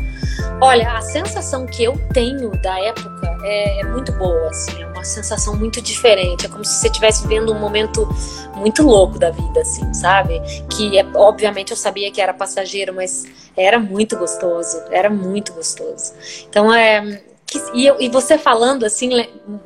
Olha, 0.61 0.93
a 0.93 1.01
sensação 1.01 1.65
que 1.65 1.83
eu 1.83 1.97
tenho 2.13 2.51
da 2.61 2.79
época 2.79 3.37
é, 3.43 3.79
é, 3.79 3.83
muito 3.85 4.11
boa, 4.13 4.49
assim, 4.49 4.83
é 4.83 4.85
uma 4.85 5.03
sensação 5.03 5.55
muito 5.55 5.81
diferente. 5.81 6.45
É 6.45 6.49
como 6.49 6.63
se 6.63 6.75
você 6.75 6.89
estivesse 6.89 7.27
vendo 7.27 7.51
um 7.51 7.59
momento 7.59 8.07
muito 8.55 8.83
louco 8.83 9.17
da 9.17 9.31
vida, 9.31 9.61
assim, 9.61 9.91
sabe? 9.95 10.39
Que 10.69 10.99
é, 10.99 11.05
obviamente 11.15 11.71
eu 11.71 11.77
sabia 11.77 12.11
que 12.11 12.21
era 12.21 12.35
passageiro, 12.35 12.93
mas 12.93 13.25
era 13.57 13.79
muito 13.79 14.15
gostoso, 14.15 14.79
era 14.91 15.09
muito 15.09 15.53
gostoso. 15.53 16.13
Então 16.47 16.71
é 16.71 17.23
que, 17.45 17.59
e, 17.73 17.87
e, 18.05 18.09
você 18.09 18.37
falando 18.37 18.83
assim, 18.83 19.09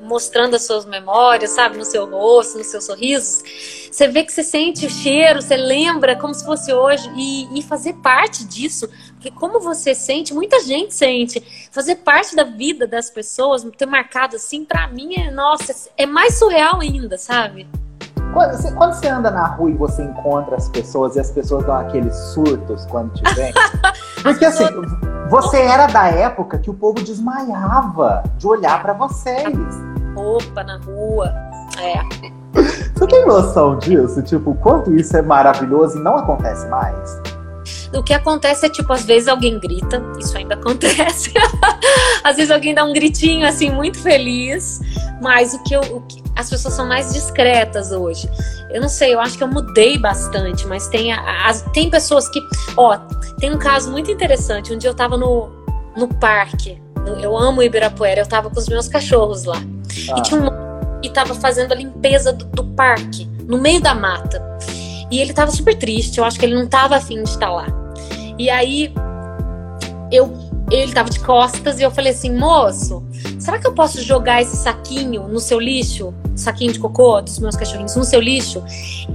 mostrando 0.01 0.55
as 0.55 0.65
suas 0.65 0.85
memórias, 0.85 1.51
sabe, 1.51 1.77
no 1.77 1.85
seu 1.85 2.05
rosto, 2.09 2.57
nos 2.57 2.67
seus 2.67 2.85
sorrisos, 2.85 3.43
você 3.91 4.07
vê 4.07 4.23
que 4.23 4.31
você 4.31 4.43
sente 4.43 4.85
o 4.85 4.89
cheiro, 4.89 5.41
você 5.41 5.55
lembra 5.55 6.15
como 6.15 6.33
se 6.33 6.45
fosse 6.45 6.73
hoje 6.73 7.09
e, 7.15 7.59
e 7.59 7.61
fazer 7.61 7.93
parte 7.93 8.45
disso, 8.45 8.89
porque 9.13 9.31
como 9.31 9.59
você 9.59 9.95
sente, 9.95 10.33
muita 10.33 10.59
gente 10.61 10.93
sente, 10.93 11.69
fazer 11.71 11.97
parte 11.97 12.35
da 12.35 12.43
vida 12.43 12.85
das 12.85 13.09
pessoas, 13.09 13.65
ter 13.77 13.85
marcado 13.85 14.35
assim, 14.35 14.65
para 14.65 14.87
mim 14.87 15.15
é, 15.15 15.31
nossa, 15.31 15.89
é 15.95 16.05
mais 16.05 16.37
surreal 16.37 16.81
ainda, 16.81 17.17
sabe? 17.17 17.67
Quando 18.37 18.51
você, 18.51 18.71
quando 18.71 18.93
você, 18.93 19.07
anda 19.07 19.31
na 19.31 19.47
rua 19.47 19.71
e 19.71 19.73
você 19.73 20.03
encontra 20.03 20.57
as 20.57 20.69
pessoas 20.69 21.15
e 21.15 21.19
as 21.19 21.31
pessoas 21.31 21.65
dão 21.65 21.73
aqueles 21.73 22.15
surtos 22.15 22.85
quando 22.85 23.11
te 23.13 23.23
vêm. 23.33 23.51
Porque 24.21 24.45
assim, 24.45 24.65
você 25.27 25.59
era 25.59 25.87
da 25.87 26.07
época 26.07 26.59
que 26.59 26.69
o 26.69 26.73
povo 26.75 27.01
desmaiava 27.03 28.23
de 28.37 28.45
olhar 28.45 28.79
para 28.83 28.93
vocês. 28.93 29.57
Opa, 30.15 30.63
na 30.63 30.77
rua. 30.77 31.33
É. 31.81 31.99
Você 32.93 33.07
tem 33.07 33.25
noção 33.25 33.75
disso? 33.79 34.21
Tipo, 34.21 34.53
quanto 34.53 34.93
isso 34.93 35.17
é 35.17 35.21
maravilhoso 35.23 35.97
e 35.97 36.03
não 36.03 36.15
acontece 36.15 36.67
mais? 36.67 37.19
O 37.93 38.03
que 38.03 38.13
acontece 38.13 38.65
é, 38.65 38.69
tipo, 38.69 38.91
às 38.91 39.05
vezes 39.05 39.27
alguém 39.27 39.59
grita, 39.59 40.01
isso 40.19 40.37
ainda 40.37 40.55
acontece. 40.55 41.33
às 42.23 42.35
vezes 42.35 42.51
alguém 42.51 42.73
dá 42.73 42.83
um 42.83 42.93
gritinho, 42.93 43.47
assim, 43.47 43.69
muito 43.69 43.99
feliz. 43.99 44.81
Mas 45.21 45.53
o 45.53 45.63
que, 45.63 45.75
eu, 45.75 45.81
o 45.81 46.01
que 46.01 46.21
as 46.35 46.49
pessoas 46.49 46.73
são 46.73 46.87
mais 46.87 47.13
discretas 47.13 47.91
hoje. 47.91 48.29
Eu 48.69 48.81
não 48.81 48.89
sei, 48.89 49.13
eu 49.13 49.19
acho 49.19 49.37
que 49.37 49.43
eu 49.43 49.47
mudei 49.47 49.97
bastante, 49.97 50.67
mas 50.67 50.87
tem, 50.87 51.11
as, 51.11 51.63
tem 51.73 51.89
pessoas 51.89 52.29
que. 52.29 52.39
Ó, 52.75 52.95
tem 53.39 53.53
um 53.53 53.57
caso 53.57 53.91
muito 53.91 54.11
interessante. 54.11 54.73
Um 54.73 54.77
dia 54.77 54.89
eu 54.89 54.95
tava 54.95 55.17
no, 55.17 55.49
no 55.95 56.07
parque. 56.07 56.79
No, 56.97 57.19
eu 57.19 57.35
amo 57.37 57.63
Ibirapuera, 57.63 58.21
eu 58.21 58.27
tava 58.27 58.49
com 58.49 58.59
os 58.59 58.67
meus 58.67 58.87
cachorros 58.87 59.45
lá. 59.45 59.57
Ah. 60.11 60.19
E 60.19 60.21
tinha 60.21 60.39
um 60.39 60.67
e 61.01 61.09
tava 61.09 61.33
fazendo 61.35 61.71
a 61.71 61.75
limpeza 61.75 62.33
do, 62.33 62.45
do 62.45 62.63
parque, 62.63 63.25
no 63.47 63.57
meio 63.57 63.81
da 63.81 63.93
mata. 63.93 64.41
E 65.09 65.19
ele 65.19 65.33
tava 65.33 65.51
super 65.51 65.75
triste, 65.77 66.17
eu 66.17 66.25
acho 66.25 66.39
que 66.39 66.45
ele 66.45 66.55
não 66.55 66.67
tava 66.67 66.95
afim 66.95 67.23
de 67.23 67.29
estar 67.29 67.49
lá. 67.49 67.67
E 68.37 68.49
aí 68.49 68.93
eu 70.11 70.47
ele 70.69 70.93
tava 70.93 71.09
de 71.09 71.19
costas 71.21 71.79
e 71.79 71.83
eu 71.83 71.89
falei 71.89 72.11
assim, 72.11 72.35
moço, 72.35 73.01
será 73.39 73.57
que 73.57 73.65
eu 73.65 73.73
posso 73.73 74.01
jogar 74.01 74.41
esse 74.41 74.57
saquinho 74.57 75.27
no 75.27 75.39
seu 75.39 75.59
lixo? 75.59 76.13
Saquinho 76.35 76.73
de 76.73 76.79
cocô 76.79 77.21
dos 77.21 77.39
meus 77.39 77.55
cachorrinhos 77.55 77.95
no 77.95 78.03
seu 78.03 78.19
lixo? 78.19 78.61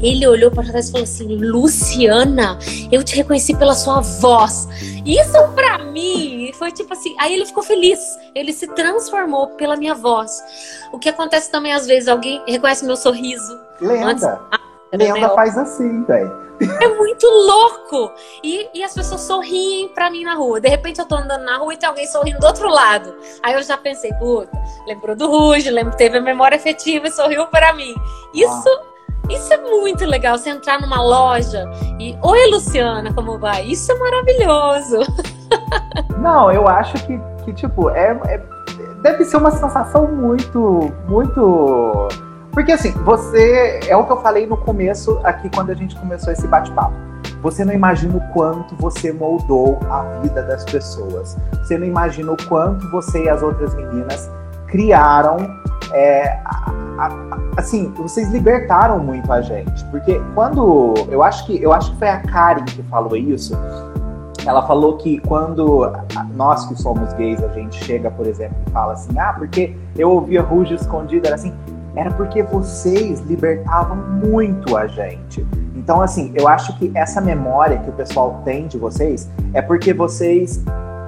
Ele 0.02 0.26
olhou 0.26 0.50
para 0.50 0.64
trás 0.64 0.88
e 0.88 0.92
falou 0.92 1.04
assim, 1.04 1.36
Luciana, 1.36 2.58
eu 2.90 3.04
te 3.04 3.14
reconheci 3.14 3.54
pela 3.54 3.74
sua 3.74 4.00
voz. 4.00 4.66
Isso 5.04 5.48
para 5.54 5.78
mim 5.84 6.50
foi 6.54 6.72
tipo 6.72 6.92
assim, 6.94 7.14
aí 7.18 7.34
ele 7.34 7.44
ficou 7.44 7.62
feliz, 7.62 8.00
ele 8.34 8.52
se 8.52 8.66
transformou 8.68 9.48
pela 9.48 9.76
minha 9.76 9.94
voz. 9.94 10.42
O 10.90 10.98
que 10.98 11.10
acontece 11.10 11.50
também 11.50 11.72
às 11.72 11.86
vezes, 11.86 12.08
alguém 12.08 12.40
reconhece 12.48 12.84
meu 12.84 12.96
sorriso. 12.96 13.58
Lenda. 13.78 14.06
Antes... 14.06 14.61
Lenda 14.92 15.30
faz 15.30 15.56
assim, 15.56 16.04
velho. 16.04 16.42
É 16.80 16.88
muito 16.94 17.26
louco! 17.26 18.12
E, 18.42 18.68
e 18.74 18.84
as 18.84 18.94
pessoas 18.94 19.22
sorriem 19.22 19.88
pra 19.88 20.10
mim 20.10 20.22
na 20.22 20.34
rua. 20.34 20.60
De 20.60 20.68
repente 20.68 21.00
eu 21.00 21.06
tô 21.06 21.16
andando 21.16 21.44
na 21.44 21.56
rua 21.56 21.74
e 21.74 21.76
tem 21.76 21.88
alguém 21.88 22.06
sorrindo 22.06 22.38
do 22.38 22.46
outro 22.46 22.68
lado. 22.68 23.14
Aí 23.42 23.54
eu 23.54 23.62
já 23.62 23.76
pensei, 23.76 24.12
puta, 24.14 24.50
lembrou 24.86 25.16
do 25.16 25.28
Ruge, 25.28 25.70
lembro, 25.70 25.96
teve 25.96 26.18
a 26.18 26.20
memória 26.20 26.56
afetiva 26.56 27.08
e 27.08 27.10
sorriu 27.10 27.46
para 27.46 27.72
mim. 27.72 27.94
Isso. 28.34 28.68
Ah. 28.68 28.92
Isso 29.30 29.54
é 29.54 29.56
muito 29.56 30.04
legal, 30.04 30.36
você 30.36 30.50
entrar 30.50 30.80
numa 30.80 31.00
loja 31.00 31.64
e. 31.98 32.18
Oi, 32.22 32.50
Luciana, 32.50 33.14
como 33.14 33.38
vai? 33.38 33.64
Isso 33.66 33.90
é 33.92 33.94
maravilhoso. 33.94 34.98
Não, 36.18 36.50
eu 36.50 36.66
acho 36.66 36.94
que, 37.06 37.20
que 37.44 37.52
tipo, 37.52 37.88
é, 37.90 38.18
é 38.26 38.38
deve 39.00 39.24
ser 39.24 39.36
uma 39.36 39.52
sensação 39.52 40.06
muito, 40.06 40.92
muito 41.08 42.08
porque 42.52 42.72
assim, 42.72 42.92
você. 43.04 43.80
É 43.88 43.96
o 43.96 44.04
que 44.04 44.12
eu 44.12 44.20
falei 44.20 44.46
no 44.46 44.56
começo, 44.56 45.18
aqui 45.24 45.48
quando 45.50 45.70
a 45.70 45.74
gente 45.74 45.96
começou 45.96 46.32
esse 46.32 46.46
bate-papo. 46.46 46.94
Você 47.40 47.64
não 47.64 47.72
imagina 47.72 48.16
o 48.16 48.32
quanto 48.32 48.76
você 48.76 49.12
moldou 49.12 49.78
a 49.90 50.20
vida 50.20 50.42
das 50.42 50.64
pessoas. 50.64 51.36
Você 51.54 51.76
não 51.76 51.86
imagina 51.86 52.30
o 52.30 52.36
quanto 52.46 52.88
você 52.90 53.24
e 53.24 53.28
as 53.28 53.42
outras 53.42 53.74
meninas 53.74 54.30
criaram. 54.68 55.38
É, 55.92 56.38
a, 56.44 56.72
a, 56.98 57.38
assim, 57.56 57.92
vocês 57.96 58.30
libertaram 58.30 59.00
muito 59.00 59.32
a 59.32 59.40
gente. 59.40 59.84
Porque 59.86 60.20
quando. 60.34 60.94
Eu 61.08 61.22
acho 61.22 61.46
que, 61.46 61.60
eu 61.60 61.72
acho 61.72 61.90
que 61.92 61.98
foi 61.98 62.08
a 62.08 62.20
Karen 62.20 62.64
que 62.64 62.82
falou 62.84 63.16
isso. 63.16 63.56
Ela 64.44 64.66
falou 64.66 64.96
que 64.96 65.18
quando 65.20 65.90
nós 66.34 66.66
que 66.66 66.74
somos 66.80 67.12
gays, 67.14 67.42
a 67.42 67.48
gente 67.48 67.82
chega, 67.84 68.10
por 68.10 68.26
exemplo, 68.26 68.56
e 68.66 68.70
fala 68.70 68.92
assim: 68.92 69.18
ah, 69.18 69.32
porque 69.32 69.74
eu 69.96 70.10
ouvia 70.10 70.42
Ruge 70.42 70.74
escondido, 70.74 71.26
era 71.26 71.36
assim 71.36 71.52
era 71.94 72.10
porque 72.10 72.42
vocês 72.42 73.20
libertavam 73.20 73.96
muito 73.96 74.76
a 74.76 74.86
gente. 74.86 75.46
Então, 75.74 76.00
assim, 76.00 76.32
eu 76.34 76.48
acho 76.48 76.76
que 76.78 76.90
essa 76.94 77.20
memória 77.20 77.78
que 77.78 77.90
o 77.90 77.92
pessoal 77.92 78.40
tem 78.44 78.66
de 78.66 78.78
vocês 78.78 79.28
é 79.52 79.60
porque 79.60 79.92
vocês 79.92 80.62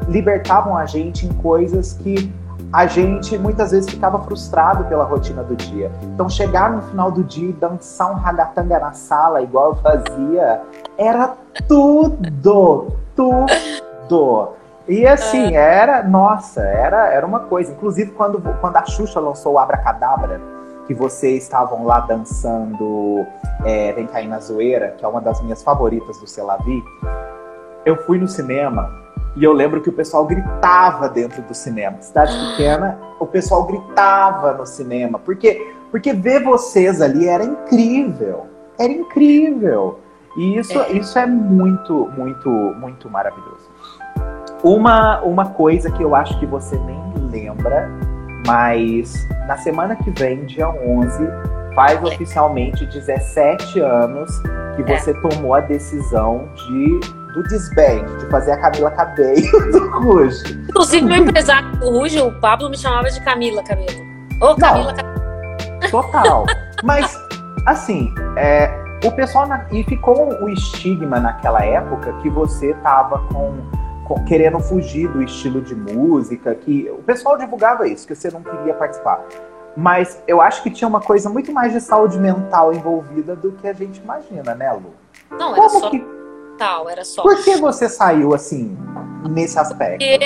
libertavam 0.08 0.76
a 0.76 0.84
gente 0.84 1.26
em 1.26 1.32
coisas 1.34 1.94
que 1.94 2.32
a 2.72 2.86
gente 2.86 3.38
muitas 3.38 3.70
vezes 3.70 3.88
ficava 3.88 4.18
frustrado 4.24 4.84
pela 4.86 5.04
rotina 5.04 5.44
do 5.44 5.54
dia. 5.54 5.92
Então, 6.02 6.28
chegar 6.28 6.72
no 6.72 6.82
final 6.82 7.10
do 7.10 7.22
dia 7.22 7.50
e 7.50 7.52
dançar 7.52 8.10
um 8.10 8.14
ragatanga 8.14 8.80
na 8.80 8.92
sala, 8.92 9.40
igual 9.40 9.70
eu 9.70 9.74
fazia, 9.76 10.60
era 10.98 11.34
tudo, 11.68 12.92
tudo. 13.14 14.54
E 14.88 15.06
assim, 15.06 15.54
é. 15.56 15.78
era, 15.78 16.02
nossa, 16.02 16.60
era, 16.62 17.06
era 17.06 17.24
uma 17.24 17.40
coisa. 17.40 17.72
Inclusive, 17.72 18.10
quando, 18.10 18.42
quando 18.60 18.76
a 18.76 18.84
Xuxa 18.84 19.20
lançou 19.20 19.52
o 19.52 19.58
Abracadabra, 19.58 20.40
que 20.86 20.94
vocês 20.94 21.42
estavam 21.42 21.84
lá 21.84 22.00
dançando 22.00 23.26
é, 23.64 23.92
Vem 23.92 24.06
Cair 24.06 24.28
na 24.28 24.38
Zoeira, 24.38 24.94
que 24.98 25.04
é 25.04 25.08
uma 25.08 25.20
das 25.20 25.40
minhas 25.42 25.62
favoritas 25.62 26.18
do 26.18 26.26
Selavi, 26.26 26.82
eu 27.84 27.96
fui 28.04 28.18
no 28.18 28.28
cinema 28.28 29.04
e 29.36 29.42
eu 29.42 29.52
lembro 29.52 29.80
que 29.80 29.88
o 29.88 29.92
pessoal 29.92 30.24
gritava 30.24 31.08
dentro 31.08 31.42
do 31.42 31.54
cinema. 31.54 31.96
Cidade 32.00 32.32
pequena, 32.50 32.98
o 33.18 33.26
pessoal 33.26 33.64
gritava 33.64 34.52
no 34.54 34.64
cinema. 34.64 35.18
Porque, 35.18 35.74
porque 35.90 36.12
ver 36.12 36.42
vocês 36.42 37.00
ali 37.00 37.26
era 37.26 37.44
incrível. 37.44 38.46
Era 38.78 38.92
incrível. 38.92 39.98
E 40.36 40.58
isso 40.58 40.80
é, 40.80 40.92
isso 40.92 41.18
é 41.18 41.26
muito, 41.26 42.10
muito, 42.16 42.48
muito 42.48 43.10
maravilhoso. 43.10 43.70
Uma, 44.62 45.20
uma 45.22 45.46
coisa 45.50 45.90
que 45.90 46.02
eu 46.02 46.14
acho 46.14 46.38
que 46.38 46.46
você 46.46 46.76
nem 46.78 47.02
lembra 47.30 47.90
mas 48.46 49.26
na 49.46 49.56
semana 49.56 49.96
que 49.96 50.10
vem, 50.10 50.44
dia 50.44 50.68
11, 50.68 51.28
faz 51.74 52.02
oficialmente 52.02 52.86
17 52.86 53.80
anos 53.80 54.30
que 54.76 54.82
é. 54.82 54.98
você 54.98 55.14
tomou 55.14 55.54
a 55.54 55.60
decisão 55.60 56.48
de 56.54 57.24
do 57.34 57.42
desband, 57.42 58.06
de 58.20 58.26
fazer 58.30 58.52
a 58.52 58.56
Camila 58.58 58.90
Cabello 58.92 59.42
do 59.72 59.90
Ruge. 59.98 60.52
Inclusive, 60.68 61.04
meu 61.04 61.16
empresário 61.16 61.68
do 61.78 61.90
Ruge, 61.90 62.20
o 62.20 62.32
Pablo, 62.40 62.70
me 62.70 62.78
chamava 62.78 63.10
de 63.10 63.20
Camila 63.20 63.62
Cabelo. 63.64 64.06
Ô, 64.40 64.54
Camila 64.54 64.94
Cabelo. 64.94 65.90
Total. 65.90 66.46
Mas, 66.84 67.20
assim, 67.66 68.14
é, 68.36 68.70
o 69.04 69.10
pessoal. 69.10 69.48
Na, 69.48 69.66
e 69.72 69.82
ficou 69.82 70.32
o 70.42 70.48
estigma 70.48 71.18
naquela 71.18 71.64
época 71.64 72.12
que 72.22 72.30
você 72.30 72.72
tava 72.74 73.18
com 73.32 73.56
querendo 74.26 74.58
fugir 74.60 75.08
do 75.08 75.22
estilo 75.22 75.60
de 75.60 75.74
música, 75.74 76.54
que 76.54 76.90
o 76.90 77.02
pessoal 77.02 77.38
divulgava 77.38 77.88
isso, 77.88 78.06
que 78.06 78.14
você 78.14 78.30
não 78.30 78.42
queria 78.42 78.74
participar. 78.74 79.24
Mas 79.76 80.22
eu 80.28 80.40
acho 80.40 80.62
que 80.62 80.70
tinha 80.70 80.86
uma 80.86 81.00
coisa 81.00 81.28
muito 81.28 81.50
mais 81.52 81.72
de 81.72 81.80
saúde 81.80 82.18
mental 82.18 82.72
envolvida 82.72 83.34
do 83.34 83.52
que 83.52 83.66
a 83.66 83.72
gente 83.72 83.98
imagina, 83.98 84.54
né, 84.54 84.72
Lu? 84.72 84.94
Não, 85.30 85.54
Como 85.54 85.56
era 85.56 85.68
só 85.68 85.90
que... 85.90 86.04
tal, 86.56 86.88
era 86.88 87.04
só. 87.04 87.22
Por 87.22 87.42
que 87.42 87.56
você 87.56 87.88
saiu 87.88 88.34
assim, 88.34 88.76
nesse 89.28 89.58
aspecto? 89.58 89.98
Porque, 89.98 90.18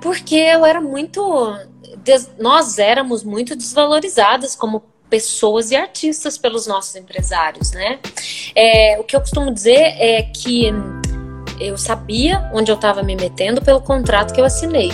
porque 0.00 0.34
eu 0.34 0.64
era 0.64 0.80
muito. 0.80 1.56
Nós 2.38 2.78
éramos 2.78 3.22
muito 3.22 3.54
desvalorizadas 3.54 4.56
como 4.56 4.82
pessoas 5.08 5.70
e 5.70 5.76
artistas 5.76 6.36
pelos 6.36 6.66
nossos 6.66 6.94
empresários, 6.96 7.72
né? 7.72 7.98
É, 8.54 8.98
o 8.98 9.04
que 9.04 9.14
eu 9.14 9.20
costumo 9.20 9.52
dizer 9.52 9.94
é 9.98 10.22
que 10.22 10.70
eu 11.60 11.76
sabia 11.76 12.50
onde 12.52 12.70
eu 12.70 12.74
estava 12.74 13.02
me 13.02 13.16
metendo 13.16 13.60
pelo 13.62 13.80
contrato 13.80 14.32
que 14.32 14.40
eu 14.40 14.44
assinei. 14.44 14.90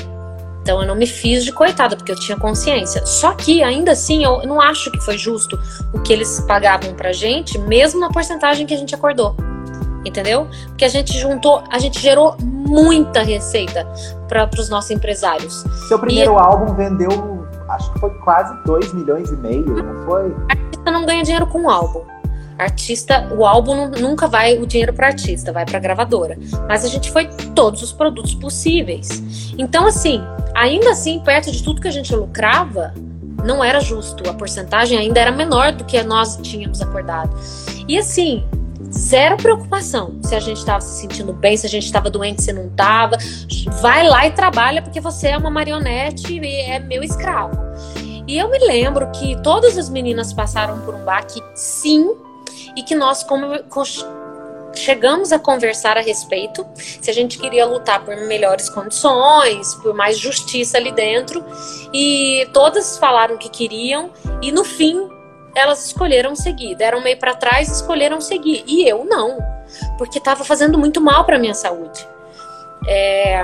Então 0.62 0.80
eu 0.80 0.86
não 0.86 0.94
me 0.94 1.06
fiz 1.06 1.44
de 1.44 1.52
coitada, 1.52 1.94
porque 1.94 2.10
eu 2.10 2.16
tinha 2.16 2.38
consciência. 2.38 3.04
Só 3.04 3.34
que, 3.34 3.62
ainda 3.62 3.92
assim, 3.92 4.24
eu 4.24 4.46
não 4.46 4.60
acho 4.60 4.90
que 4.90 4.98
foi 5.00 5.18
justo 5.18 5.60
o 5.92 6.00
que 6.00 6.10
eles 6.10 6.40
pagavam 6.48 6.94
pra 6.94 7.12
gente, 7.12 7.58
mesmo 7.58 8.00
na 8.00 8.08
porcentagem 8.08 8.66
que 8.66 8.72
a 8.72 8.76
gente 8.78 8.94
acordou. 8.94 9.36
Entendeu? 10.06 10.48
Porque 10.68 10.86
a 10.86 10.88
gente 10.88 11.18
juntou, 11.18 11.62
a 11.70 11.78
gente 11.78 12.00
gerou 12.00 12.36
muita 12.40 13.22
receita 13.22 13.86
para 14.26 14.48
os 14.58 14.70
nossos 14.70 14.90
empresários. 14.90 15.64
Seu 15.86 15.98
primeiro 15.98 16.32
e... 16.32 16.38
álbum 16.38 16.74
vendeu, 16.74 17.46
acho 17.68 17.92
que 17.92 18.00
foi 18.00 18.10
quase 18.20 18.54
2 18.64 18.94
milhões 18.94 19.30
e 19.30 19.36
meio, 19.36 19.66
não 19.66 20.06
foi? 20.06 20.34
Artista 20.48 20.90
não 20.90 21.04
ganha 21.04 21.22
dinheiro 21.22 21.46
com 21.46 21.64
o 21.64 21.70
álbum. 21.70 22.13
Artista, 22.58 23.28
o 23.36 23.44
álbum 23.44 23.88
nunca 23.88 24.28
vai 24.28 24.58
o 24.58 24.66
dinheiro 24.66 24.92
para 24.92 25.08
artista, 25.08 25.52
vai 25.52 25.64
para 25.64 25.78
gravadora. 25.78 26.38
Mas 26.68 26.84
a 26.84 26.88
gente 26.88 27.10
foi 27.10 27.26
todos 27.54 27.82
os 27.82 27.92
produtos 27.92 28.34
possíveis. 28.34 29.08
Então 29.58 29.86
assim, 29.86 30.22
ainda 30.54 30.90
assim, 30.90 31.20
perto 31.20 31.50
de 31.50 31.62
tudo 31.62 31.80
que 31.80 31.88
a 31.88 31.92
gente 31.92 32.14
lucrava, 32.14 32.94
não 33.44 33.62
era 33.62 33.80
justo. 33.80 34.28
A 34.28 34.34
porcentagem 34.34 34.98
ainda 34.98 35.20
era 35.20 35.30
menor 35.30 35.72
do 35.72 35.84
que 35.84 36.02
nós 36.02 36.38
tínhamos 36.42 36.80
acordado. 36.80 37.36
E 37.86 37.98
assim, 37.98 38.44
zero 38.90 39.36
preocupação 39.36 40.18
se 40.22 40.34
a 40.34 40.40
gente 40.40 40.58
estava 40.58 40.80
se 40.80 41.00
sentindo 41.00 41.32
bem, 41.32 41.56
se 41.56 41.66
a 41.66 41.68
gente 41.68 41.84
estava 41.84 42.08
doente, 42.08 42.42
se 42.42 42.52
não 42.52 42.66
estava. 42.66 43.16
Vai 43.80 44.06
lá 44.06 44.26
e 44.26 44.30
trabalha 44.30 44.80
porque 44.80 45.00
você 45.00 45.28
é 45.28 45.36
uma 45.36 45.50
marionete 45.50 46.38
e 46.38 46.60
é 46.60 46.78
meu 46.78 47.02
escravo. 47.02 47.58
E 48.26 48.38
eu 48.38 48.50
me 48.50 48.58
lembro 48.58 49.10
que 49.10 49.36
todas 49.42 49.76
as 49.76 49.90
meninas 49.90 50.32
passaram 50.32 50.80
por 50.80 50.94
um 50.94 51.04
baque, 51.04 51.42
sim, 51.54 52.16
e 52.76 52.82
que 52.82 52.94
nós 52.94 53.22
como, 53.22 53.46
chegamos 54.74 55.32
a 55.32 55.38
conversar 55.38 55.96
a 55.96 56.00
respeito 56.00 56.66
se 56.76 57.10
a 57.10 57.14
gente 57.14 57.38
queria 57.38 57.64
lutar 57.64 58.04
por 58.04 58.16
melhores 58.16 58.68
condições, 58.68 59.74
por 59.76 59.94
mais 59.94 60.18
justiça 60.18 60.78
ali 60.78 60.92
dentro, 60.92 61.44
e 61.92 62.48
todas 62.52 62.98
falaram 62.98 63.36
que 63.36 63.48
queriam, 63.48 64.10
e 64.42 64.50
no 64.52 64.64
fim 64.64 65.08
elas 65.54 65.86
escolheram 65.86 66.34
seguir, 66.34 66.74
deram 66.74 67.00
meio 67.00 67.16
para 67.18 67.34
trás, 67.34 67.68
escolheram 67.68 68.20
seguir, 68.20 68.64
e 68.66 68.88
eu 68.88 69.04
não, 69.04 69.38
porque 69.96 70.18
estava 70.18 70.44
fazendo 70.44 70.76
muito 70.78 71.00
mal 71.00 71.24
para 71.24 71.38
minha 71.38 71.54
saúde. 71.54 72.06
É, 72.86 73.40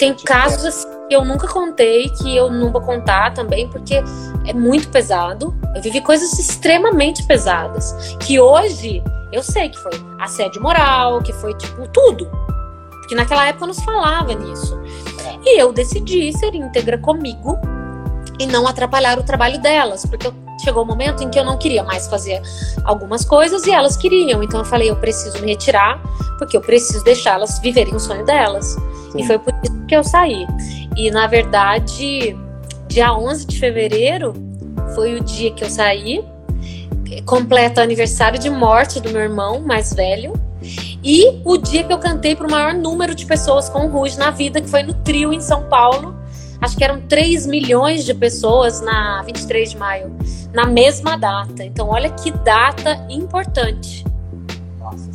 tem 0.00 0.14
casos 0.14 0.64
assim, 0.64 0.88
que 1.08 1.14
eu 1.14 1.22
nunca 1.26 1.46
contei, 1.46 2.08
que 2.08 2.34
eu 2.34 2.50
não 2.50 2.72
vou 2.72 2.80
contar 2.80 3.34
também, 3.34 3.68
porque 3.68 4.02
é 4.46 4.54
muito 4.54 4.88
pesado. 4.88 5.54
Eu 5.76 5.82
vivi 5.82 6.00
coisas 6.00 6.38
extremamente 6.38 7.22
pesadas, 7.24 7.94
que 8.18 8.40
hoje 8.40 9.02
eu 9.30 9.42
sei 9.42 9.68
que 9.68 9.78
foi 9.78 9.92
assédio 10.18 10.62
moral, 10.62 11.20
que 11.20 11.34
foi 11.34 11.52
tipo 11.54 11.86
tudo. 11.88 12.26
Porque 12.92 13.14
naquela 13.14 13.46
época 13.46 13.66
não 13.66 13.74
se 13.74 13.84
falava 13.84 14.32
nisso. 14.32 14.80
E 15.44 15.60
eu 15.60 15.70
decidi 15.70 16.32
ser 16.38 16.54
íntegra 16.54 16.96
comigo 16.96 17.58
e 18.38 18.46
não 18.46 18.66
atrapalhar 18.66 19.18
o 19.18 19.22
trabalho 19.22 19.60
delas, 19.60 20.06
porque 20.06 20.32
chegou 20.64 20.82
o 20.82 20.86
um 20.86 20.88
momento 20.88 21.22
em 21.22 21.28
que 21.28 21.38
eu 21.38 21.44
não 21.44 21.58
queria 21.58 21.84
mais 21.84 22.06
fazer 22.06 22.40
algumas 22.84 23.22
coisas 23.22 23.66
e 23.66 23.70
elas 23.70 23.98
queriam. 23.98 24.42
Então 24.42 24.60
eu 24.60 24.64
falei, 24.64 24.90
eu 24.90 24.96
preciso 24.96 25.38
me 25.40 25.48
retirar, 25.48 26.00
porque 26.38 26.56
eu 26.56 26.62
preciso 26.62 27.04
deixá-las 27.04 27.58
viverem 27.58 27.94
o 27.94 28.00
sonho 28.00 28.24
delas. 28.24 28.78
Sim. 29.10 29.20
E 29.20 29.26
foi 29.26 29.38
por 29.38 29.52
isso 29.62 29.86
que 29.86 29.96
eu 29.96 30.04
saí. 30.04 30.46
E 30.96 31.10
na 31.10 31.26
verdade, 31.26 32.36
dia 32.88 33.12
11 33.12 33.46
de 33.46 33.58
fevereiro 33.58 34.34
foi 34.94 35.14
o 35.14 35.24
dia 35.24 35.52
que 35.52 35.64
eu 35.64 35.70
saí. 35.70 36.24
Completa 37.26 37.82
aniversário 37.82 38.38
de 38.38 38.48
morte 38.48 39.00
do 39.00 39.10
meu 39.10 39.22
irmão 39.22 39.60
mais 39.60 39.92
velho. 39.92 40.32
E 41.02 41.40
o 41.44 41.56
dia 41.56 41.82
que 41.82 41.92
eu 41.92 41.98
cantei 41.98 42.36
para 42.36 42.46
o 42.46 42.50
maior 42.50 42.74
número 42.74 43.14
de 43.14 43.24
pessoas 43.24 43.68
com 43.68 43.86
o 43.86 43.88
Ruge 43.88 44.18
na 44.18 44.30
vida, 44.30 44.60
que 44.60 44.68
foi 44.68 44.82
no 44.82 44.94
trio 44.94 45.32
em 45.32 45.40
São 45.40 45.64
Paulo. 45.64 46.14
Acho 46.60 46.76
que 46.76 46.84
eram 46.84 47.00
3 47.00 47.46
milhões 47.46 48.04
de 48.04 48.12
pessoas 48.12 48.82
na 48.82 49.22
23 49.22 49.70
de 49.70 49.78
maio, 49.78 50.14
na 50.52 50.66
mesma 50.66 51.16
data. 51.16 51.64
Então, 51.64 51.88
olha 51.88 52.10
que 52.10 52.30
data 52.30 53.02
importante. 53.08 54.04
Nossa 54.78 55.10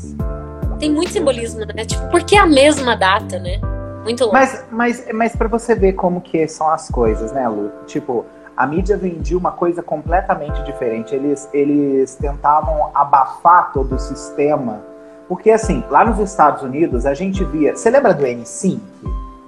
Tem 0.79 0.89
muito 0.89 1.11
simbolismo, 1.11 1.59
né? 1.65 1.85
Tipo, 1.85 2.09
por 2.09 2.23
que 2.23 2.35
a 2.35 2.47
mesma 2.47 2.95
data, 2.95 3.37
né? 3.37 3.61
Muito 4.05 4.21
louco. 4.21 4.35
Mas, 4.35 4.65
mas, 4.71 5.05
mas 5.11 5.35
para 5.35 5.47
você 5.47 5.73
ver 5.73 5.93
como 5.93 6.21
que 6.21 6.47
são 6.47 6.69
as 6.69 6.89
coisas, 6.89 7.31
né, 7.31 7.47
Lu? 7.49 7.71
Tipo, 7.87 8.23
a 8.55 8.67
mídia 8.67 8.95
vendia 8.95 9.35
uma 9.35 9.51
coisa 9.51 9.81
completamente 9.81 10.63
diferente. 10.63 11.15
Eles, 11.15 11.49
eles 11.51 12.15
tentavam 12.15 12.91
abafar 12.93 13.73
todo 13.73 13.95
o 13.95 13.99
sistema. 13.99 14.81
Porque, 15.27 15.49
assim, 15.49 15.83
lá 15.89 16.05
nos 16.05 16.19
Estados 16.19 16.61
Unidos, 16.61 17.05
a 17.05 17.15
gente 17.15 17.43
via. 17.43 17.75
Você 17.75 17.89
lembra 17.89 18.13
do 18.13 18.23
N5? 18.23 18.79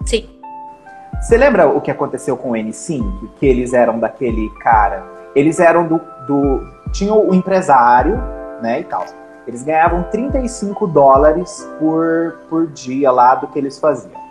Sim. 0.05 0.27
Você 1.21 1.37
lembra 1.37 1.67
o 1.69 1.79
que 1.79 1.91
aconteceu 1.91 2.35
com 2.35 2.51
o 2.51 2.53
N5? 2.53 3.29
Que 3.39 3.45
eles 3.45 3.73
eram 3.73 3.99
daquele 3.99 4.49
cara. 4.59 5.03
Eles 5.35 5.59
eram 5.59 5.87
do. 5.87 6.01
do 6.25 6.77
tinham 6.91 7.29
o 7.29 7.35
empresário, 7.35 8.17
né, 8.59 8.79
e 8.79 8.83
tal. 8.85 9.05
Eles 9.47 9.61
ganhavam 9.61 10.03
35 10.03 10.87
dólares 10.87 11.69
por, 11.79 12.39
por 12.49 12.67
dia 12.67 13.11
lá 13.11 13.35
do 13.35 13.47
que 13.47 13.59
eles 13.59 13.77
faziam. 13.77 14.26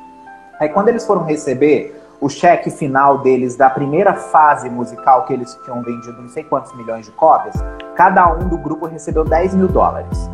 Aí 0.59 0.69
quando 0.69 0.89
eles 0.89 1.07
foram 1.07 1.23
receber 1.25 1.95
o 2.21 2.29
cheque 2.29 2.71
final 2.71 3.19
deles 3.19 3.57
da 3.57 3.69
primeira 3.69 4.15
fase 4.15 4.71
musical 4.71 5.25
que 5.27 5.33
eles 5.33 5.59
tinham 5.65 5.83
vendido 5.83 6.21
não 6.21 6.29
sei 6.29 6.45
quantos 6.45 6.75
milhões 6.75 7.05
de 7.05 7.13
cópias, 7.13 7.55
cada 7.95 8.27
um 8.33 8.49
do 8.49 8.57
grupo 8.57 8.87
recebeu 8.87 9.25
10 9.25 9.55
mil 9.55 9.69
dólares. 9.69 10.31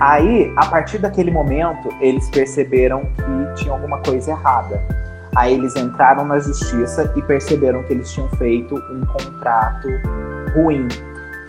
Aí, 0.00 0.52
a 0.56 0.66
partir 0.66 0.98
daquele 0.98 1.30
momento, 1.30 1.88
eles 2.00 2.28
perceberam 2.30 3.02
que 3.04 3.62
tinha 3.62 3.72
alguma 3.72 4.00
coisa 4.00 4.32
errada. 4.32 4.80
Aí 5.36 5.54
eles 5.54 5.74
entraram 5.76 6.24
na 6.24 6.38
justiça 6.38 7.12
e 7.16 7.22
perceberam 7.22 7.82
que 7.84 7.92
eles 7.92 8.10
tinham 8.12 8.28
feito 8.30 8.76
um 8.76 9.04
contrato 9.06 9.88
ruim. 10.54 10.88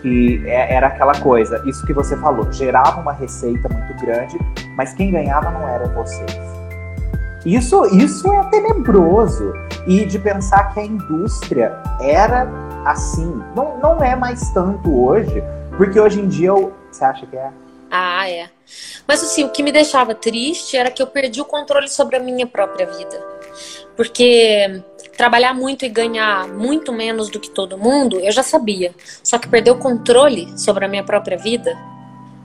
Que 0.00 0.42
é, 0.46 0.74
era 0.74 0.88
aquela 0.88 1.14
coisa, 1.20 1.62
isso 1.66 1.84
que 1.86 1.92
você 1.92 2.16
falou, 2.16 2.52
gerava 2.52 3.00
uma 3.00 3.12
receita 3.12 3.68
muito 3.68 4.04
grande, 4.04 4.38
mas 4.76 4.92
quem 4.92 5.10
ganhava 5.10 5.50
não 5.50 5.66
eram 5.68 5.92
vocês 5.92 6.55
isso, 7.46 7.86
isso 7.96 8.32
é 8.32 8.42
tenebroso. 8.50 9.52
E 9.86 10.04
de 10.04 10.18
pensar 10.18 10.74
que 10.74 10.80
a 10.80 10.84
indústria 10.84 11.80
era 12.00 12.48
assim. 12.84 13.40
Não, 13.54 13.78
não 13.78 14.02
é 14.02 14.16
mais 14.16 14.50
tanto 14.50 14.92
hoje, 15.04 15.42
porque 15.76 15.98
hoje 16.00 16.20
em 16.20 16.26
dia 16.26 16.48
eu, 16.48 16.72
você 16.90 17.04
acha 17.04 17.24
que 17.24 17.36
é? 17.36 17.50
Ah, 17.88 18.28
é. 18.28 18.50
Mas 19.06 19.22
assim, 19.22 19.44
o 19.44 19.50
que 19.50 19.62
me 19.62 19.70
deixava 19.70 20.12
triste 20.12 20.76
era 20.76 20.90
que 20.90 21.00
eu 21.00 21.06
perdi 21.06 21.40
o 21.40 21.44
controle 21.44 21.88
sobre 21.88 22.16
a 22.16 22.20
minha 22.20 22.48
própria 22.48 22.84
vida. 22.84 23.24
Porque 23.96 24.82
trabalhar 25.16 25.54
muito 25.54 25.84
e 25.84 25.88
ganhar 25.88 26.48
muito 26.48 26.92
menos 26.92 27.30
do 27.30 27.38
que 27.38 27.48
todo 27.48 27.78
mundo, 27.78 28.18
eu 28.18 28.32
já 28.32 28.42
sabia. 28.42 28.92
Só 29.22 29.38
que 29.38 29.48
perder 29.48 29.70
o 29.70 29.78
controle 29.78 30.52
sobre 30.58 30.84
a 30.84 30.88
minha 30.88 31.04
própria 31.04 31.38
vida, 31.38 31.78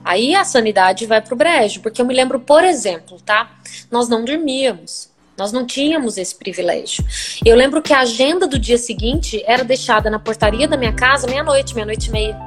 Aí 0.04 0.34
a 0.34 0.44
sanidade 0.44 1.06
vai 1.06 1.20
pro 1.20 1.36
brejo, 1.36 1.80
porque 1.80 2.00
eu 2.00 2.06
me 2.06 2.14
lembro, 2.14 2.40
por 2.40 2.64
exemplo, 2.64 3.20
tá? 3.20 3.50
Nós 3.90 4.08
não 4.08 4.24
dormíamos. 4.24 5.10
Nós 5.36 5.50
não 5.50 5.66
tínhamos 5.66 6.18
esse 6.18 6.34
privilégio. 6.34 7.04
Eu 7.44 7.56
lembro 7.56 7.80
que 7.80 7.92
a 7.92 8.00
agenda 8.00 8.46
do 8.46 8.58
dia 8.58 8.76
seguinte 8.76 9.42
era 9.46 9.64
deixada 9.64 10.10
na 10.10 10.18
portaria 10.18 10.68
da 10.68 10.76
minha 10.76 10.92
casa 10.92 11.26
meia-noite, 11.26 11.74
meia-noite 11.74 12.08
e 12.08 12.12
meia. 12.12 12.38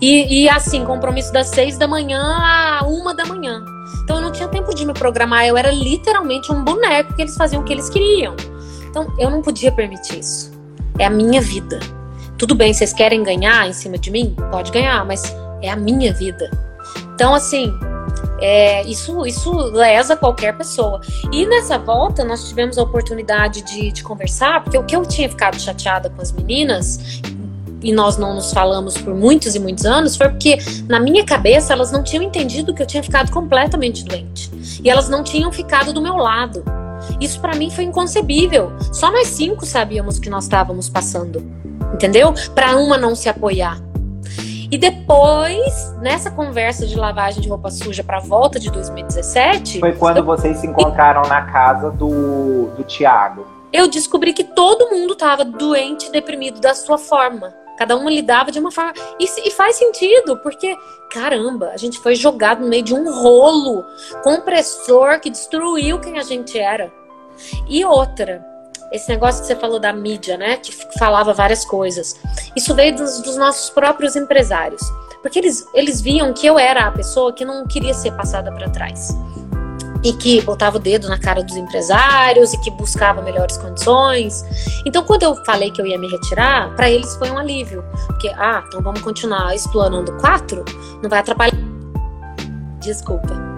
E, 0.00 0.42
e 0.42 0.48
assim, 0.48 0.84
compromisso 0.84 1.32
das 1.32 1.48
seis 1.48 1.76
da 1.76 1.88
manhã 1.88 2.22
a 2.22 2.84
uma 2.86 3.14
da 3.14 3.24
manhã. 3.24 3.64
Então 4.04 4.16
eu 4.16 4.22
não 4.22 4.30
tinha 4.30 4.48
tempo 4.48 4.74
de 4.74 4.86
me 4.86 4.92
programar, 4.92 5.46
eu 5.46 5.56
era 5.56 5.70
literalmente 5.70 6.52
um 6.52 6.62
boneco 6.62 7.14
que 7.14 7.22
eles 7.22 7.36
faziam 7.36 7.62
o 7.62 7.64
que 7.64 7.72
eles 7.72 7.88
queriam. 7.88 8.36
Então 8.88 9.12
eu 9.18 9.30
não 9.30 9.42
podia 9.42 9.72
permitir 9.72 10.20
isso. 10.20 10.52
É 10.98 11.06
a 11.06 11.10
minha 11.10 11.40
vida. 11.40 11.80
Tudo 12.38 12.54
bem, 12.54 12.72
vocês 12.72 12.92
querem 12.92 13.22
ganhar 13.22 13.68
em 13.68 13.72
cima 13.72 13.98
de 13.98 14.10
mim? 14.10 14.36
Pode 14.50 14.70
ganhar, 14.70 15.04
mas 15.04 15.34
é 15.62 15.70
a 15.70 15.76
minha 15.76 16.12
vida. 16.12 16.50
Então, 17.14 17.34
assim, 17.34 17.72
é, 18.40 18.82
isso, 18.84 19.24
isso 19.26 19.52
lesa 19.52 20.16
qualquer 20.16 20.56
pessoa. 20.56 21.00
E 21.32 21.46
nessa 21.46 21.78
volta, 21.78 22.24
nós 22.24 22.48
tivemos 22.48 22.78
a 22.78 22.82
oportunidade 22.82 23.62
de, 23.62 23.92
de 23.92 24.02
conversar, 24.02 24.62
porque 24.62 24.76
o 24.76 24.84
que 24.84 24.94
eu 24.94 25.04
tinha 25.06 25.28
ficado 25.28 25.58
chateada 25.58 26.10
com 26.10 26.20
as 26.20 26.32
meninas, 26.32 27.20
e 27.82 27.92
nós 27.92 28.16
não 28.16 28.34
nos 28.34 28.52
falamos 28.52 28.96
por 28.96 29.14
muitos 29.14 29.54
e 29.54 29.58
muitos 29.58 29.84
anos, 29.84 30.16
foi 30.16 30.28
porque 30.28 30.58
na 30.88 30.98
minha 30.98 31.24
cabeça 31.24 31.72
elas 31.72 31.92
não 31.92 32.02
tinham 32.02 32.22
entendido 32.22 32.74
que 32.74 32.82
eu 32.82 32.86
tinha 32.86 33.02
ficado 33.02 33.30
completamente 33.30 34.04
doente. 34.04 34.50
E 34.82 34.88
elas 34.88 35.08
não 35.08 35.22
tinham 35.22 35.52
ficado 35.52 35.92
do 35.92 36.00
meu 36.00 36.16
lado. 36.16 36.64
Isso 37.20 37.40
para 37.40 37.54
mim 37.54 37.70
foi 37.70 37.84
inconcebível. 37.84 38.72
Só 38.92 39.10
nós 39.12 39.28
cinco 39.28 39.66
sabíamos 39.66 40.18
que 40.18 40.30
nós 40.30 40.44
estávamos 40.44 40.88
passando. 40.88 41.44
Entendeu? 41.92 42.34
Para 42.54 42.76
uma 42.76 42.96
não 42.96 43.14
se 43.14 43.28
apoiar. 43.28 43.80
E 44.70 44.78
depois, 44.78 45.94
nessa 46.00 46.30
conversa 46.30 46.86
de 46.86 46.96
lavagem 46.96 47.42
de 47.42 47.48
roupa 47.48 47.70
suja 47.70 48.02
para 48.02 48.18
volta 48.18 48.58
de 48.58 48.70
2017. 48.70 49.80
Foi 49.80 49.92
quando 49.92 50.18
eu... 50.18 50.24
vocês 50.24 50.58
se 50.58 50.66
encontraram 50.66 51.22
na 51.22 51.42
casa 51.42 51.90
do, 51.90 52.68
do 52.76 52.84
Tiago. 52.84 53.46
Eu 53.72 53.88
descobri 53.88 54.32
que 54.32 54.44
todo 54.44 54.90
mundo 54.90 55.14
estava 55.14 55.44
doente, 55.44 56.10
deprimido 56.10 56.60
da 56.60 56.74
sua 56.74 56.96
forma. 56.96 57.52
Cada 57.76 57.96
um 57.96 58.08
lidava 58.08 58.52
de 58.52 58.60
uma 58.60 58.70
forma. 58.70 58.92
E, 59.18 59.24
e, 59.24 59.50
faz 59.50 59.76
sentido, 59.76 60.38
porque, 60.38 60.76
caramba, 61.10 61.70
a 61.70 61.76
gente 61.76 61.98
foi 61.98 62.14
jogado 62.14 62.60
no 62.60 62.68
meio 62.68 62.84
de 62.84 62.94
um 62.94 63.12
rolo 63.12 63.84
compressor 64.22 65.18
que 65.18 65.28
destruiu 65.28 65.98
quem 65.98 66.18
a 66.18 66.22
gente 66.22 66.58
era. 66.58 66.92
E 67.68 67.84
outra, 67.84 68.44
esse 68.94 69.08
negócio 69.08 69.40
que 69.40 69.48
você 69.48 69.56
falou 69.56 69.80
da 69.80 69.92
mídia, 69.92 70.36
né? 70.38 70.56
Que 70.56 70.72
falava 70.98 71.32
várias 71.32 71.64
coisas. 71.64 72.14
Isso 72.54 72.72
veio 72.76 72.94
dos, 72.94 73.20
dos 73.20 73.36
nossos 73.36 73.68
próprios 73.70 74.14
empresários. 74.14 74.80
Porque 75.20 75.38
eles, 75.38 75.66
eles 75.74 76.00
viam 76.00 76.32
que 76.32 76.46
eu 76.46 76.56
era 76.58 76.86
a 76.86 76.92
pessoa 76.92 77.32
que 77.32 77.44
não 77.44 77.66
queria 77.66 77.92
ser 77.92 78.12
passada 78.12 78.52
para 78.52 78.70
trás. 78.70 79.08
e 80.04 80.12
que 80.12 80.42
botava 80.42 80.76
o 80.76 80.78
dedo 80.78 81.08
na 81.08 81.18
cara 81.18 81.42
dos 81.42 81.56
empresários 81.56 82.52
e 82.52 82.60
que 82.60 82.70
buscava 82.70 83.22
melhores 83.22 83.56
condições. 83.56 84.44
Então, 84.84 85.02
quando 85.02 85.22
eu 85.22 85.34
falei 85.46 85.70
que 85.70 85.80
eu 85.80 85.86
ia 85.86 85.98
me 85.98 86.08
retirar, 86.08 86.76
para 86.76 86.90
eles 86.90 87.16
foi 87.16 87.30
um 87.30 87.38
alívio, 87.38 87.82
porque 88.06 88.28
ah, 88.36 88.62
então 88.68 88.82
vamos 88.82 89.00
continuar 89.00 89.54
explorando 89.54 90.14
quatro, 90.18 90.62
não 91.02 91.08
vai 91.08 91.20
atrapalhar. 91.20 91.56
Desculpa. 92.80 93.53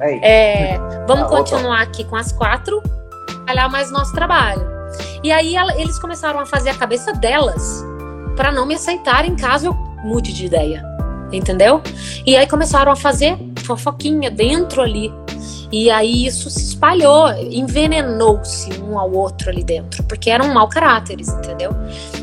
É, 0.00 0.78
vamos 1.06 1.24
ah, 1.24 1.28
continuar 1.28 1.82
aqui 1.82 2.04
com 2.04 2.16
as 2.16 2.32
quatro, 2.32 2.82
trabalhar 3.26 3.68
mais 3.68 3.90
nosso 3.90 4.12
trabalho. 4.12 4.66
E 5.22 5.32
aí 5.32 5.56
ela, 5.56 5.76
eles 5.80 5.98
começaram 5.98 6.38
a 6.38 6.46
fazer 6.46 6.70
a 6.70 6.74
cabeça 6.74 7.12
delas 7.12 7.84
para 8.36 8.52
não 8.52 8.64
me 8.64 8.74
aceitarem 8.74 9.34
caso 9.34 9.66
eu 9.66 9.74
mude 10.04 10.32
de 10.32 10.46
ideia, 10.46 10.84
entendeu? 11.32 11.82
E 12.24 12.36
aí 12.36 12.46
começaram 12.46 12.92
a 12.92 12.96
fazer 12.96 13.36
fofoquinha 13.64 14.30
dentro 14.30 14.80
ali. 14.80 15.12
E 15.70 15.90
aí 15.90 16.26
isso 16.26 16.48
se 16.48 16.64
espalhou, 16.64 17.28
envenenou-se 17.50 18.72
um 18.80 18.98
ao 18.98 19.12
outro 19.12 19.50
ali 19.50 19.62
dentro, 19.62 20.02
porque 20.04 20.30
eram 20.30 20.52
mau 20.52 20.68
caráteres, 20.68 21.28
entendeu? 21.28 21.70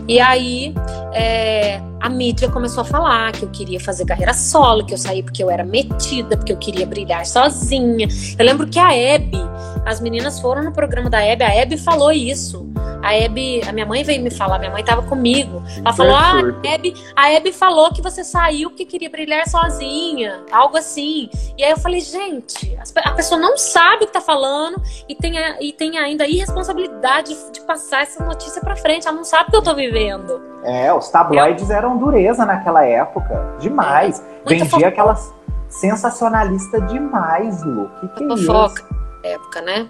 E 0.08 0.20
aí 0.20 0.74
é, 1.14 1.80
a 2.00 2.10
mídia 2.10 2.50
começou 2.50 2.82
a 2.82 2.86
falar 2.86 3.32
que 3.32 3.44
eu 3.44 3.50
queria 3.50 3.80
fazer 3.80 4.06
carreira 4.06 4.34
solo, 4.34 4.86
que 4.86 4.94
eu 4.94 4.98
saí 4.98 5.24
porque 5.24 5.44
eu 5.44 5.50
era 5.50 5.64
metida, 5.64 6.38
porque 6.38 6.54
eu 6.54 6.58
queria 6.58 6.86
brilhar 6.86 7.26
sozinha. 7.26 8.08
Eu 8.38 8.46
lembro 8.46 8.68
que 8.68 8.78
a 8.78 8.96
Hebe, 8.96 9.40
as 9.86 10.00
meninas 10.00 10.40
foram 10.40 10.64
no 10.64 10.72
programa 10.72 11.10
da 11.10 11.20
Hebe, 11.20 11.44
a 11.44 11.54
Hebe 11.54 11.78
falou 11.78 12.12
isso. 12.12 12.66
A 13.02 13.16
Hebe, 13.16 13.62
a 13.68 13.72
minha 13.72 13.86
mãe 13.86 14.04
veio 14.04 14.22
me 14.22 14.32
falar, 14.32 14.58
minha 14.58 14.72
mãe 14.72 14.82
estava 14.82 15.04
comigo. 15.04 15.64
Ela 15.78 15.94
falou: 15.94 16.16
ah, 16.16 16.42
a 16.42 16.68
Hebe, 16.68 16.96
a 17.16 17.32
Hebe 17.32 17.52
falou 17.52 17.92
que 17.92 18.02
você 18.02 18.24
saiu 18.24 18.72
porque 18.72 18.84
queria 18.84 19.12
brilhar 19.12 19.48
sozinha, 19.48 20.44
algo 20.52 20.76
assim. 20.76 21.30
E 21.56 21.64
aí 21.64 21.70
eu 21.70 21.78
falei, 21.78 22.02
gente, 22.02 22.76
a 23.04 23.12
pessoa 23.12 23.35
não 23.38 23.58
sabe 23.58 24.04
o 24.04 24.08
que 24.08 24.14
tá 24.14 24.22
falando 24.22 24.82
e 25.08 25.16
tem, 25.16 25.38
a, 25.38 25.62
e 25.62 25.72
tem 25.72 25.98
ainda 25.98 26.24
a 26.24 26.28
irresponsabilidade 26.28 27.34
de, 27.34 27.52
de 27.52 27.62
passar 27.62 28.04
essa 28.04 28.24
notícia 28.24 28.62
para 28.62 28.76
frente. 28.76 29.08
Ela 29.08 29.16
não 29.16 29.24
sabe 29.24 29.50
o 29.50 29.52
que 29.52 29.58
eu 29.58 29.64
tô 29.64 29.74
vivendo. 29.74 30.42
É, 30.64 30.94
os 30.94 31.10
tabloides 31.10 31.70
eu... 31.70 31.76
eram 31.76 31.98
dureza 31.98 32.46
naquela 32.46 32.86
época. 32.86 33.56
Demais. 33.60 34.24
É, 34.46 34.50
Vendia 34.50 34.66
fofoca. 34.66 34.88
aquelas 34.88 35.34
sensacionalista 35.70 36.82
demais, 36.82 37.64
Lu. 37.64 37.90
Que 38.00 38.08
que 38.10 38.24
é 38.24 38.28
fofoca. 38.28 38.82
isso? 38.82 38.96
Época, 39.24 39.62
né? 39.62 39.90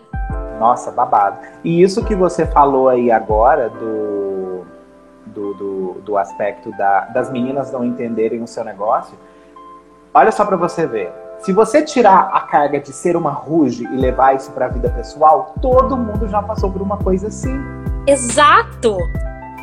Nossa, 0.59 0.91
babado. 0.91 1.37
E 1.63 1.81
isso 1.81 2.03
que 2.03 2.15
você 2.15 2.45
falou 2.45 2.89
aí 2.89 3.11
agora 3.11 3.69
do, 3.69 4.65
do, 5.25 5.53
do, 5.53 5.93
do 6.01 6.17
aspecto 6.17 6.71
da, 6.77 7.01
das 7.05 7.29
meninas 7.29 7.71
não 7.71 7.83
entenderem 7.83 8.41
o 8.41 8.47
seu 8.47 8.63
negócio, 8.63 9.17
olha 10.13 10.31
só 10.31 10.45
para 10.45 10.55
você 10.55 10.87
ver. 10.87 11.11
Se 11.39 11.53
você 11.53 11.81
tirar 11.83 12.29
a 12.33 12.41
carga 12.41 12.79
de 12.79 12.91
ser 12.91 13.15
uma 13.15 13.31
ruge 13.31 13.83
e 13.83 13.95
levar 13.95 14.35
isso 14.35 14.51
para 14.51 14.65
a 14.65 14.69
vida 14.69 14.89
pessoal, 14.89 15.53
todo 15.61 15.95
mundo 15.95 16.27
já 16.27 16.41
passou 16.41 16.71
por 16.71 16.81
uma 16.81 16.97
coisa 16.97 17.27
assim. 17.27 17.59
Exato. 18.07 18.97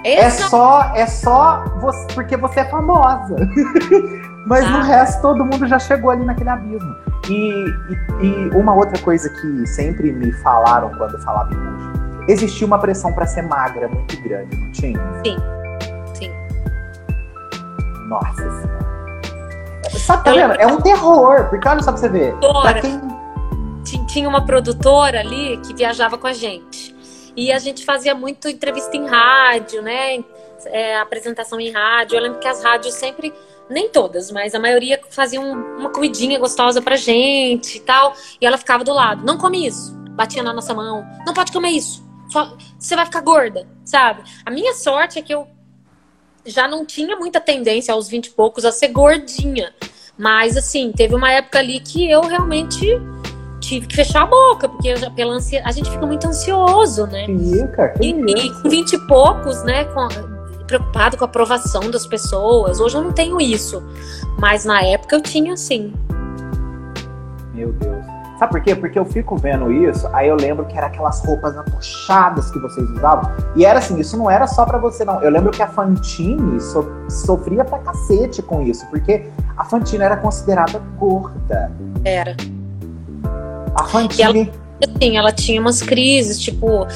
É 0.05 0.29
só, 0.31 0.93
é 0.95 1.07
só 1.07 1.65
você, 1.81 2.07
porque 2.15 2.37
você 2.37 2.61
é 2.61 2.65
famosa. 2.65 3.37
Mas 4.47 4.65
ah. 4.65 4.71
no 4.71 4.83
resto 4.83 5.23
todo 5.23 5.45
mundo 5.45 5.67
já 5.67 5.79
chegou 5.79 6.11
ali 6.11 6.25
naquele 6.25 6.51
abismo. 6.51 6.95
E, 7.29 7.65
e, 8.21 8.27
e, 8.27 8.51
uma 8.55 8.75
outra 8.75 9.01
coisa 9.03 9.29
que 9.29 9.67
sempre 9.67 10.13
me 10.13 10.33
falaram 10.43 10.91
quando 10.99 11.19
falava 11.23 11.55
em 11.55 11.57
Ruge, 11.57 11.93
existia 12.29 12.67
uma 12.67 12.79
pressão 12.79 13.13
para 13.13 13.27
ser 13.27 13.43
magra 13.43 13.89
muito 13.89 14.21
grande, 14.23 14.57
não 14.57 14.73
tinha? 14.73 15.01
Sim, 15.25 15.37
sim. 16.15 16.33
Nossa 18.09 18.43
senhora. 18.43 18.82
Sabe, 20.05 20.25
tá 20.25 20.33
vendo? 20.33 20.55
É 20.55 20.67
um 20.67 20.81
terror, 20.81 21.49
porque 21.49 21.69
olha 21.69 21.83
só 21.83 21.93
pra 21.93 22.01
você 22.01 22.09
ver. 22.09 22.35
Pra 22.39 22.81
quem... 22.81 23.01
Tinha 24.07 24.29
uma 24.29 24.45
produtora 24.45 25.21
ali 25.21 25.59
que 25.59 25.75
viajava 25.75 26.19
com 26.19 26.27
a 26.27 26.33
gente. 26.33 26.95
E 27.37 27.51
a 27.51 27.59
gente 27.59 27.85
fazia 27.85 28.15
muito 28.15 28.49
entrevista 28.49 28.97
em 28.97 29.07
rádio, 29.07 29.81
né? 29.81 30.23
É, 30.67 30.99
apresentação 30.99 31.59
em 31.59 31.71
rádio. 31.71 32.17
Eu 32.17 32.23
lembro 32.23 32.39
que 32.39 32.49
as 32.49 32.63
rádios 32.63 32.95
sempre 32.95 33.33
nem 33.71 33.89
todas, 33.89 34.31
mas 34.31 34.55
a 34.55 34.59
maioria 34.59 35.01
faziam 35.11 35.51
uma 35.79 35.91
comidinha 35.91 36.39
gostosa 36.39 36.83
pra 36.83 36.97
gente 36.97 37.79
e 37.79 37.81
tal. 37.81 38.15
E 38.41 38.47
ela 38.47 38.59
ficava 38.59 38.85
do 38.85 38.93
lado. 38.93 39.25
Não 39.25 39.39
come 39.39 39.67
isso. 39.67 39.95
Batia 40.11 40.43
na 40.43 40.53
nossa 40.53 40.75
mão. 40.75 41.07
Não 41.25 41.33
pode 41.33 41.53
comer 41.53 41.71
isso. 41.71 42.05
Só, 42.29 42.57
você 42.79 42.95
vai 42.95 43.05
ficar 43.05 43.21
gorda, 43.21 43.67
sabe? 43.85 44.23
A 44.45 44.51
minha 44.51 44.75
sorte 44.75 45.19
é 45.19 45.23
que 45.23 45.35
eu 45.35 45.47
já 46.45 46.67
não 46.67 46.85
tinha 46.85 47.17
muita 47.17 47.41
tendência 47.41 47.95
aos 47.95 48.09
20 48.09 48.27
e 48.27 48.31
poucos 48.31 48.65
a 48.65 48.73
ser 48.73 48.89
gordinha. 48.89 49.73
Mas, 50.19 50.57
assim, 50.57 50.93
teve 50.93 51.15
uma 51.15 51.31
época 51.33 51.59
ali 51.59 51.81
que 51.81 52.11
eu 52.11 52.23
realmente 52.23 52.87
tive 53.61 53.87
que 53.87 53.97
fechar 53.97 54.23
a 54.23 54.27
boca, 54.27 54.69
porque 54.69 54.95
já, 54.97 55.11
pela 55.11 55.35
ansia... 55.35 55.63
a 55.65 55.73
gente 55.73 55.91
fica 55.91 56.07
muito 56.07 56.27
ansioso, 56.27 57.07
né? 57.07 57.27
Fica, 57.27 57.95
e, 58.01 58.11
e 58.11 58.63
com 58.63 58.69
20 58.69 58.93
e 58.93 58.99
poucos, 59.07 59.63
né? 59.65 59.85
Com, 59.87 60.09
preocupado 60.67 61.17
com 61.17 61.25
a 61.25 61.29
aprovação 61.29 61.91
das 61.91 62.07
pessoas. 62.07 62.81
Hoje 62.81 62.97
eu 62.97 63.03
não 63.03 63.13
tenho 63.13 63.41
isso. 63.41 63.83
Mas 64.39 64.65
na 64.65 64.83
época 64.83 65.17
eu 65.17 65.21
tinha 65.21 65.57
sim. 65.57 65.93
Meu 67.55 67.73
Deus. 67.73 68.02
Sabe 68.39 68.53
por 68.53 68.61
quê? 68.63 68.75
Porque 68.75 68.99
eu 68.99 69.05
fico 69.05 69.37
vendo 69.37 69.71
isso, 69.73 70.09
aí 70.13 70.29
eu 70.29 70.37
lembro 70.37 70.65
que 70.65 70.77
era 70.77 70.87
aquelas 70.87 71.25
roupas 71.25 71.57
atochadas 71.57 72.51
que 72.51 72.59
vocês 72.59 72.89
usavam. 72.91 73.31
E 73.55 73.65
era 73.65 73.79
assim, 73.79 73.99
isso 73.99 74.17
não 74.17 74.31
era 74.31 74.47
só 74.47 74.65
para 74.65 74.79
você, 74.79 75.05
não. 75.05 75.23
Eu 75.23 75.31
lembro 75.31 75.51
que 75.51 75.63
a 75.63 75.69
Fantine 75.69 76.61
so, 76.61 76.85
sofria 77.09 77.65
pra 77.65 77.79
cacete 77.79 78.43
com 78.43 78.63
isso, 78.63 78.87
porque 78.87 79.27
a 79.57 79.65
Fantine 79.65 80.03
era 80.03 80.17
considerada 80.17 80.81
gorda. 80.99 81.71
Era. 82.05 82.37
A 83.75 83.85
Fantine. 83.85 84.51
Ela, 84.81 84.95
assim, 84.97 85.17
ela 85.17 85.33
tinha 85.33 85.61
umas 85.61 85.81
crises, 85.81 86.39
tipo, 86.39 86.87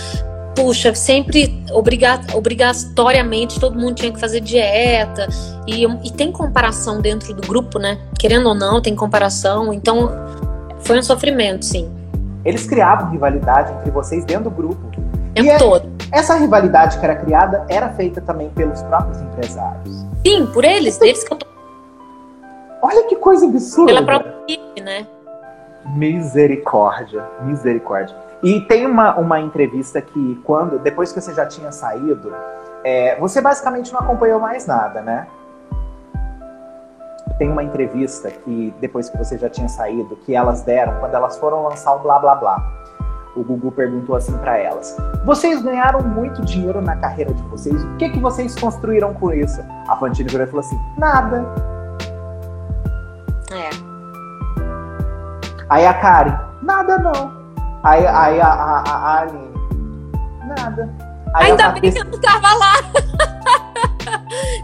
puxa, 0.56 0.94
sempre 0.94 1.62
obriga 1.70 2.20
obrigatoriamente 2.34 3.60
todo 3.60 3.78
mundo 3.78 3.94
tinha 3.94 4.10
que 4.10 4.18
fazer 4.18 4.40
dieta. 4.40 5.28
E, 5.66 5.84
e 5.84 6.10
tem 6.10 6.32
comparação 6.32 7.00
dentro 7.00 7.34
do 7.34 7.46
grupo, 7.46 7.78
né? 7.78 7.98
Querendo 8.18 8.48
ou 8.48 8.54
não, 8.54 8.80
tem 8.80 8.96
comparação. 8.96 9.72
Então, 9.72 10.10
foi 10.86 10.98
um 10.98 11.02
sofrimento, 11.02 11.64
sim. 11.64 11.92
Eles 12.44 12.64
criavam 12.64 13.10
rivalidade 13.10 13.72
entre 13.72 13.90
vocês 13.90 14.24
dentro 14.24 14.44
do 14.44 14.50
grupo. 14.50 14.80
Tempo 15.34 15.50
é, 15.50 15.58
todo. 15.58 15.90
Essa 16.12 16.34
rivalidade 16.36 16.98
que 16.98 17.04
era 17.04 17.16
criada 17.16 17.66
era 17.68 17.88
feita 17.90 18.20
também 18.20 18.48
pelos 18.50 18.80
próprios 18.84 19.20
empresários. 19.20 20.06
Sim, 20.24 20.46
por 20.46 20.64
eles, 20.64 20.96
deles 20.96 21.24
que 21.24 21.32
eu 21.32 21.38
tô. 21.38 21.46
Olha 22.80 23.04
que 23.08 23.16
coisa 23.16 23.46
absurda. 23.46 23.92
Pela 23.92 24.06
própria 24.06 24.34
equipe, 24.48 24.80
né? 24.80 25.06
Misericórdia, 25.96 27.24
misericórdia. 27.42 28.14
E 28.42 28.60
tem 28.60 28.86
uma, 28.86 29.16
uma 29.16 29.40
entrevista 29.40 30.00
que, 30.00 30.40
quando 30.44 30.78
depois 30.78 31.12
que 31.12 31.20
você 31.20 31.34
já 31.34 31.46
tinha 31.46 31.72
saído, 31.72 32.32
é, 32.84 33.18
você 33.18 33.40
basicamente 33.40 33.92
não 33.92 34.00
acompanhou 34.00 34.38
mais 34.38 34.66
nada, 34.66 35.00
né? 35.02 35.26
Tem 37.38 37.50
uma 37.50 37.62
entrevista 37.62 38.30
que, 38.30 38.74
depois 38.80 39.10
que 39.10 39.18
você 39.18 39.36
já 39.36 39.48
tinha 39.48 39.68
saído, 39.68 40.16
que 40.24 40.34
elas 40.34 40.62
deram 40.62 40.98
quando 41.00 41.14
elas 41.14 41.36
foram 41.38 41.64
lançar 41.64 41.94
o 41.94 41.98
Blá 41.98 42.18
Blá 42.18 42.34
Blá. 42.34 42.72
O 43.36 43.44
Gugu 43.44 43.70
perguntou 43.70 44.16
assim 44.16 44.36
para 44.38 44.56
elas: 44.56 44.96
Vocês 45.24 45.60
ganharam 45.60 46.00
muito 46.02 46.42
dinheiro 46.42 46.80
na 46.80 46.96
carreira 46.96 47.34
de 47.34 47.42
vocês, 47.42 47.84
o 47.84 47.96
que, 47.96 48.08
que 48.08 48.18
vocês 48.18 48.54
construíram 48.54 49.12
com 49.12 49.30
isso? 49.32 49.60
A 49.88 49.96
Fantine 49.96 50.30
virou 50.30 50.46
e 50.46 50.50
falou 50.50 50.64
assim: 50.64 50.80
Nada. 50.96 51.44
É. 53.52 53.68
Aí 55.68 55.86
a 55.86 55.94
Karen: 55.94 56.38
Nada 56.62 56.98
não. 56.98 57.36
Aí, 57.82 58.06
aí 58.06 58.40
a, 58.40 58.48
a, 58.48 58.80
a 58.80 59.20
Aline, 59.20 59.52
nada. 60.46 60.90
Aí 61.34 61.50
Ainda 61.50 61.68
bem 61.70 61.92
que 61.92 61.98
eu 61.98 62.04
não 62.04 62.20
tava 62.20 62.54
lá. 62.54 62.74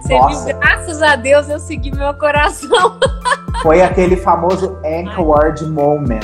Você 0.00 0.18
Nossa. 0.18 0.46
viu, 0.46 0.58
graças 0.58 1.02
a 1.02 1.16
Deus 1.16 1.48
eu 1.48 1.58
segui 1.58 1.94
meu 1.94 2.12
coração. 2.14 2.98
Foi 3.62 3.80
aquele 3.80 4.16
famoso 4.16 4.76
Anchorward 4.84 5.64
Moment. 5.66 6.20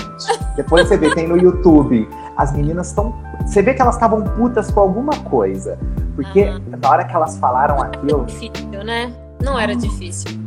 Depois 0.57 0.88
você 0.88 0.96
vê, 0.96 1.14
tem 1.14 1.28
no 1.28 1.36
YouTube. 1.36 2.09
As 2.36 2.53
meninas 2.53 2.88
estão. 2.88 3.14
Você 3.46 3.62
vê 3.62 3.74
que 3.74 3.82
elas 3.82 3.94
estavam 3.94 4.22
putas 4.22 4.70
com 4.70 4.80
alguma 4.80 5.12
coisa. 5.24 5.78
Porque 6.16 6.44
uhum. 6.44 6.61
na 6.82 6.88
hora 6.88 7.05
que 7.05 7.14
elas 7.14 7.38
falaram 7.38 7.80
aquilo. 7.80 8.24
Difícil, 8.24 8.84
né? 8.84 9.12
Não 9.40 9.59
era 9.59 9.76
difícil. 9.76 10.38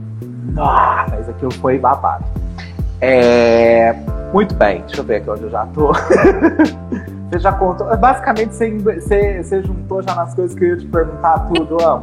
Ah, 0.58 1.06
mas 1.10 1.30
aquilo 1.30 1.54
foi 1.56 1.80
babado. 1.80 2.26
É... 3.00 3.94
Muito 4.34 4.54
bem, 4.56 4.82
deixa 4.82 5.02
eu 5.02 5.06
ver 5.06 5.18
aqui 5.18 5.30
onde 5.30 5.44
eu 5.44 5.50
já 5.50 5.66
tô. 5.68 5.92
você 7.32 7.40
já 7.40 7.52
contou. 7.54 7.96
Basicamente, 7.98 8.54
você, 8.54 8.70
você, 8.78 9.44
você, 9.44 9.64
juntou 9.64 10.02
já 10.02 10.14
nas 10.14 10.34
coisas 10.34 10.58
que 10.58 10.64
eu 10.64 10.70
ia 10.70 10.78
te 10.78 10.86
perguntar 10.88 11.40
tudo, 11.54 11.82
amo. 11.82 12.02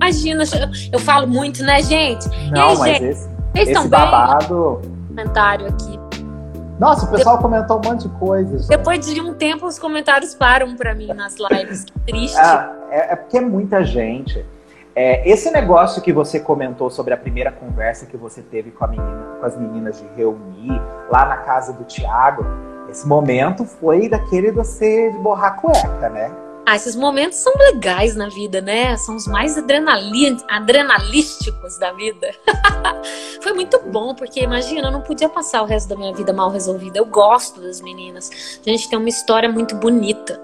Imagina, 0.00 0.44
eu 0.92 0.98
falo 0.98 1.26
muito, 1.26 1.62
né, 1.62 1.82
gente? 1.82 2.28
Não, 2.50 2.70
aí, 2.70 2.78
mas 2.78 2.92
gente? 2.92 3.04
esse, 3.04 3.28
Vocês 3.52 3.68
esse 3.68 3.88
babado. 3.88 4.80
Comentário 5.08 5.66
aqui. 5.66 5.98
Nossa, 6.78 7.06
o 7.06 7.10
pessoal 7.10 7.38
comentou 7.38 7.78
um 7.78 7.88
monte 7.88 8.08
de 8.08 8.14
coisas. 8.18 8.68
Depois 8.68 9.04
de 9.04 9.20
um 9.20 9.34
tempo, 9.34 9.66
os 9.66 9.78
comentários 9.78 10.34
param 10.34 10.76
para 10.76 10.94
mim 10.94 11.08
nas 11.08 11.34
lives. 11.50 11.84
Que 11.84 11.98
triste. 12.00 12.38
É, 12.38 12.70
é, 12.90 13.12
é 13.12 13.16
porque 13.16 13.38
é 13.38 13.40
muita 13.40 13.84
gente. 13.84 14.46
É, 14.94 15.28
esse 15.28 15.50
negócio 15.50 16.00
que 16.00 16.12
você 16.12 16.38
comentou 16.38 16.88
sobre 16.88 17.12
a 17.12 17.16
primeira 17.16 17.50
conversa 17.50 18.06
que 18.06 18.16
você 18.16 18.42
teve 18.42 18.70
com, 18.70 18.84
a 18.84 18.88
menina, 18.88 19.22
com 19.40 19.46
as 19.46 19.56
meninas 19.56 19.98
de 19.98 20.06
reunir 20.16 20.80
lá 21.10 21.26
na 21.26 21.36
casa 21.38 21.72
do 21.72 21.84
Tiago, 21.84 22.44
esse 22.88 23.06
momento 23.06 23.64
foi 23.64 24.08
daquele 24.08 24.50
de 24.50 24.56
você 24.56 25.10
de 25.10 25.18
borrar 25.18 25.60
cueca, 25.60 26.08
né? 26.08 26.30
Ah, 26.70 26.76
esses 26.76 26.94
momentos 26.94 27.38
são 27.38 27.54
legais 27.56 28.14
na 28.14 28.28
vida, 28.28 28.60
né? 28.60 28.94
São 28.98 29.16
os 29.16 29.26
mais 29.26 29.56
adrenalísticos 29.56 31.78
da 31.78 31.92
vida. 31.92 32.30
Foi 33.40 33.54
muito 33.54 33.80
bom, 33.86 34.14
porque 34.14 34.40
imagina, 34.40 34.88
eu 34.88 34.92
não 34.92 35.00
podia 35.00 35.30
passar 35.30 35.62
o 35.62 35.64
resto 35.64 35.88
da 35.88 35.96
minha 35.96 36.12
vida 36.12 36.30
mal 36.30 36.50
resolvida. 36.50 36.98
Eu 36.98 37.06
gosto 37.06 37.58
das 37.58 37.80
meninas. 37.80 38.60
A 38.66 38.68
gente 38.68 38.86
tem 38.86 38.98
uma 38.98 39.08
história 39.08 39.48
muito 39.48 39.76
bonita. 39.76 40.38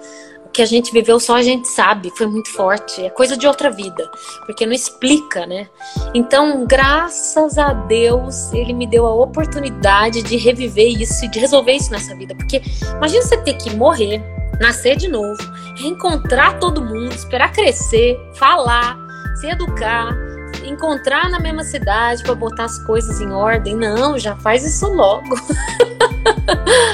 O 0.47 0.49
que 0.49 0.63
a 0.63 0.67
gente 0.67 0.93
viveu 0.93 1.21
só 1.21 1.37
a 1.37 1.43
gente 1.43 1.69
sabe, 1.69 2.11
foi 2.17 2.27
muito 2.27 2.51
forte. 2.53 3.05
É 3.05 3.11
coisa 3.11 3.37
de 3.37 3.47
outra 3.47 3.71
vida, 3.71 4.11
porque 4.47 4.65
não 4.65 4.73
explica, 4.73 5.45
né? 5.45 5.69
Então, 6.15 6.65
graças 6.65 7.59
a 7.59 7.75
Deus, 7.75 8.51
ele 8.55 8.73
me 8.73 8.87
deu 8.87 9.05
a 9.05 9.15
oportunidade 9.15 10.23
de 10.23 10.39
reviver 10.39 10.89
isso 10.89 11.27
e 11.27 11.29
de 11.29 11.39
resolver 11.39 11.73
isso 11.73 11.91
nessa 11.91 12.17
vida. 12.17 12.35
Porque 12.35 12.63
imagina 12.97 13.21
você 13.21 13.37
ter 13.37 13.59
que 13.59 13.77
morrer 13.77 14.23
nascer 14.61 14.97
de 14.97 15.09
novo, 15.09 15.43
reencontrar 15.75 16.59
todo 16.59 16.83
mundo, 16.83 17.13
esperar 17.13 17.53
crescer, 17.53 18.19
falar, 18.35 18.97
se 19.37 19.49
educar, 19.49 20.17
encontrar 20.65 21.31
na 21.31 21.41
mesma 21.41 21.65
cidade 21.65 22.23
para 22.23 22.35
botar 22.35 22.65
as 22.65 22.79
coisas 22.81 23.21
em 23.21 23.31
ordem. 23.33 23.77
Não, 23.77 24.19
já 24.19 24.37
faz 24.37 24.65
isso 24.65 24.93
logo. 24.93 25.35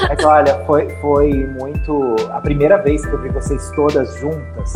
É 0.09 0.15
que, 0.15 0.25
olha, 0.25 0.63
foi, 0.65 0.89
foi 1.01 1.31
muito. 1.31 2.15
A 2.31 2.41
primeira 2.41 2.77
vez 2.77 3.05
que 3.05 3.13
eu 3.13 3.21
vi 3.21 3.29
vocês 3.29 3.71
todas 3.71 4.13
juntas, 4.15 4.73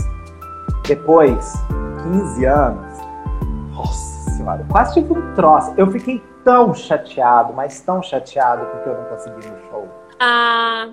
depois, 0.88 1.54
15 2.04 2.46
anos, 2.46 2.98
nossa 3.74 4.32
senhora, 4.32 4.66
quase 4.70 4.94
tive 4.94 5.14
um 5.14 5.34
troço. 5.34 5.74
Eu 5.76 5.92
fiquei 5.92 6.24
tão 6.44 6.74
chateado, 6.74 7.54
mas 7.54 7.82
tão 7.82 8.02
chateado 8.02 8.66
porque 8.66 8.90
eu 8.90 8.96
não 8.96 9.04
consegui 9.06 9.48
no 9.48 9.70
show. 9.70 9.88
Ah. 10.20 10.88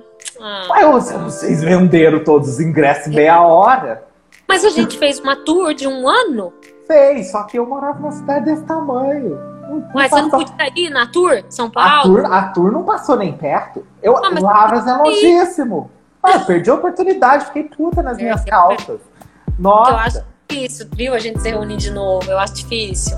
Ah. 0.44 0.66
Mas 0.68 1.12
vocês 1.12 1.62
venderam 1.62 2.24
todos 2.24 2.48
os 2.48 2.60
ingressos 2.60 3.14
meia 3.14 3.40
hora. 3.40 4.02
Mas 4.48 4.64
a 4.64 4.70
gente 4.70 4.98
fez 4.98 5.20
uma 5.20 5.36
tour 5.36 5.72
de 5.72 5.86
um 5.86 6.08
ano? 6.08 6.52
Fez, 6.84 7.30
só 7.30 7.44
que 7.44 7.58
eu 7.58 7.64
morava 7.64 8.00
numa 8.00 8.10
cidade 8.10 8.46
desse 8.46 8.64
tamanho. 8.64 9.38
Mas 9.94 10.10
você 10.10 10.20
não 10.20 10.30
podia 10.30 10.54
ir 10.74 10.90
na 10.90 11.06
tour, 11.06 11.44
São 11.48 11.70
Paulo? 11.70 11.90
A 11.90 12.02
tour, 12.02 12.32
a 12.32 12.42
tour 12.48 12.72
não 12.72 12.82
passou 12.82 13.16
nem 13.16 13.32
perto. 13.32 13.86
Eu, 14.02 14.16
ah, 14.16 14.30
Lavras 14.40 14.86
é 14.86 14.92
longíssimo. 14.92 15.90
Ah, 16.20 16.32
eu 16.32 16.40
perdi 16.40 16.70
a 16.70 16.74
oportunidade, 16.74 17.46
fiquei 17.46 17.64
puta 17.64 18.02
nas 18.02 18.16
minhas 18.16 18.44
calças. 18.44 19.00
Nossa. 19.56 19.90
Eu 19.92 19.96
acho 19.96 20.24
difícil, 20.48 20.88
viu, 20.92 21.14
a 21.14 21.18
gente 21.20 21.40
se 21.40 21.48
reunir 21.48 21.76
de 21.76 21.90
novo. 21.90 22.28
Eu 22.28 22.38
acho 22.38 22.54
difícil. 22.54 23.16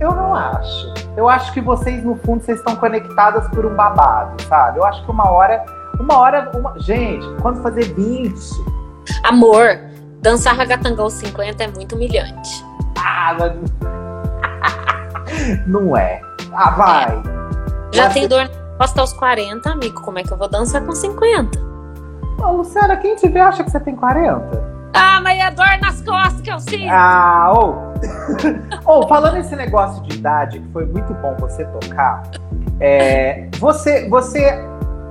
Eu 0.00 0.12
não 0.12 0.34
acho. 0.34 0.92
Eu 1.16 1.28
acho 1.28 1.52
que 1.52 1.60
vocês, 1.60 2.02
no 2.04 2.16
fundo, 2.16 2.42
vocês 2.42 2.58
estão 2.58 2.76
conectadas 2.76 3.48
por 3.48 3.64
um 3.64 3.74
babado, 3.74 4.42
sabe? 4.42 4.78
Eu 4.78 4.84
acho 4.84 5.04
que 5.04 5.10
uma 5.10 5.30
hora. 5.30 5.64
Uma 5.98 6.18
hora. 6.18 6.50
Uma... 6.54 6.78
Gente, 6.78 7.26
quando 7.40 7.62
fazer 7.62 7.94
20. 7.94 8.34
Amor, 9.22 9.78
dançar 10.20 10.56
ragatangão 10.56 11.08
50 11.08 11.62
é 11.62 11.68
muito 11.68 11.94
humilhante. 11.94 12.64
Ah, 12.98 13.36
mas... 13.38 13.52
não 15.66 15.96
é. 15.96 16.20
Ah, 16.52 16.70
vai. 16.70 17.22
É. 17.92 17.96
Já 17.96 18.10
tem 18.10 18.26
dor 18.26 18.50
posta 18.78 19.00
aos 19.00 19.12
40, 19.12 19.70
amigo. 19.70 20.00
Como 20.02 20.18
é 20.18 20.22
que 20.22 20.32
eu 20.32 20.36
vou 20.36 20.48
dançar 20.48 20.84
com 20.84 20.92
50? 20.92 21.58
Ô, 22.38 22.52
Luciana, 22.52 22.96
quem 22.96 23.14
te 23.14 23.28
vê 23.28 23.40
acha 23.40 23.62
que 23.62 23.70
você 23.70 23.80
tem 23.80 23.94
40? 23.94 24.74
Ah, 24.92 25.20
mas 25.20 25.38
é 25.38 25.50
dor 25.50 25.78
nas 25.80 26.02
costas 26.02 26.40
que 26.40 26.50
eu 26.50 26.58
sinto. 26.58 26.90
Ah, 26.90 27.52
ou. 27.54 27.83
Oh. 28.86 29.00
oh, 29.00 29.08
falando 29.08 29.38
esse 29.38 29.56
negócio 29.56 30.02
de 30.02 30.16
idade, 30.16 30.60
que 30.60 30.68
foi 30.72 30.84
muito 30.84 31.14
bom 31.14 31.34
você 31.38 31.64
tocar, 31.64 32.22
é, 32.80 33.48
você, 33.58 34.08
você, 34.08 34.58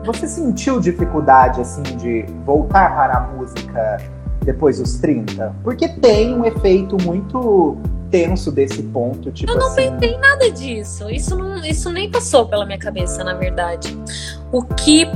você 0.06 0.28
sentiu 0.28 0.80
dificuldade, 0.80 1.62
assim, 1.62 1.82
de 1.82 2.26
voltar 2.46 2.94
para 2.96 3.18
a 3.18 3.22
música 3.22 3.98
depois 4.44 4.78
dos 4.80 4.98
30? 5.00 5.56
Porque 5.64 5.88
tem 5.88 6.36
um 6.36 6.46
efeito 6.46 6.98
muito 7.04 7.78
tenso 8.14 8.52
desse 8.52 8.84
ponto, 8.84 9.32
tipo 9.32 9.52
Eu 9.52 9.58
não 9.58 9.68
assim... 9.68 9.92
pensei 9.98 10.18
nada 10.20 10.52
disso. 10.52 11.10
Isso, 11.10 11.36
não, 11.36 11.58
isso 11.66 11.92
nem 11.92 12.12
passou 12.12 12.48
pela 12.48 12.64
minha 12.64 12.78
cabeça, 12.78 13.24
na 13.24 13.34
verdade. 13.34 13.98
O 14.52 14.64
que 14.64 15.08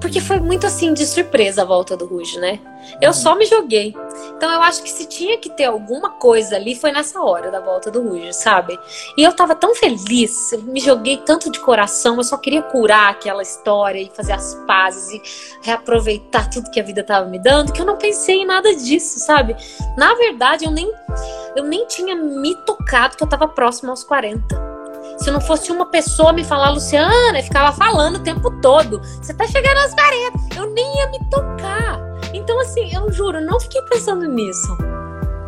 porque 0.00 0.20
foi 0.20 0.40
muito 0.40 0.66
assim 0.66 0.94
de 0.94 1.04
surpresa 1.04 1.62
a 1.62 1.64
volta 1.64 1.96
do 1.96 2.06
Ruge, 2.06 2.38
né? 2.38 2.58
Eu 3.00 3.08
uhum. 3.08 3.14
só 3.14 3.34
me 3.34 3.44
joguei. 3.44 3.94
Então 4.36 4.50
eu 4.50 4.62
acho 4.62 4.82
que 4.82 4.90
se 4.90 5.06
tinha 5.06 5.38
que 5.38 5.50
ter 5.50 5.64
alguma 5.64 6.10
coisa 6.10 6.56
ali 6.56 6.74
foi 6.74 6.92
nessa 6.92 7.20
hora 7.20 7.50
da 7.50 7.60
volta 7.60 7.90
do 7.90 8.02
Ruge, 8.02 8.32
sabe? 8.32 8.78
E 9.16 9.22
eu 9.22 9.32
tava 9.32 9.54
tão 9.54 9.74
feliz, 9.74 10.52
eu 10.52 10.62
me 10.62 10.80
joguei 10.80 11.18
tanto 11.18 11.50
de 11.50 11.60
coração, 11.60 12.16
eu 12.16 12.24
só 12.24 12.36
queria 12.36 12.62
curar 12.62 13.10
aquela 13.10 13.42
história 13.42 14.00
e 14.00 14.10
fazer 14.14 14.32
as 14.32 14.54
pazes 14.66 15.10
e 15.10 15.22
reaproveitar 15.62 16.48
tudo 16.48 16.70
que 16.70 16.80
a 16.80 16.84
vida 16.84 17.04
tava 17.04 17.28
me 17.28 17.38
dando, 17.38 17.72
que 17.72 17.80
eu 17.80 17.86
não 17.86 17.96
pensei 17.96 18.42
em 18.42 18.46
nada 18.46 18.74
disso, 18.74 19.18
sabe? 19.18 19.56
Na 19.96 20.14
verdade, 20.14 20.64
eu 20.64 20.70
nem 20.70 20.90
eu 21.54 21.64
nem 21.64 21.86
tinha 21.86 22.16
me 22.16 22.54
tocado 22.64 23.16
que 23.16 23.22
eu 23.22 23.28
tava 23.28 23.46
próximo 23.46 23.90
aos 23.90 24.02
40. 24.02 24.71
Se 25.18 25.30
não 25.30 25.40
fosse 25.40 25.70
uma 25.70 25.86
pessoa 25.86 26.32
me 26.32 26.44
falar, 26.44 26.70
Luciana, 26.70 27.38
eu 27.38 27.42
ficava 27.42 27.72
falando 27.72 28.16
o 28.16 28.20
tempo 28.20 28.50
todo. 28.60 29.00
Você 29.20 29.32
tá 29.34 29.46
chegando 29.46 29.78
às 29.78 29.94
40. 29.94 30.56
Eu 30.56 30.70
nem 30.72 30.96
ia 30.96 31.10
me 31.10 31.18
tocar. 31.30 32.00
Então, 32.32 32.58
assim, 32.60 32.94
eu 32.94 33.10
juro, 33.12 33.40
não 33.40 33.60
fiquei 33.60 33.82
pensando 33.82 34.26
nisso. 34.26 34.76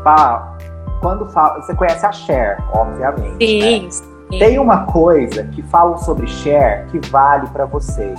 Pá, 0.02 0.56
quando 1.00 1.26
fala. 1.30 1.60
Você 1.60 1.74
conhece 1.74 2.04
a 2.06 2.12
Cher, 2.12 2.58
obviamente. 2.72 3.44
Sim, 3.44 3.84
né? 3.84 3.90
sim. 3.90 4.38
Tem 4.38 4.58
uma 4.58 4.86
coisa 4.86 5.44
que 5.44 5.62
falam 5.64 5.98
sobre 5.98 6.26
Cher 6.26 6.86
que 6.90 6.98
vale 7.10 7.46
para 7.48 7.66
vocês. 7.66 8.18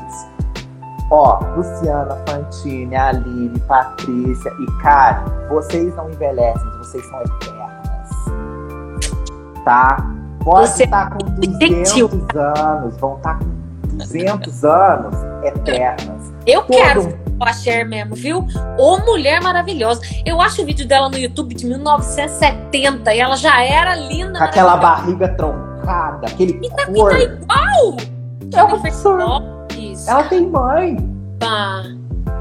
Ó, 1.11 1.39
Luciana 1.55 2.17
Fantini, 2.27 2.95
Aline, 2.95 3.59
Patrícia 3.67 4.51
e 4.59 4.65
Karen, 4.81 5.23
vocês 5.49 5.95
não 5.95 6.09
envelhecem, 6.09 6.67
vocês 6.79 7.05
são 7.05 7.21
eternas. 7.21 8.09
Tá? 9.63 9.97
Pode 10.45 10.69
Você 10.69 10.83
estar 10.83 11.09
com 11.09 11.17
200 11.17 12.13
anos, 12.35 12.97
vão 12.97 13.17
estar 13.17 13.39
com 13.39 13.45
200 13.97 14.63
anos 14.63 15.15
eternas. 15.43 16.31
Eu 16.45 16.61
Todo... 16.61 16.77
quero 16.77 17.25
a 17.39 17.51
Cher 17.51 17.83
mesmo, 17.83 18.15
viu? 18.15 18.45
Ô 18.77 18.99
mulher 18.99 19.41
maravilhosa. 19.41 20.01
Eu 20.23 20.39
acho 20.39 20.61
o 20.61 20.65
vídeo 20.65 20.87
dela 20.87 21.09
no 21.09 21.17
YouTube 21.17 21.55
de 21.55 21.65
1970 21.65 23.13
e 23.13 23.19
ela 23.19 23.35
já 23.35 23.63
era 23.63 23.95
linda. 23.95 24.37
Com 24.37 24.45
aquela 24.45 24.77
barriga 24.77 25.29
troncada, 25.29 26.27
aquele 26.27 26.59
e 26.63 26.69
tá, 26.69 26.85
cor. 26.85 27.11
E 27.15 27.27
tá 27.27 27.33
igual! 27.33 27.97
Ela, 28.53 30.19
ela 30.19 30.23
tem 30.25 30.47
mãe. 30.47 30.97
Tá. 31.39 31.83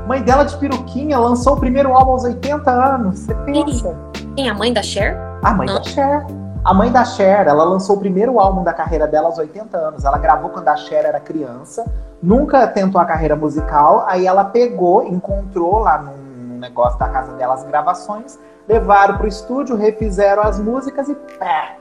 Mãe 0.06 0.22
dela 0.22 0.44
de 0.44 0.54
peruquinha 0.58 1.18
lançou 1.18 1.54
o 1.54 1.56
primeiro 1.58 1.90
álbum 1.94 2.12
aos 2.12 2.24
80 2.24 2.70
anos. 2.70 3.20
Você 3.20 3.34
pensa? 3.46 3.96
Quem? 4.36 4.50
A 4.50 4.54
mãe 4.54 4.74
da 4.74 4.82
Cher? 4.82 5.16
A 5.42 5.54
mãe 5.54 5.66
da 5.66 5.82
Cher. 5.82 6.26
A 6.64 6.72
mãe 6.72 6.90
da 6.90 7.04
Cher, 7.04 7.46
ela 7.46 7.62
lançou 7.62 7.96
o 7.96 7.98
primeiro 7.98 8.40
álbum 8.40 8.64
da 8.64 8.72
carreira 8.72 9.06
dela 9.06 9.26
aos 9.26 9.36
80 9.36 9.76
anos. 9.76 10.02
Ela 10.02 10.16
gravou 10.16 10.48
quando 10.48 10.66
a 10.68 10.76
Cher 10.76 11.04
era 11.04 11.20
criança, 11.20 11.84
nunca 12.22 12.66
tentou 12.66 12.98
a 12.98 13.04
carreira 13.04 13.36
musical. 13.36 14.02
Aí 14.08 14.26
ela 14.26 14.46
pegou, 14.46 15.04
encontrou 15.06 15.80
lá 15.80 15.98
num 15.98 16.58
negócio 16.58 16.98
da 16.98 17.06
casa 17.10 17.34
dela 17.34 17.52
as 17.52 17.64
gravações, 17.64 18.38
levaram 18.66 19.18
pro 19.18 19.26
estúdio, 19.28 19.76
refizeram 19.76 20.42
as 20.42 20.58
músicas 20.58 21.06
e 21.10 21.14
pé. 21.14 21.76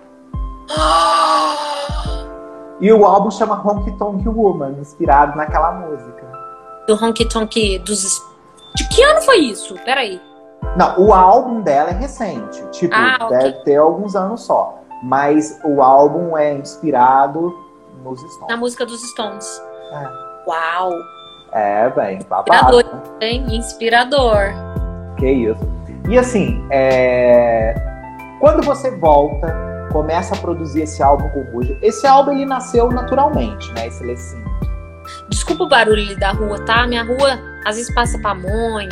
E 2.81 2.91
o 2.91 3.05
álbum 3.05 3.31
chama 3.31 3.55
Honky 3.55 3.97
Tonk 3.97 4.27
Woman, 4.27 4.71
inspirado 4.81 5.37
naquela 5.37 5.71
música. 5.71 6.29
Do 6.85 6.95
Honky 7.01 7.23
Tonk 7.29 7.79
dos. 7.79 8.21
De 8.75 8.85
que 8.89 9.01
ano 9.01 9.21
foi 9.21 9.37
isso? 9.37 9.75
Peraí. 9.85 10.32
Não, 10.75 10.99
o 10.99 11.13
álbum 11.13 11.61
dela 11.61 11.89
é 11.89 11.93
recente. 11.93 12.63
Tipo, 12.71 12.95
ah, 12.95 13.17
okay. 13.25 13.37
deve 13.37 13.51
ter 13.63 13.75
alguns 13.77 14.15
anos 14.15 14.41
só. 14.41 14.79
Mas 15.03 15.59
o 15.63 15.81
álbum 15.81 16.37
é 16.37 16.53
inspirado 16.53 17.53
nos 18.03 18.19
Stones. 18.19 18.49
Na 18.49 18.57
música 18.57 18.85
dos 18.85 19.01
Stones. 19.11 19.61
É. 19.91 20.49
Uau! 20.49 20.91
É, 21.51 21.89
bem, 21.89 22.19
babado. 22.27 22.77
Inspirador, 22.77 22.85
hein? 23.21 23.45
Inspirador. 23.49 24.37
Que 25.17 25.29
isso. 25.29 25.73
E 26.09 26.17
assim, 26.17 26.65
é... 26.71 27.75
quando 28.39 28.63
você 28.63 28.91
volta, 28.97 29.55
começa 29.91 30.33
a 30.33 30.37
produzir 30.37 30.81
esse 30.81 31.03
álbum 31.03 31.29
com 31.29 31.39
o 31.39 31.51
Ruge, 31.51 31.77
esse 31.81 32.05
álbum 32.07 32.31
ele 32.31 32.45
nasceu 32.45 32.89
naturalmente, 32.91 33.71
né? 33.73 33.87
Esse 33.87 34.03
Lecinho. 34.03 34.43
Desculpa 35.29 35.63
o 35.63 35.69
barulho 35.69 36.17
da 36.19 36.31
rua, 36.31 36.59
tá? 36.65 36.87
Minha 36.87 37.03
rua 37.03 37.39
às 37.65 37.75
vezes 37.75 37.93
passa 37.93 38.19
pamonha, 38.19 38.89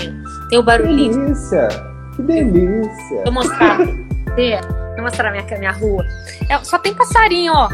tem 0.49 0.59
o 0.59 0.63
barulhinho. 0.63 1.11
Que 1.11 1.19
delícia! 1.19 1.67
Que 2.15 2.21
delícia! 2.21 3.23
Vou 3.23 3.33
mostrar. 3.33 3.77
Vou 3.77 5.03
mostrar 5.03 5.31
minha, 5.31 5.43
minha 5.57 5.71
rua. 5.71 6.03
É, 6.49 6.57
só 6.63 6.77
tem 6.77 6.93
passarinho, 6.93 7.53
ó. 7.53 7.69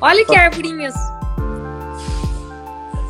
Olha 0.00 0.24
que 0.24 0.36
arvorinhas. 0.36 0.94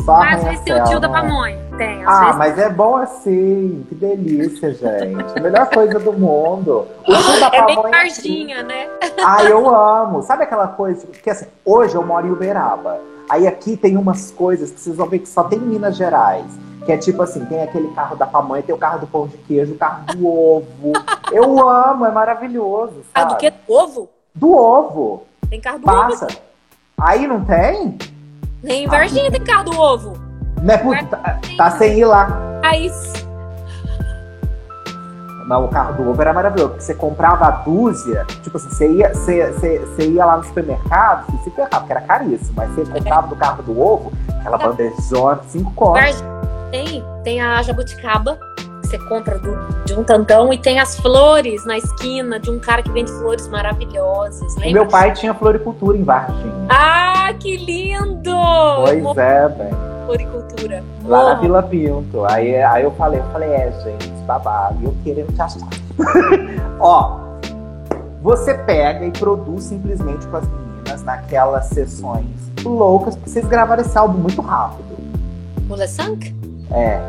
Mas 0.07 0.45
vai 0.45 0.57
ser 0.59 0.81
o 0.81 0.85
tio 0.85 1.01
da 1.01 1.09
pamonha. 1.09 1.59
tem. 1.77 2.05
Ah, 2.07 2.27
vezes 2.27 2.37
mas 2.39 2.57
é 2.59 2.69
bom 2.69 2.97
assim. 2.97 3.85
Que 3.89 3.95
delícia, 3.97 4.73
gente. 4.73 5.41
Melhor 5.41 5.69
coisa 5.69 5.99
do 5.99 6.13
mundo. 6.13 6.87
O 7.07 7.15
suco 7.15 7.41
da 7.41 7.47
é 7.53 7.67
bem 7.67 7.75
pamonha. 7.75 7.91
Varginha, 7.91 8.63
né? 8.63 8.89
Ah, 9.25 9.43
eu 9.45 9.69
amo. 9.69 10.23
Sabe 10.23 10.45
aquela 10.45 10.69
coisa? 10.69 11.05
Porque 11.09 11.29
assim, 11.29 11.47
hoje 11.65 11.97
eu 11.97 12.07
moro 12.07 12.27
em 12.27 12.31
Uberaba. 12.31 13.01
Aí 13.29 13.47
aqui 13.47 13.77
tem 13.77 13.97
umas 13.97 14.31
coisas 14.31 14.71
que 14.71 14.81
vocês 14.81 14.97
vão 14.97 15.09
ver 15.09 15.19
que 15.21 15.29
só 15.29 15.45
tem 15.45 15.59
em 15.59 15.63
Minas 15.63 15.97
Gerais. 15.97 16.47
Que 16.85 16.93
é 16.93 16.97
tipo 16.97 17.21
assim, 17.23 17.45
tem 17.47 17.63
aquele 17.63 17.89
carro 17.89 18.17
da 18.17 18.27
pamonha, 18.27 18.63
tem 18.63 18.75
o 18.75 18.79
carro 18.79 19.01
do 19.01 19.07
pão 19.09 19.27
de 19.27 19.37
queijo, 19.39 19.75
o 19.75 19.79
carro 19.79 20.05
do 20.15 20.27
ovo. 20.27 20.93
Eu 21.33 21.69
amo, 21.69 22.07
é 22.07 22.13
maravilhoso. 22.13 23.03
Ah, 23.13 23.23
Sabe? 23.23 23.35
do 23.35 23.39
que? 23.39 23.53
Ovo? 23.67 24.09
Do 24.33 24.53
ovo. 24.53 25.25
Tem 25.51 25.61
carro 25.61 25.81
do 25.81 25.89
ovo. 25.89 25.97
Passa. 25.97 26.29
Aí 26.99 27.27
não 27.27 27.45
tem? 27.45 27.99
Nem 28.63 28.85
em 28.85 28.87
Varginha 28.89 29.31
tem 29.31 29.43
carro 29.43 29.65
do 29.65 29.81
ovo. 29.81 30.13
Né, 30.63 30.79
puta, 30.79 31.05
tá, 31.05 31.39
tá 31.57 31.71
sem 31.73 31.99
ir 31.99 32.05
lá. 32.05 32.61
Aí, 32.65 32.91
Não, 35.47 35.65
o 35.65 35.69
carro 35.69 35.95
do 36.03 36.11
ovo 36.11 36.21
era 36.21 36.33
maravilhoso, 36.33 36.71
porque 36.71 36.85
você 36.85 36.95
comprava 36.95 37.47
a 37.47 37.51
dúzia, 37.51 38.25
tipo 38.43 38.57
assim, 38.57 38.69
você 38.69 38.89
ia, 38.93 39.15
você, 39.15 39.53
você, 39.53 39.79
você 39.79 40.09
ia 40.11 40.25
lá 40.25 40.37
no 40.39 40.45
supermercado, 40.45 41.27
você 41.31 41.45
se 41.45 41.51
ferrava, 41.51 41.79
porque 41.79 41.93
era 41.93 42.01
caríssimo, 42.01 42.53
mas 42.57 42.71
você 42.71 42.85
comprava 42.85 43.27
do 43.29 43.37
carro 43.37 43.63
do 43.63 43.81
ovo, 43.81 44.13
aquela 44.41 44.59
bandejona, 44.59 45.41
cinco 45.49 45.73
cortes. 45.75 46.23
Tem, 46.73 47.05
tem 47.23 47.41
a 47.41 47.63
jabuticaba, 47.63 48.37
que 48.83 48.89
você 48.89 48.99
compra 48.99 49.39
do- 49.39 49.85
de 49.85 49.95
um 49.95 50.03
tantão, 50.03 50.53
e 50.53 50.59
tem 50.59 50.81
as 50.81 50.99
flores 50.99 51.65
na 51.65 51.79
esquina 51.79 52.41
de 52.41 52.51
um 52.51 52.59
cara 52.59 52.83
que 52.83 52.91
vende 52.91 53.13
flores 53.13 53.47
maravilhosas. 53.47 54.53
Lembra? 54.57 54.73
meu 54.73 54.87
pai 54.89 55.13
tinha 55.13 55.33
floricultura 55.33 55.97
em 55.97 56.03
Varginha. 56.03 56.67
Ah, 56.69 57.33
que 57.39 57.57
lindo! 57.57 58.33
Pois 58.83 59.17
é, 59.17 59.49
velho. 59.49 59.77
Floricultura. 60.07 60.83
Lá 61.05 61.19
na 61.19 61.29
Morro. 61.31 61.41
Vila 61.43 61.63
Pinto. 61.63 62.25
Aí, 62.25 62.61
aí 62.63 62.83
eu 62.85 62.91
falei, 62.93 63.21
eu 63.21 63.25
falei, 63.33 63.49
é, 63.51 63.73
gente, 63.85 64.13
babado, 64.27 64.79
e 64.83 64.85
eu 64.85 64.95
querendo 65.03 65.33
te 65.33 65.41
achar. 65.41 65.69
Ó, 66.81 67.19
você 68.23 68.55
pega 68.55 69.07
e 69.07 69.11
produz 69.13 69.65
simplesmente 69.65 70.27
com 70.27 70.37
as 70.37 70.49
meninas 70.49 71.03
naquelas 71.05 71.67
sessões 71.67 72.27
loucas, 72.65 73.15
porque 73.15 73.31
vocês 73.31 73.47
gravaram 73.47 73.83
esse 73.83 73.97
álbum 73.97 74.19
muito 74.19 74.41
rápido. 74.43 74.85
Le 75.71 75.89
Cinq? 75.89 76.35
É. 76.71 77.01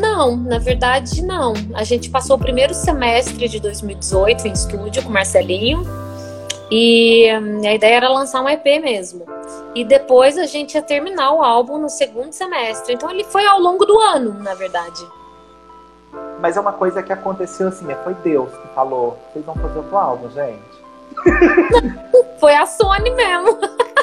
Não, 0.00 0.36
na 0.36 0.58
verdade 0.58 1.22
não. 1.22 1.54
A 1.74 1.84
gente 1.84 2.10
passou 2.10 2.36
o 2.36 2.38
primeiro 2.38 2.74
semestre 2.74 3.48
de 3.48 3.60
2018 3.60 4.48
em 4.48 4.52
estúdio 4.52 5.02
com 5.02 5.08
o 5.08 5.12
Marcelinho. 5.12 5.82
E 6.70 7.26
hum, 7.34 7.66
a 7.66 7.72
ideia 7.72 7.96
era 7.96 8.08
lançar 8.08 8.42
um 8.42 8.48
EP 8.48 8.64
mesmo. 8.82 9.24
E 9.74 9.84
depois 9.84 10.36
a 10.36 10.46
gente 10.46 10.74
ia 10.74 10.82
terminar 10.82 11.32
o 11.32 11.42
álbum 11.42 11.78
no 11.78 11.88
segundo 11.88 12.32
semestre. 12.32 12.94
Então 12.94 13.10
ele 13.10 13.24
foi 13.24 13.46
ao 13.46 13.58
longo 13.58 13.84
do 13.84 13.98
ano, 13.98 14.34
na 14.34 14.54
verdade. 14.54 15.00
Mas 16.40 16.56
é 16.56 16.60
uma 16.60 16.72
coisa 16.72 17.02
que 17.02 17.12
aconteceu 17.12 17.68
assim, 17.68 17.90
é, 17.90 17.94
foi 17.96 18.14
Deus 18.14 18.50
que 18.50 18.68
falou, 18.74 19.18
vocês 19.32 19.44
vão 19.44 19.54
fazer 19.56 19.78
outro 19.78 19.96
álbum, 19.96 20.30
gente. 20.30 20.78
Foi 22.38 22.54
a 22.54 22.66
Sony 22.66 23.10
mesmo. 23.10 23.58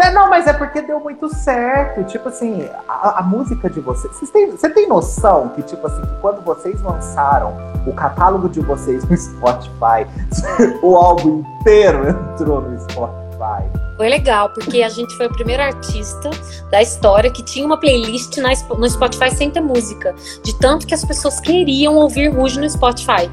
É, 0.00 0.10
não, 0.10 0.30
mas 0.30 0.46
é 0.46 0.54
porque 0.54 0.80
deu 0.80 0.98
muito 1.00 1.28
certo. 1.34 2.02
Tipo 2.04 2.30
assim, 2.30 2.66
a, 2.88 3.18
a 3.20 3.22
música 3.22 3.68
de 3.68 3.78
vocês. 3.78 4.18
Você 4.18 4.70
tem 4.70 4.88
noção 4.88 5.50
que, 5.50 5.62
tipo 5.62 5.86
assim, 5.86 6.00
que 6.00 6.16
quando 6.16 6.42
vocês 6.42 6.80
lançaram 6.80 7.54
o 7.86 7.92
catálogo 7.92 8.48
de 8.48 8.60
vocês 8.60 9.04
no 9.04 9.14
Spotify, 9.14 10.06
o 10.82 10.96
álbum 10.96 11.44
inteiro 11.60 12.08
entrou 12.08 12.62
no 12.62 12.80
Spotify. 12.80 13.81
Foi 14.02 14.08
legal, 14.08 14.50
porque 14.50 14.82
a 14.82 14.88
gente 14.88 15.16
foi 15.16 15.28
o 15.28 15.30
primeiro 15.30 15.62
artista 15.62 16.28
da 16.72 16.82
história 16.82 17.30
que 17.30 17.40
tinha 17.40 17.64
uma 17.64 17.78
playlist 17.78 18.36
na 18.38 18.48
no 18.76 18.90
Spotify 18.90 19.30
sem 19.30 19.48
ter 19.48 19.60
música. 19.60 20.12
De 20.42 20.58
tanto 20.58 20.88
que 20.88 20.92
as 20.92 21.04
pessoas 21.04 21.38
queriam 21.38 21.94
ouvir 21.94 22.26
Ruge 22.26 22.58
no 22.58 22.68
Spotify. 22.68 23.30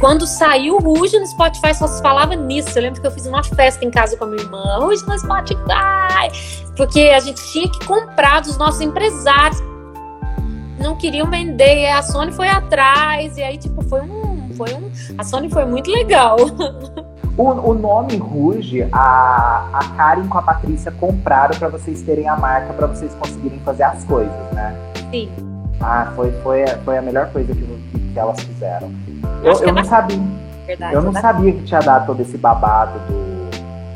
Quando 0.00 0.26
saiu 0.26 0.76
o 0.76 0.78
Ruge 0.78 1.18
no 1.18 1.26
Spotify, 1.26 1.74
só 1.74 1.86
se 1.86 2.00
falava 2.00 2.34
nisso. 2.34 2.70
Eu 2.78 2.84
lembro 2.84 3.02
que 3.02 3.06
eu 3.06 3.10
fiz 3.10 3.26
uma 3.26 3.44
festa 3.44 3.84
em 3.84 3.90
casa 3.90 4.16
com 4.16 4.24
a 4.24 4.28
minha 4.28 4.42
irmã. 4.42 4.78
Ruge 4.78 5.06
no 5.06 5.18
Spotify! 5.18 6.72
Porque 6.74 7.00
a 7.14 7.20
gente 7.20 7.42
tinha 7.52 7.70
que 7.70 7.84
comprar 7.84 8.40
dos 8.40 8.56
nossos 8.56 8.80
empresários. 8.80 9.62
Não 10.80 10.96
queriam 10.96 11.28
vender. 11.28 11.90
A 11.90 12.02
Sony 12.02 12.32
foi 12.32 12.48
atrás. 12.48 13.36
E 13.36 13.42
aí, 13.42 13.58
tipo, 13.58 13.84
foi 13.84 14.00
um. 14.00 14.17
Foi 14.58 14.74
um 14.74 14.90
a 15.16 15.24
Sony 15.24 15.48
foi 15.48 15.64
muito 15.64 15.90
legal. 15.90 16.36
O, 17.36 17.44
o 17.44 17.74
nome 17.74 18.16
Ruge, 18.16 18.88
a, 18.90 19.68
a 19.72 19.84
Karen 19.96 20.26
com 20.26 20.38
a 20.38 20.42
Patrícia 20.42 20.90
compraram 20.90 21.56
pra 21.56 21.68
vocês 21.68 22.02
terem 22.02 22.28
a 22.28 22.36
marca, 22.36 22.72
pra 22.72 22.88
vocês 22.88 23.14
conseguirem 23.14 23.60
fazer 23.60 23.84
as 23.84 24.02
coisas, 24.02 24.34
né? 24.52 24.76
Sim. 25.12 25.30
Ah, 25.80 26.12
foi, 26.16 26.32
foi, 26.42 26.66
foi 26.84 26.98
a 26.98 27.02
melhor 27.02 27.30
coisa 27.30 27.54
que, 27.54 27.62
que, 27.62 28.12
que 28.12 28.18
elas 28.18 28.40
fizeram. 28.40 28.90
Eu, 29.44 29.56
que 29.56 29.64
eu 29.64 29.68
é 29.68 29.72
não 29.72 29.84
sabia. 29.84 30.20
Verdade. 30.66 30.94
Eu 30.94 31.00
não 31.00 31.12
né? 31.12 31.20
sabia 31.20 31.52
que 31.52 31.62
tinha 31.62 31.78
dado 31.78 32.06
todo 32.06 32.20
esse 32.20 32.36
babado 32.36 32.98
do 33.06 33.28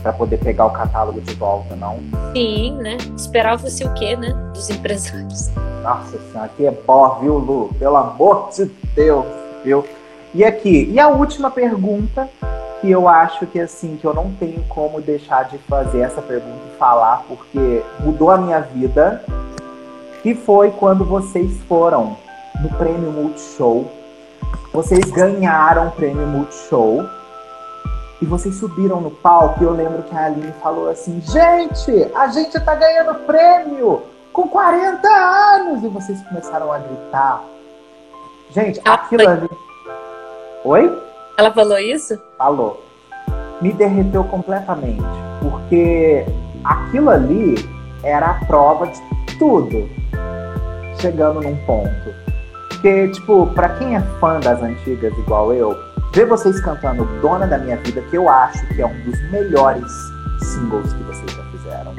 para 0.03 0.13
poder 0.13 0.39
pegar 0.39 0.67
o 0.67 0.71
catálogo 0.71 1.21
de 1.21 1.35
volta, 1.35 1.77
não. 1.77 1.99
Sim, 2.35 2.77
né? 2.79 2.97
Esperava-se 3.17 3.85
o 3.85 3.95
quê, 3.95 4.17
né? 4.17 4.33
Dos 4.53 4.69
empresários. 4.69 5.51
Nossa 5.83 6.19
senhora, 6.19 6.47
aqui 6.47 6.67
é 6.67 6.73
pó, 6.73 7.19
viu, 7.21 7.39
Lu? 7.39 7.71
Pelo 7.79 7.97
amor 7.97 8.51
de 8.55 8.67
Deus, 8.95 9.25
viu? 9.65 9.85
E 10.35 10.45
aqui, 10.45 10.89
e 10.91 10.99
a 10.99 11.09
última 11.09 11.51
pergunta, 11.51 12.29
que 12.81 12.91
eu 12.91 13.07
acho 13.07 13.47
que 13.47 13.61
assim, 13.61 13.99
que 14.01 14.07
eu 14.07 14.15
não 14.15 14.33
tenho 14.33 14.63
como 14.69 15.01
deixar 15.01 15.45
de 15.45 15.59
fazer 15.59 16.01
essa 16.01 16.23
pergunta 16.23 16.59
e 16.73 16.79
falar, 16.79 17.25
porque 17.29 17.83
mudou 18.01 18.31
a 18.31 18.39
minha 18.39 18.61
vida, 18.61 19.23
que 20.23 20.35
foi 20.35 20.71
quando 20.71 21.05
vocês 21.05 21.53
foram 21.69 22.17
no 22.63 22.71
Prêmio 22.71 23.13
Multishow. 23.13 23.91
Vocês 24.73 25.11
ganharam 25.11 25.89
o 25.89 25.91
Prêmio 25.93 26.27
Multishow. 26.27 27.07
E 28.23 28.25
vocês 28.25 28.55
subiram 28.55 29.01
no 29.01 29.11
palco 29.11 29.63
e 29.63 29.67
eu 29.67 29.73
lembro 29.73 30.03
que 30.05 30.15
a 30.15 30.27
Aline 30.27 30.55
falou 30.63 30.89
assim: 30.89 31.21
Gente, 31.21 32.09
a 32.15 32.29
gente 32.29 32.59
tá 32.61 32.75
ganhando 32.77 33.15
prêmio 33.27 34.03
com 34.33 34.47
40 34.47 35.09
anos! 35.09 35.83
E 35.83 35.89
vocês 35.89 36.23
começaram 36.29 36.73
a 36.73 36.79
gritar. 36.79 37.43
Gente, 38.51 38.81
aquilo 38.85 39.29
ali. 39.29 39.51
Oi? 40.65 40.97
Ela 41.37 41.53
falou 41.53 41.79
isso? 41.79 42.17
Falou. 42.39 42.85
Me 43.61 43.73
derreteu 43.73 44.23
completamente. 44.25 45.03
Porque 45.41 46.25
aquilo 46.63 47.11
ali 47.11 47.55
era 48.05 48.27
a 48.27 48.45
prova 48.45 48.87
de 48.87 49.01
tudo. 49.39 49.89
Chegando 51.01 51.41
num 51.41 51.57
ponto. 51.67 52.15
Porque, 52.69 53.09
tipo, 53.09 53.47
pra 53.55 53.71
quem 53.71 53.97
é 53.97 54.01
fã 54.21 54.39
das 54.39 54.63
antigas 54.63 55.13
igual 55.19 55.53
eu, 55.53 55.77
ver 56.13 56.27
vocês 56.27 56.61
cantando 56.61 57.05
Dona 57.21 57.47
da 57.47 57.59
Minha 57.59 57.77
Vida, 57.79 58.01
que 58.03 58.17
eu 58.17 58.29
acho 58.29 58.65
que 58.69 58.83
é 58.83 58.87
um 58.87 59.01
dos 59.03 59.31
melhores 59.31 59.91
singles 60.41 60.93
que 60.93 61.03
vocês 61.03 61.33
já 61.33 61.43
fizeram. 61.45 61.93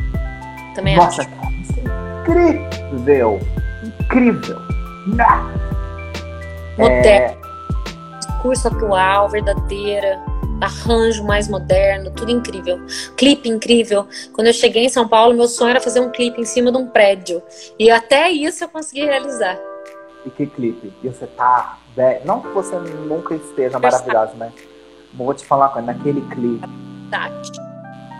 Também 0.73 0.95
Nossa, 0.95 1.21
acho. 1.21 1.29
cara, 1.31 1.51
isso 1.61 1.73
é 1.79 2.21
incrível! 2.21 3.39
Incrível! 3.99 4.57
Nah. 5.07 5.49
Moderno. 6.77 7.42
Discurso 8.43 8.67
atual, 8.67 9.29
verdadeira. 9.29 10.21
Arranjo 10.59 11.23
mais 11.23 11.47
moderno, 11.47 12.11
tudo 12.11 12.29
incrível. 12.29 12.77
Clipe 13.15 13.47
incrível. 13.47 14.05
Quando 14.33 14.47
eu 14.47 14.53
cheguei 14.53 14.83
em 14.83 14.89
São 14.89 15.07
Paulo, 15.07 15.33
meu 15.33 15.47
sonho 15.47 15.69
era 15.69 15.79
fazer 15.79 16.01
um 16.01 16.11
clipe 16.11 16.41
em 16.41 16.43
cima 16.43 16.69
de 16.69 16.77
um 16.77 16.85
prédio. 16.85 17.41
E 17.79 17.89
até 17.89 18.29
isso 18.29 18.65
eu 18.65 18.67
consegui 18.67 19.05
realizar. 19.05 19.57
E 20.25 20.29
que 20.29 20.45
clipe? 20.45 20.91
E 21.01 21.07
você 21.07 21.25
tá. 21.25 21.77
Não 22.25 22.41
que 22.41 22.49
você 22.49 22.75
nunca 22.77 23.33
esteja 23.33 23.79
maravilhosa, 23.79 24.33
mas 24.35 24.51
vou 25.13 25.33
te 25.33 25.45
falar 25.45 25.67
uma 25.67 25.73
coisa, 25.73 25.93
naquele 25.93 26.19
clipe, 26.21 26.67
Tati, 27.09 27.51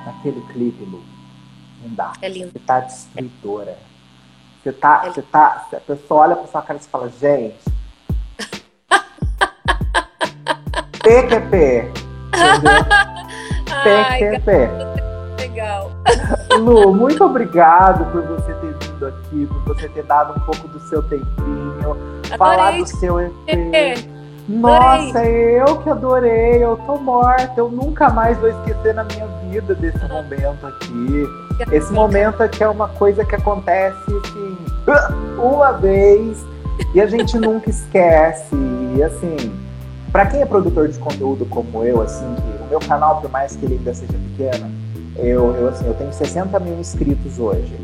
naquele 0.06 0.40
clipe, 0.54 0.86
Lu, 0.86 1.04
não 1.84 1.96
dá. 1.96 2.14
é 2.22 2.30
lindo. 2.30 2.52
Você 2.54 2.60
tá 2.60 2.80
destruidora. 2.80 3.78
Você 4.64 4.72
tá. 4.72 5.02
É. 5.06 5.10
Você 5.10 5.22
tá. 5.22 5.68
A 5.74 5.80
pessoa 5.82 6.22
olha 6.22 6.36
pra 6.38 6.48
sua 6.48 6.62
cara 6.62 6.80
e 6.80 6.84
fala, 6.88 7.10
gente. 7.10 7.83
PQP. 11.04 11.92
PQP. 13.84 14.70
legal. 15.38 15.92
Lu, 16.58 16.94
muito 16.94 17.26
obrigado 17.26 18.10
por 18.12 18.22
você 18.24 18.54
ter 18.54 18.74
vindo 18.80 19.08
aqui, 19.08 19.46
por 19.46 19.76
você 19.76 19.90
ter 19.90 20.04
dado 20.04 20.32
um 20.32 20.40
pouco 20.40 20.66
do 20.70 20.80
seu 20.88 21.04
tempinho, 21.04 21.98
falar 22.38 22.70
Adorei. 22.70 22.82
do 22.84 22.88
seu 22.88 23.20
EP. 23.20 24.14
Nossa, 24.48 25.26
eu 25.26 25.78
que 25.82 25.90
adorei, 25.90 26.64
eu 26.64 26.78
tô 26.86 26.98
morta, 26.98 27.54
eu 27.58 27.70
nunca 27.70 28.10
mais 28.10 28.38
vou 28.38 28.50
esquecer 28.50 28.94
na 28.94 29.04
minha 29.04 29.28
vida 29.50 29.76
desse 29.76 30.06
momento 30.08 30.66
aqui. 30.66 31.26
Esse 31.72 31.92
momento 31.92 32.42
aqui 32.42 32.64
é 32.64 32.68
uma 32.68 32.88
coisa 32.88 33.26
que 33.26 33.36
acontece 33.36 33.98
assim, 34.08 34.58
uma 35.38 35.74
vez 35.74 36.46
e 36.94 37.02
a 37.02 37.08
gente 37.08 37.38
nunca 37.38 37.70
esquece. 37.70 38.56
E 38.96 39.04
assim, 39.04 39.63
pra 40.14 40.28
quem 40.28 40.42
é 40.42 40.46
produtor 40.46 40.88
de 40.88 41.00
conteúdo 41.00 41.44
como 41.48 41.84
eu, 41.84 42.00
assim, 42.00 42.36
que 42.36 42.64
o 42.64 42.68
meu 42.70 42.80
canal, 42.80 43.20
por 43.20 43.32
mais 43.32 43.56
que 43.56 43.66
ele 43.66 43.78
ainda 43.78 43.94
seja 43.96 44.14
pequeno, 44.14 44.72
eu, 45.16 45.56
eu, 45.56 45.70
assim, 45.70 45.88
eu 45.88 45.96
tenho 45.96 46.14
60 46.14 46.60
mil 46.60 46.80
inscritos 46.80 47.40
hoje. 47.40 47.76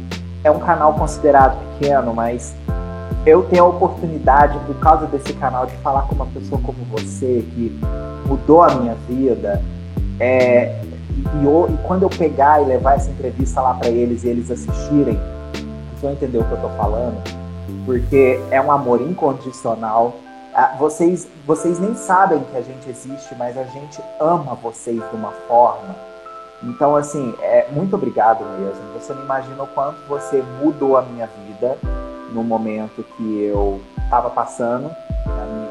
É 0.44 0.52
um 0.52 0.60
canal 0.60 0.94
considerado 0.94 1.58
pequeno, 1.74 2.14
mas 2.14 2.56
eu 3.26 3.44
ter 3.44 3.58
a 3.58 3.66
oportunidade, 3.66 4.58
por 4.60 4.76
causa 4.80 5.08
desse 5.08 5.34
canal, 5.34 5.66
de 5.66 5.76
falar 5.78 6.04
com 6.04 6.14
uma 6.14 6.28
pessoa 6.28 6.62
como 6.62 6.78
você, 6.92 7.44
que 7.56 7.80
mudou 8.28 8.62
a 8.62 8.76
minha 8.76 8.96
vida, 9.08 9.62
é, 10.20 10.80
e, 11.10 11.74
e, 11.74 11.78
quando 11.88 12.04
eu 12.04 12.10
pegar 12.10 12.62
e 12.62 12.66
levar 12.66 12.96
essa 12.96 13.10
entrevista 13.10 13.60
lá 13.60 13.74
para 13.74 13.90
eles 13.90 14.24
e 14.24 14.30
eles 14.30 14.52
assistirem, 14.52 15.20
vão 16.00 16.12
entender 16.12 16.38
o 16.38 16.44
que 16.44 16.52
eu 16.52 16.62
tô 16.62 16.70
falando, 16.70 17.22
porque 17.86 18.40
é 18.52 18.62
um 18.62 18.72
amor 18.72 19.02
incondicional. 19.02 20.16
Ah, 20.62 20.76
vocês, 20.78 21.26
vocês 21.48 21.80
nem 21.80 21.96
sabem 21.96 22.44
que 22.52 22.58
a 22.58 22.62
gente 22.62 22.90
existe, 22.90 23.34
mas 23.36 23.58
a 23.58 23.64
gente 23.64 23.98
ama 24.20 24.56
vocês 24.56 25.02
de 25.10 25.16
uma 25.16 25.32
forma. 25.48 25.96
Então, 26.62 26.98
assim, 26.98 27.34
é, 27.40 27.70
muito 27.72 27.96
obrigado 27.96 28.44
mesmo. 28.60 28.82
Você 28.94 29.14
não 29.14 29.24
imagina 29.24 29.64
o 29.64 29.68
quanto 29.68 30.06
você 30.06 30.44
mudou 30.62 30.98
a 30.98 31.02
minha 31.02 31.28
vida 31.28 31.78
no 32.34 32.44
momento 32.44 33.06
que 33.16 33.42
eu 33.42 33.80
estava 34.04 34.30
passando. 34.30 34.92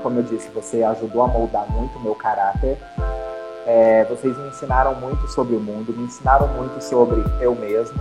Como 0.02 0.20
eu 0.20 0.22
disse, 0.22 0.48
você 0.54 0.82
ajudou 0.82 1.22
a 1.22 1.28
moldar 1.28 1.70
muito 1.70 1.98
o 1.98 2.00
meu 2.00 2.14
caráter. 2.14 2.78
É, 3.66 4.06
vocês 4.08 4.34
me 4.38 4.48
ensinaram 4.48 4.94
muito 4.94 5.28
sobre 5.28 5.54
o 5.54 5.60
mundo, 5.60 5.92
me 5.92 6.04
ensinaram 6.04 6.48
muito 6.54 6.82
sobre 6.82 7.22
eu 7.42 7.54
mesmo. 7.54 8.00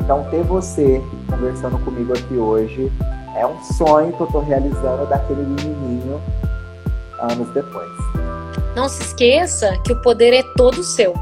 Então, 0.00 0.24
ter 0.32 0.42
você 0.42 1.00
conversando 1.30 1.78
comigo 1.84 2.12
aqui 2.12 2.34
hoje 2.34 2.90
é 3.36 3.46
um 3.46 3.62
sonho 3.62 4.12
que 4.12 4.20
eu 4.20 4.26
estou 4.26 4.42
realizando 4.42 5.06
daquele 5.06 5.42
menininho 5.42 6.20
anos 7.20 7.48
depois. 7.50 7.90
Não 8.74 8.88
se 8.88 9.02
esqueça 9.02 9.76
que 9.84 9.92
o 9.92 10.02
poder 10.02 10.32
é 10.34 10.42
todo 10.56 10.82
seu. 10.82 11.14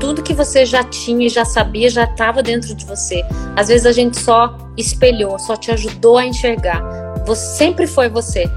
Tudo 0.00 0.22
que 0.22 0.32
você 0.32 0.64
já 0.64 0.82
tinha 0.82 1.26
e 1.26 1.28
já 1.28 1.44
sabia 1.44 1.88
já 1.90 2.04
estava 2.04 2.42
dentro 2.42 2.74
de 2.74 2.84
você. 2.84 3.22
Às 3.56 3.68
vezes 3.68 3.86
a 3.86 3.92
gente 3.92 4.18
só 4.18 4.56
espelhou, 4.76 5.38
só 5.38 5.56
te 5.56 5.70
ajudou 5.70 6.18
a 6.18 6.26
enxergar. 6.26 6.82
Você 7.26 7.56
sempre 7.56 7.86
foi 7.86 8.08
você. 8.08 8.50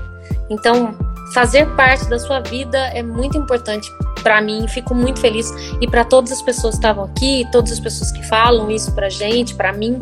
Então, 0.50 0.96
fazer 1.34 1.66
parte 1.76 2.10
da 2.10 2.18
sua 2.18 2.40
vida 2.40 2.78
é 2.88 3.04
muito 3.04 3.38
importante 3.38 3.90
para 4.24 4.42
mim. 4.42 4.66
Fico 4.68 4.96
muito 4.96 5.20
feliz 5.20 5.52
e 5.82 5.88
para 5.88 6.06
todas 6.06 6.32
as 6.32 6.42
pessoas 6.42 6.76
que 6.76 6.80
estavam 6.80 7.04
aqui, 7.06 7.46
todas 7.52 7.72
as 7.74 7.80
pessoas 7.80 8.12
que 8.12 8.26
falam 8.28 8.72
isso 8.72 8.94
para 8.94 9.10
gente, 9.10 9.56
para 9.56 9.74
mim. 9.74 10.02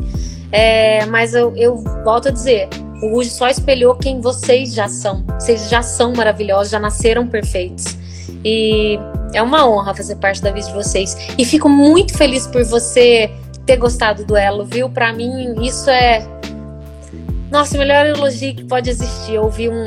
É, 0.51 1.05
mas 1.07 1.33
eu, 1.33 1.51
eu 1.57 1.77
volto 2.03 2.27
a 2.29 2.31
dizer, 2.31 2.69
o 3.01 3.09
Ruge 3.09 3.29
só 3.29 3.47
espelhou 3.47 3.95
quem 3.95 4.21
vocês 4.21 4.73
já 4.73 4.87
são. 4.87 5.23
Vocês 5.39 5.69
já 5.69 5.81
são 5.81 6.13
maravilhosos, 6.13 6.71
já 6.71 6.79
nasceram 6.79 7.27
perfeitos. 7.27 7.97
E 8.43 8.97
é 9.33 9.41
uma 9.41 9.67
honra 9.67 9.93
fazer 9.93 10.15
parte 10.15 10.41
da 10.41 10.51
vida 10.51 10.67
de 10.67 10.73
vocês. 10.73 11.15
E 11.37 11.45
fico 11.45 11.67
muito 11.67 12.17
feliz 12.17 12.47
por 12.47 12.63
você 12.63 13.29
ter 13.65 13.77
gostado 13.77 14.23
do 14.25 14.37
Elo, 14.37 14.65
viu? 14.65 14.89
Para 14.89 15.11
mim, 15.11 15.55
isso 15.61 15.89
é. 15.89 16.25
Nossa, 17.51 17.75
o 17.75 17.79
melhor 17.79 18.05
elogio 18.05 18.55
que 18.55 18.63
pode 18.63 18.89
existir. 18.89 19.37
Ouvir 19.37 19.69
um, 19.69 19.83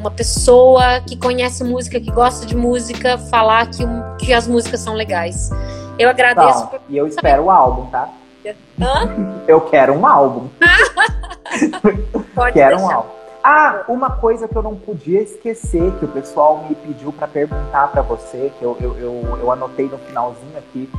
uma 0.00 0.10
pessoa 0.10 1.00
que 1.00 1.16
conhece 1.16 1.64
música, 1.64 2.00
que 2.00 2.10
gosta 2.10 2.44
de 2.44 2.56
música, 2.56 3.16
falar 3.16 3.70
que, 3.70 3.84
que 4.18 4.32
as 4.32 4.46
músicas 4.46 4.80
são 4.80 4.94
legais. 4.94 5.50
Eu 5.98 6.08
agradeço. 6.08 6.60
Tá, 6.60 6.66
por... 6.66 6.80
E 6.88 6.96
eu 6.96 7.06
espero 7.06 7.44
o 7.44 7.50
álbum, 7.50 7.86
tá? 7.86 8.10
Hã? 8.80 9.44
Eu 9.46 9.60
quero 9.62 9.92
um 9.92 10.06
álbum. 10.06 10.48
Pode 12.34 12.52
quero 12.52 12.76
deixar. 12.76 12.92
um 12.92 12.96
álbum. 12.96 13.20
Ah, 13.42 13.84
uma 13.88 14.10
coisa 14.10 14.46
que 14.46 14.54
eu 14.54 14.62
não 14.62 14.76
podia 14.76 15.22
esquecer, 15.22 15.92
que 15.98 16.04
o 16.04 16.08
pessoal 16.08 16.64
me 16.68 16.74
pediu 16.74 17.10
para 17.10 17.26
perguntar 17.26 17.88
para 17.88 18.02
você, 18.02 18.52
que 18.58 18.64
eu, 18.64 18.76
eu, 18.80 18.96
eu, 18.98 19.38
eu, 19.40 19.50
anotei 19.50 19.86
no 19.86 19.96
finalzinho 19.98 20.58
aqui. 20.58 20.90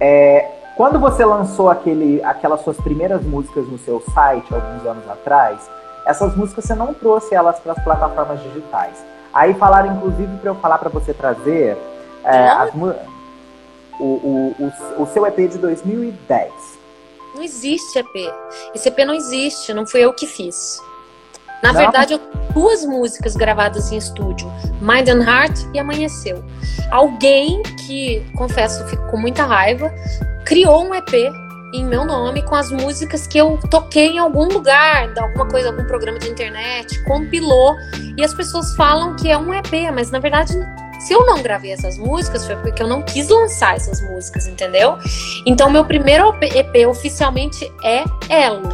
É, 0.00 0.48
quando 0.76 1.00
você 1.00 1.24
lançou 1.24 1.68
aquele, 1.68 2.22
aquelas 2.22 2.60
suas 2.62 2.76
primeiras 2.76 3.22
músicas 3.22 3.66
no 3.66 3.78
seu 3.78 4.00
site, 4.14 4.54
alguns 4.54 4.86
anos 4.86 5.10
atrás, 5.10 5.68
essas 6.06 6.36
músicas 6.36 6.64
você 6.64 6.74
não 6.74 6.94
trouxe 6.94 7.34
elas 7.34 7.58
para 7.58 7.72
as 7.72 7.82
plataformas 7.82 8.40
digitais. 8.42 9.04
Aí 9.32 9.54
falaram, 9.54 9.96
inclusive, 9.96 10.36
para 10.38 10.50
eu 10.50 10.54
falar 10.54 10.78
para 10.78 10.88
você 10.88 11.12
trazer 11.12 11.76
é, 12.24 12.48
as, 12.48 12.70
o, 13.98 14.04
o, 14.04 14.56
o, 14.58 15.02
o 15.02 15.06
seu 15.06 15.26
EP 15.26 15.36
de 15.50 15.58
2010. 15.58 16.52
Não 17.34 17.42
existe 17.42 17.98
EP. 17.98 18.32
Esse 18.74 18.88
EP 18.88 18.98
não 19.06 19.14
existe, 19.14 19.72
não 19.72 19.86
fui 19.86 20.00
eu 20.00 20.12
que 20.12 20.26
fiz. 20.26 20.78
Na 21.62 21.72
Não? 21.72 21.80
verdade, 21.80 22.14
eu 22.14 22.18
tenho 22.18 22.44
duas 22.52 22.84
músicas 22.84 23.36
gravadas 23.36 23.92
em 23.92 23.96
estúdio, 23.96 24.52
Mind 24.80 25.08
and 25.08 25.22
Heart 25.22 25.60
e 25.72 25.78
Amanheceu. 25.78 26.44
Alguém 26.90 27.62
que, 27.86 28.24
confesso, 28.36 28.84
fico 28.88 29.06
com 29.08 29.16
muita 29.16 29.44
raiva, 29.44 29.94
criou 30.44 30.84
um 30.84 30.94
EP 30.94 31.12
em 31.72 31.84
meu 31.86 32.04
nome 32.04 32.42
com 32.42 32.54
as 32.54 32.70
músicas 32.70 33.26
que 33.26 33.38
eu 33.38 33.58
toquei 33.70 34.08
em 34.08 34.18
algum 34.18 34.46
lugar, 34.46 35.12
de 35.14 35.20
alguma 35.20 35.48
coisa, 35.48 35.70
algum 35.70 35.84
programa 35.86 36.18
de 36.18 36.28
internet, 36.28 37.02
compilou 37.04 37.74
e 38.16 38.22
as 38.22 38.34
pessoas 38.34 38.74
falam 38.76 39.16
que 39.16 39.30
é 39.30 39.38
um 39.38 39.54
EP, 39.54 39.90
mas 39.94 40.10
na 40.10 40.18
verdade 40.18 40.52
se 41.06 41.12
eu 41.12 41.24
não 41.26 41.42
gravei 41.42 41.72
essas 41.72 41.98
músicas 41.98 42.46
foi 42.46 42.56
porque 42.56 42.82
eu 42.82 42.86
não 42.88 43.02
quis 43.02 43.28
lançar 43.28 43.76
essas 43.76 44.00
músicas, 44.00 44.46
entendeu? 44.46 44.96
Então 45.46 45.70
meu 45.70 45.84
primeiro 45.84 46.34
EP 46.42 46.86
oficialmente 46.88 47.70
é 47.84 48.04
Elo. 48.28 48.68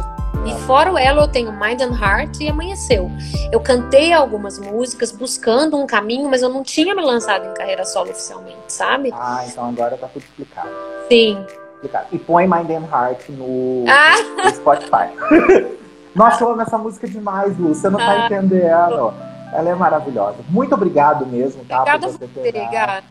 E 0.45 0.53
fora 0.65 0.91
o 0.91 0.97
Elo, 0.97 1.21
eu 1.21 1.27
tenho 1.27 1.51
Mind 1.51 1.81
and 1.81 1.93
Heart 1.99 2.39
e 2.39 2.47
Amanheceu. 2.47 3.11
Eu 3.51 3.59
cantei 3.59 4.13
algumas 4.13 4.57
músicas 4.57 5.11
buscando 5.11 5.75
um 5.77 5.85
caminho, 5.85 6.29
mas 6.29 6.41
eu 6.41 6.47
não 6.49 6.63
tinha 6.63 6.95
me 6.95 7.01
lançado 7.01 7.45
em 7.45 7.53
carreira 7.53 7.83
solo 7.83 8.11
oficialmente, 8.11 8.57
sabe? 8.69 9.11
Ah, 9.13 9.43
então 9.45 9.67
agora 9.67 9.97
tá 9.97 10.07
tudo 10.07 10.23
explicado. 10.23 10.69
Sim. 11.09 11.45
explicado. 11.75 12.05
E 12.13 12.17
põe 12.17 12.47
Mind 12.47 12.69
and 12.69 12.87
Heart 12.89 13.29
no, 13.29 13.83
Ah! 13.89 14.15
no 14.45 14.49
Spotify. 14.49 15.09
Nossa, 16.15 16.43
eu 16.43 16.51
amo 16.51 16.61
essa 16.61 16.77
música 16.77 17.07
demais, 17.07 17.57
Lu. 17.57 17.75
Você 17.75 17.89
não 17.89 17.99
tá 17.99 18.11
Ah. 18.11 18.25
entendendo. 18.25 19.13
Ela 19.53 19.69
é 19.69 19.75
maravilhosa. 19.75 20.37
Muito 20.49 20.73
obrigado 20.75 21.25
mesmo, 21.25 21.63
tá? 21.65 21.81
Obrigada 21.81 22.07
por 22.07 22.17
você 22.19 22.27
ter 22.27 22.49
obrigada. 22.49 23.03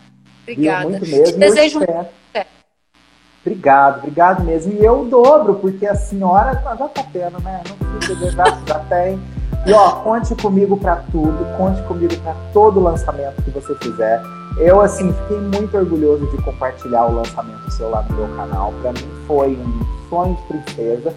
Viu? 0.46 0.90
Muito 0.90 1.06
mesmo. 1.06 1.24
Te 1.24 1.38
desejo 1.38 1.80
sucesso. 1.80 2.10
Obrigado, 3.44 3.98
obrigado 3.98 4.44
mesmo. 4.44 4.72
E 4.72 4.84
eu 4.84 5.04
dobro, 5.06 5.54
porque 5.54 5.86
a 5.86 5.94
senhora 5.94 6.54
já 6.54 6.88
tá 6.88 7.02
tendo, 7.12 7.40
né? 7.40 7.62
Não 7.68 7.98
precisa, 7.98 8.30
já, 8.30 8.44
já 8.66 8.78
tem. 8.80 9.18
E 9.66 9.72
ó, 9.72 9.90
conte 10.02 10.34
comigo 10.34 10.76
pra 10.76 10.96
tudo, 11.10 11.56
conte 11.56 11.82
comigo 11.82 12.14
pra 12.22 12.34
todo 12.52 12.80
lançamento 12.80 13.42
que 13.42 13.50
você 13.50 13.74
fizer. 13.76 14.20
Eu, 14.58 14.80
assim, 14.80 15.12
fiquei 15.12 15.38
muito 15.38 15.76
orgulhoso 15.76 16.26
de 16.26 16.42
compartilhar 16.42 17.06
o 17.06 17.14
lançamento 17.14 17.70
seu 17.70 17.90
lá 17.90 18.02
no 18.02 18.16
meu 18.16 18.36
canal. 18.36 18.72
Pra 18.82 18.92
mim 18.92 19.08
foi 19.26 19.56
um 19.56 20.08
sonho 20.08 20.34
de 20.34 20.42
princesa. 20.42 21.14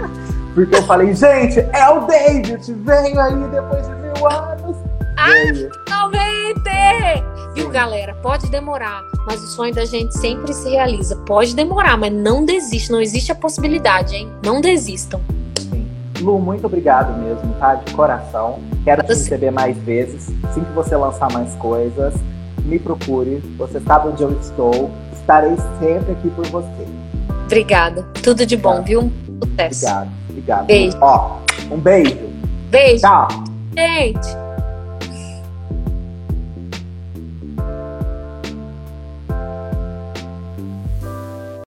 Porque 0.54 0.76
eu 0.76 0.82
falei, 0.82 1.14
gente, 1.14 1.60
é 1.60 1.88
o 1.88 2.06
David, 2.06 2.72
venho 2.74 3.20
aí 3.20 3.48
depois 3.48 3.88
de 3.88 3.94
mil 3.94 4.28
anos. 4.28 4.76
Veio. 5.24 5.70
Finalmente! 5.84 7.24
Viu, 7.54 7.70
galera? 7.70 8.14
Pode 8.22 8.50
demorar, 8.50 9.02
mas 9.26 9.42
o 9.42 9.46
sonho 9.46 9.74
da 9.74 9.84
gente 9.84 10.16
sempre 10.16 10.52
se 10.52 10.68
realiza. 10.68 11.16
Pode 11.26 11.54
demorar, 11.54 11.96
mas 11.96 12.12
não 12.12 12.44
desiste. 12.44 12.90
Não 12.90 13.00
existe 13.00 13.32
a 13.32 13.34
possibilidade, 13.34 14.16
hein? 14.16 14.30
Não 14.44 14.60
desistam. 14.60 15.20
Sim. 15.58 15.86
Lu, 16.20 16.38
muito 16.38 16.66
obrigado 16.66 17.18
mesmo, 17.18 17.54
tá? 17.58 17.74
De 17.74 17.92
coração. 17.94 18.60
Quero 18.84 19.02
te 19.02 19.08
receber 19.08 19.50
mais 19.50 19.76
vezes. 19.78 20.30
Assim 20.44 20.64
que 20.64 20.72
você 20.72 20.96
lançar 20.96 21.30
mais 21.30 21.54
coisas, 21.56 22.14
me 22.64 22.78
procure. 22.78 23.42
Você 23.58 23.80
sabe 23.80 24.08
onde 24.08 24.22
eu 24.22 24.32
estou. 24.40 24.90
Estarei 25.12 25.56
sempre 25.78 26.12
aqui 26.12 26.30
por 26.30 26.46
você. 26.46 26.86
Obrigada. 27.44 28.02
Tudo 28.22 28.44
de 28.46 28.56
bom, 28.56 28.82
viu? 28.82 29.12
Sucesso. 29.44 29.86
Obrigado, 29.86 30.10
obrigado. 30.30 30.66
Beijo. 30.66 30.98
Ó, 31.00 31.38
um 31.70 31.78
beijo. 31.78 32.18
Beijo, 32.70 33.02
Tchau. 33.02 33.28
gente. 33.76 34.41